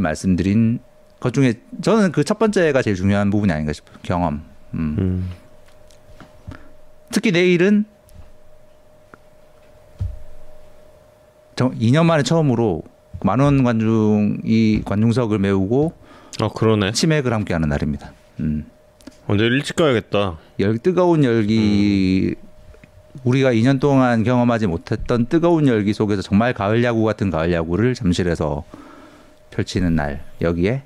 말씀드린 0.00 0.80
것 1.20 1.32
중에 1.34 1.54
저는 1.82 2.12
그 2.12 2.24
첫 2.24 2.38
번째가 2.38 2.82
제일 2.82 2.96
중요한 2.96 3.30
부분이 3.30 3.52
아닌가 3.52 3.72
싶어요. 3.72 3.96
경험. 4.02 4.42
음. 4.74 4.96
음. 4.98 5.30
특히 7.10 7.32
내일은 7.32 7.84
정 11.56 11.74
2년 11.76 12.04
만에 12.04 12.22
처음으로 12.22 12.82
만원 13.20 13.64
관중이 13.64 14.82
관중석을 14.84 15.38
메우고 15.40 15.92
아 16.40 16.48
그러네. 16.54 16.92
치맥을 16.92 17.32
함께하는 17.32 17.68
날입니다. 17.68 18.12
음. 18.40 18.66
언제 19.30 19.44
일찍 19.44 19.76
가야겠다. 19.76 20.38
열 20.58 20.78
뜨거운 20.78 21.22
열기 21.22 22.34
우리가 23.24 23.52
2년 23.52 23.78
동안 23.78 24.22
경험하지 24.22 24.66
못했던 24.66 25.26
뜨거운 25.26 25.66
열기 25.68 25.92
속에서 25.92 26.22
정말 26.22 26.54
가을 26.54 26.82
야구 26.82 27.04
같은 27.04 27.28
가을 27.28 27.52
야구를 27.52 27.92
잠실에서 27.92 28.64
펼치는 29.50 29.94
날 29.94 30.24
여기에 30.40 30.82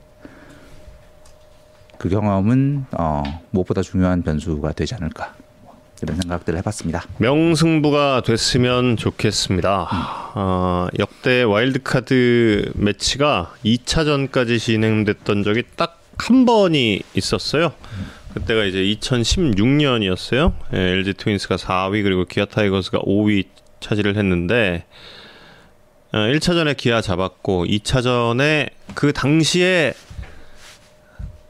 그 1.98 2.08
경험은 2.08 2.86
어, 2.98 3.22
무엇보다 3.52 3.80
중요한 3.80 4.22
변수가 4.22 4.72
되지 4.72 4.96
않을까 4.96 5.36
이런 6.02 6.16
생각들을 6.20 6.58
해봤습니다. 6.58 7.04
명승부가 7.18 8.22
됐으면 8.26 8.96
좋겠습니다. 8.96 9.88
어, 10.34 10.88
역대 10.98 11.44
와일드카드 11.44 12.72
매치가 12.74 13.54
2차전까지 13.64 14.58
진행됐던 14.58 15.44
적이 15.44 15.62
딱 15.76 16.02
한 16.18 16.44
번이 16.44 17.02
있었어요. 17.14 17.72
그때가 18.34 18.64
이제 18.64 18.78
2016년이었어요. 18.78 20.54
예, 20.74 20.78
LG 20.78 21.14
트윈스가 21.14 21.56
4위 21.56 22.02
그리고 22.02 22.24
기아 22.24 22.44
타이거스가 22.44 23.00
5위 23.00 23.46
차지를 23.80 24.16
했는데 24.16 24.84
어, 26.12 26.18
1차전에 26.18 26.76
기아 26.76 27.00
잡았고 27.00 27.66
2차전에 27.66 28.70
그 28.94 29.12
당시에 29.12 29.94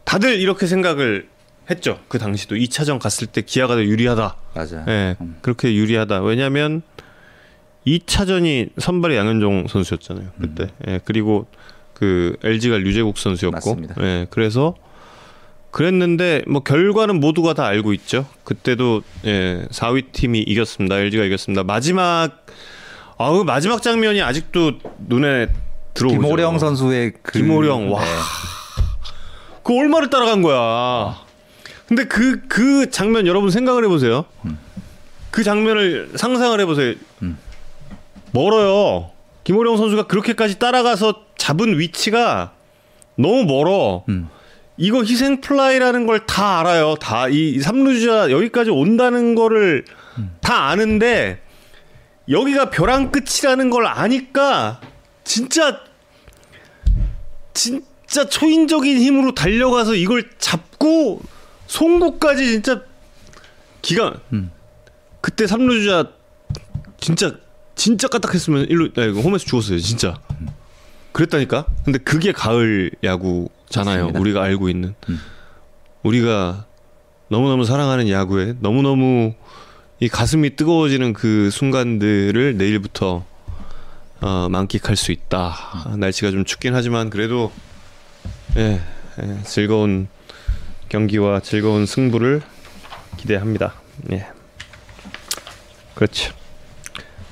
다들 0.05 0.41
이렇게 0.41 0.67
생각을 0.67 1.29
했죠. 1.71 2.01
그 2.09 2.19
당시도 2.19 2.57
2차전 2.57 2.99
갔을 2.99 3.27
때 3.27 3.43
기아가 3.43 3.75
더 3.75 3.83
유리하다. 3.85 4.37
맞아요. 4.55 4.85
예, 4.89 5.17
음. 5.21 5.37
그렇게 5.43 5.75
유리하다. 5.75 6.23
왜냐하면 6.23 6.83
2차전이 7.87 8.71
선발이 8.79 9.17
양현종 9.17 9.67
선수였잖아요. 9.69 10.31
그때. 10.41 10.69
예, 10.87 11.01
그리고 11.05 11.47
그 11.95 12.37
LG가 12.43 12.79
류재국 12.79 13.19
선수였고. 13.19 13.57
맞습니다. 13.57 13.95
예, 14.01 14.27
그래서 14.31 14.75
그랬는데 15.73 16.43
뭐 16.47 16.63
결과는 16.63 17.19
모두가 17.19 17.55
다 17.55 17.67
알고 17.67 17.93
있죠. 17.95 18.27
그때도 18.45 19.03
예, 19.25 19.67
4위 19.71 20.13
팀이 20.13 20.39
이겼습니다. 20.41 20.99
LG가 20.99 21.25
이겼습니다. 21.25 21.65
마지막 21.65 22.47
아우 23.19 23.43
마지막 23.43 23.83
장면이 23.83 24.23
아직도 24.23 24.73
눈에 25.09 25.49
들어오죠. 25.95 26.21
김호령 26.21 26.59
선수의 26.59 27.15
그 27.23 27.39
김호령, 27.39 27.91
와. 27.93 28.05
네. 28.05 28.11
그 29.63 29.79
얼마를 29.79 30.11
따라간 30.11 30.43
거야. 30.43 31.17
근데 31.87 32.05
그, 32.05 32.47
그 32.49 32.91
장면 32.91 33.27
여러분 33.27 33.51
생각을 33.51 33.85
해 33.85 33.89
보세요. 33.89 34.25
그 35.31 35.43
장면을 35.43 36.13
상상을 36.17 36.59
해 36.59 36.67
보세요. 36.67 36.95
음. 37.23 37.39
멀어요. 38.33 39.11
김호령 39.45 39.77
선수가 39.77 40.07
그렇게까지 40.07 40.59
따라가서 40.59 41.25
잡은 41.37 41.79
위치가 41.79 42.53
너무 43.17 43.45
멀어. 43.45 44.05
음. 44.09 44.29
이거 44.83 45.03
희생 45.05 45.41
플라이라는 45.41 46.07
걸 46.07 46.27
다 46.27 46.61
알아요. 46.61 46.97
다 46.97 47.29
이 47.29 47.61
삼루주자 47.61 48.31
여기까지 48.33 48.71
온다는 48.71 49.35
거를 49.35 49.85
다 50.41 50.69
아는데 50.69 51.41
여기가 52.29 52.71
벼랑 52.71 53.13
끝이라는 53.13 53.71
걸 53.71 53.87
아니까 53.87 54.81
진짜 55.25 55.81
진짜 57.55 58.29
초인적인 58.29 58.99
힘으로 58.99 59.35
달려가서 59.35 59.95
이걸 59.95 60.29
잡고 60.39 61.23
송구까지 61.67 62.45
진짜 62.47 62.83
기가 63.83 64.15
음. 64.33 64.51
그때 65.21 65.47
삼루주자 65.47 66.11
진짜 66.99 67.35
진짜 67.75 68.09
까딱했으면 68.09 68.67
일로 68.69 68.87
야, 68.99 69.05
이거 69.05 69.21
홈에서 69.21 69.45
죽었어요 69.45 69.79
진짜 69.79 70.21
그랬다니까 71.13 71.67
근데 71.85 71.99
그게 71.99 72.33
가을 72.33 72.91
야구 73.05 73.49
잖아요 73.73 74.05
맞습니다. 74.05 74.21
우리가 74.21 74.43
알고 74.43 74.69
있는 74.69 74.95
음. 75.09 75.21
우리가 76.05 76.67
너무너무 77.29 77.65
사랑하는 77.65 78.09
야구에 78.09 78.55
너무너무 78.61 79.35
이 80.01 80.09
가슴이 80.09 80.57
뜨거워지는 80.57 81.13
그 81.13 81.51
순간들을 81.51 82.57
내일부터 82.57 83.25
어, 84.21 84.49
만끽할 84.49 84.97
수 84.97 85.11
있다. 85.13 85.97
날씨가 85.97 86.31
좀 86.31 86.45
춥긴 86.45 86.75
하지만 86.75 87.11
그래도 87.11 87.51
예, 88.57 88.81
예, 89.23 89.43
즐거운 89.45 90.09
경기와 90.89 91.41
즐거운 91.41 91.87
승부를 91.87 92.43
기대합니다. 93.17 93.75
예. 94.13 94.27
그렇죠. 95.95 96.33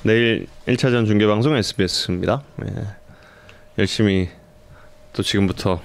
내일 0.03 0.47
1차전 0.67 1.05
중계 1.05 1.27
방송 1.27 1.55
SBS입니다. 1.55 2.43
예. 2.65 2.87
열심히 3.77 4.29
또 5.13 5.23
지금부터 5.23 5.81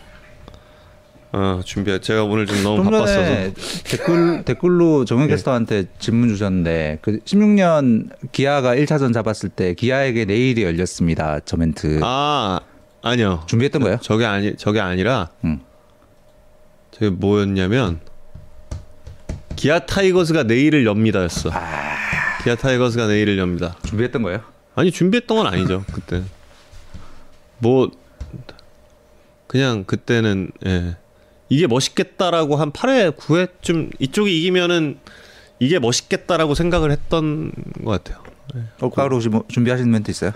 어, 1.32 1.60
준비. 1.64 1.98
제가 2.00 2.24
오늘 2.24 2.46
좀 2.46 2.62
너무 2.62 2.76
좀 2.76 2.84
바빴어서. 2.84 3.52
댓글 3.84 4.44
댓글로 4.44 5.04
정현 5.04 5.28
캐스터한테 5.28 5.86
질문 5.98 6.28
주셨는데 6.28 6.98
그 7.02 7.18
16년 7.24 8.10
기아가 8.32 8.74
1차전 8.74 9.12
잡았을 9.12 9.48
때 9.50 9.74
기아에게 9.74 10.24
내일이 10.24 10.62
열렸습니다. 10.62 11.40
저 11.44 11.56
멘트 11.56 12.00
아 12.02 12.60
아니요. 13.02 13.44
준비했던 13.46 13.82
거예요? 13.82 13.98
저게 14.00 14.24
아니 14.24 14.56
저게 14.56 14.80
아니라 14.80 15.28
음. 15.44 15.60
저게 16.90 17.10
뭐였냐면 17.10 18.00
기아 19.56 19.80
타이거즈가 19.80 20.44
내일을 20.44 20.86
엽니다였어. 20.86 21.50
아. 21.52 21.96
기아 22.44 22.54
타이거즈가 22.54 23.06
내일을 23.08 23.38
엽니다. 23.38 23.76
준비했던 23.84 24.22
거예요? 24.22 24.40
아니 24.74 24.90
준비했던 24.90 25.36
건 25.36 25.46
아니죠 25.46 25.84
그때. 25.92 26.22
뭐 27.58 27.90
그냥 29.46 29.84
그때는 29.84 30.50
예. 30.66 30.96
이게 31.48 31.66
멋있겠다라고 31.66 32.56
한 32.56 32.72
8회 32.72 33.16
9회쯤 33.16 33.92
이쪽이 33.98 34.38
이기면은 34.38 34.98
이게 35.58 35.78
멋있겠다라고 35.78 36.54
생각을 36.54 36.90
했던 36.90 37.52
것 37.84 37.90
같아요. 37.90 38.22
올가을 38.80 39.12
혹시 39.12 39.28
뭐 39.28 39.44
준비하신 39.48 39.90
멘트 39.90 40.10
있어요? 40.10 40.32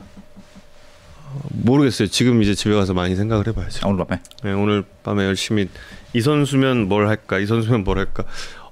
모르겠어요. 1.51 2.09
지금 2.09 2.43
이제 2.43 2.55
집에 2.55 2.75
가서 2.75 2.95
많이 2.95 3.15
생각을 3.17 3.47
해봐야죠. 3.49 3.87
아, 3.87 3.91
오늘 3.91 4.05
밤에 4.05 4.21
네, 4.43 4.53
오늘 4.53 4.85
밤에 5.03 5.25
열심히 5.25 5.69
이 6.13 6.21
선수면 6.21 6.89
뭘 6.89 7.07
할까, 7.07 7.39
이 7.39 7.47
선수면 7.47 7.85
뭘 7.85 7.99
할까. 7.99 8.25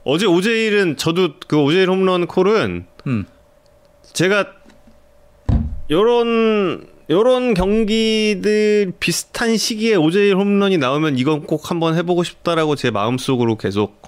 어제 0.04 0.26
오제일은 0.26 0.96
저도 0.96 1.34
그 1.46 1.60
오제일 1.60 1.90
홈런 1.90 2.26
콜은 2.26 2.86
음. 3.06 3.26
제가 4.12 4.52
요런 5.90 6.86
요런 7.10 7.54
경기들 7.54 8.92
비슷한 9.00 9.56
시기에 9.56 9.94
오제일 9.94 10.36
홈런이 10.36 10.76
나오면 10.76 11.18
이건 11.18 11.44
꼭 11.44 11.70
한번 11.70 11.96
해보고 11.96 12.22
싶다라고 12.22 12.76
제 12.76 12.90
마음속으로 12.90 13.56
계속 13.56 14.02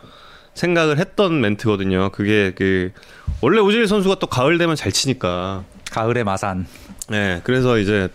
생각을 0.53 0.98
했던 0.98 1.40
멘트거든요. 1.40 2.11
그게 2.11 2.53
그 2.55 2.92
원래 3.40 3.59
오제일 3.61 3.86
선수가 3.86 4.16
또 4.18 4.26
가을 4.26 4.59
되면 4.59 4.76
잘 4.76 4.92
치니까 4.92 5.64
가을의 5.90 6.24
마산 6.24 6.66
네, 7.09 7.40
그래서 7.42 7.78
이제 7.78 8.09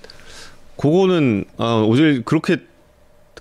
그거는 0.77 1.45
아, 1.57 1.83
오늘 1.87 2.21
그렇게 2.23 2.57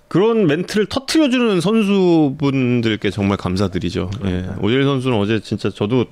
그런 0.07 0.47
멘트를 0.47 0.87
터트려주는 0.87 1.61
선수분들께 1.61 3.11
정말 3.11 3.37
감사드리죠. 3.37 4.09
예, 4.25 4.47
오재일 4.61 4.83
선수는 4.83 5.17
어제 5.17 5.39
진짜 5.39 5.69
저도 5.69 6.05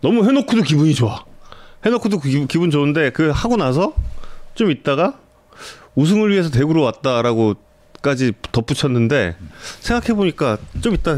너무 0.00 0.26
해놓고도 0.26 0.62
기분이 0.62 0.94
좋아. 0.94 1.24
해놓고도 1.84 2.20
기, 2.20 2.46
기분 2.46 2.70
좋은데 2.70 3.10
그 3.10 3.30
하고 3.30 3.56
나서 3.56 3.94
좀 4.56 4.70
있다가 4.72 5.18
우승을 5.94 6.30
위해서 6.30 6.50
대구로 6.50 6.82
왔다라고까지 6.82 8.32
덧붙였는데 8.52 9.36
생각해 9.80 10.14
보니까 10.14 10.58
좀 10.80 10.94
있다 10.94 11.14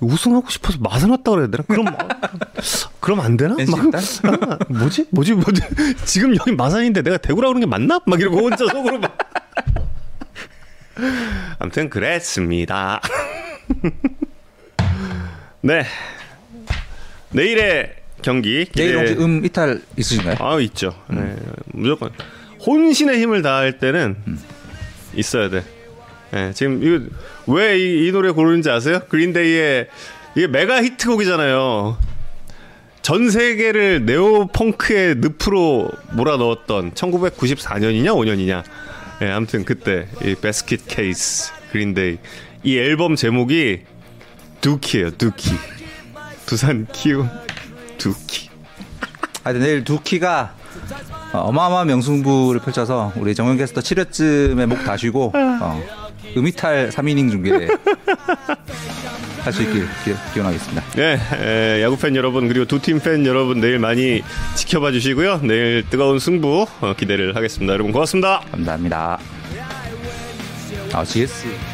우승하고 0.00 0.50
싶어서 0.50 0.78
마산 0.80 1.10
왔다 1.10 1.30
그래야 1.30 1.46
되나? 1.48 1.62
그럼 1.68 1.86
그럼 3.00 3.20
안 3.20 3.36
되나? 3.36 3.54
막? 3.54 4.50
아, 4.50 4.58
뭐지? 4.68 5.06
뭐지? 5.10 5.34
뭐지? 5.34 5.62
지금 6.04 6.34
여기 6.36 6.52
마산인데 6.52 7.02
내가 7.02 7.16
대구라 7.18 7.48
그러는 7.48 7.60
게 7.60 7.66
맞나? 7.66 8.00
막 8.06 8.20
이러고 8.20 8.38
혼자 8.38 8.66
속으로 8.66 8.98
막. 8.98 9.16
아무튼 11.58 11.88
그랬습니다. 11.90 13.00
네. 15.62 15.84
내일의 17.30 17.94
경기 18.22 18.66
내일 18.74 18.92
기대- 18.92 18.94
혹시 18.94 19.14
음 19.24 19.44
이탈 19.44 19.82
있으신가요? 19.96 20.36
아 20.40 20.60
있죠. 20.60 20.94
네, 21.08 21.36
무조건 21.66 22.10
혼신의 22.66 23.20
힘을 23.20 23.42
다할 23.42 23.78
때는 23.78 24.16
있어야 25.14 25.48
돼. 25.50 25.64
네, 26.30 26.52
지금 26.52 26.82
이거 26.82 27.04
왜 27.46 27.94
이 27.94 28.10
노래 28.10 28.30
고르는지 28.30 28.70
아세요? 28.70 29.00
Green 29.08 29.48
Day의 29.48 29.88
이게 30.34 30.46
메가 30.46 30.82
히트곡이잖아요. 30.82 31.96
전 33.02 33.30
세계를 33.30 34.06
neo 34.06 34.46
punk의 34.46 35.16
늪으로 35.16 35.90
몰아넣었던 36.12 36.92
1994년이냐 36.92 38.06
5년이냐. 38.06 38.62
예, 39.22 39.30
아무튼 39.30 39.64
그때 39.64 40.08
이 40.24 40.34
Basket 40.34 40.86
Case 40.88 41.52
Green 41.70 42.00
Day 42.00 42.18
이 42.62 42.78
앨범 42.78 43.14
제목이 43.14 43.82
Dookie예요. 44.60 45.10
Dookie. 45.12 45.50
두산 46.46 46.86
키움 46.92 47.28
두키. 47.98 48.48
하여튼 49.44 49.62
내일 49.62 49.84
두키가 49.84 50.56
어, 51.34 51.38
어마어마한 51.48 51.88
명승부를 51.88 52.60
펼쳐서 52.60 53.12
우리 53.16 53.34
정현 53.34 53.56
캐스터 53.58 53.80
7회쯤에 53.80 54.66
목 54.66 54.84
다쉬고 54.84 55.32
어, 55.34 55.82
음이탈 56.36 56.90
3이닝 56.90 57.30
준비를 57.30 57.68
할수 59.42 59.62
있길 59.62 59.86
기, 60.04 60.14
기원하겠습니다. 60.32 60.82
네, 60.94 61.18
에, 61.78 61.82
야구 61.82 61.98
팬 61.98 62.14
여러분 62.16 62.48
그리고 62.48 62.64
두 62.66 62.78
팀 62.80 63.00
팬 63.00 63.26
여러분 63.26 63.60
내일 63.60 63.78
많이 63.78 64.22
지켜봐 64.54 64.92
주시고요. 64.92 65.40
내일 65.42 65.84
뜨거운 65.90 66.18
승부 66.18 66.66
어, 66.80 66.94
기대를 66.96 67.34
하겠습니다. 67.36 67.72
여러분 67.74 67.92
고맙습니다. 67.92 68.40
감사합니다. 68.52 69.18
아, 70.92 71.04
GS. 71.04 71.73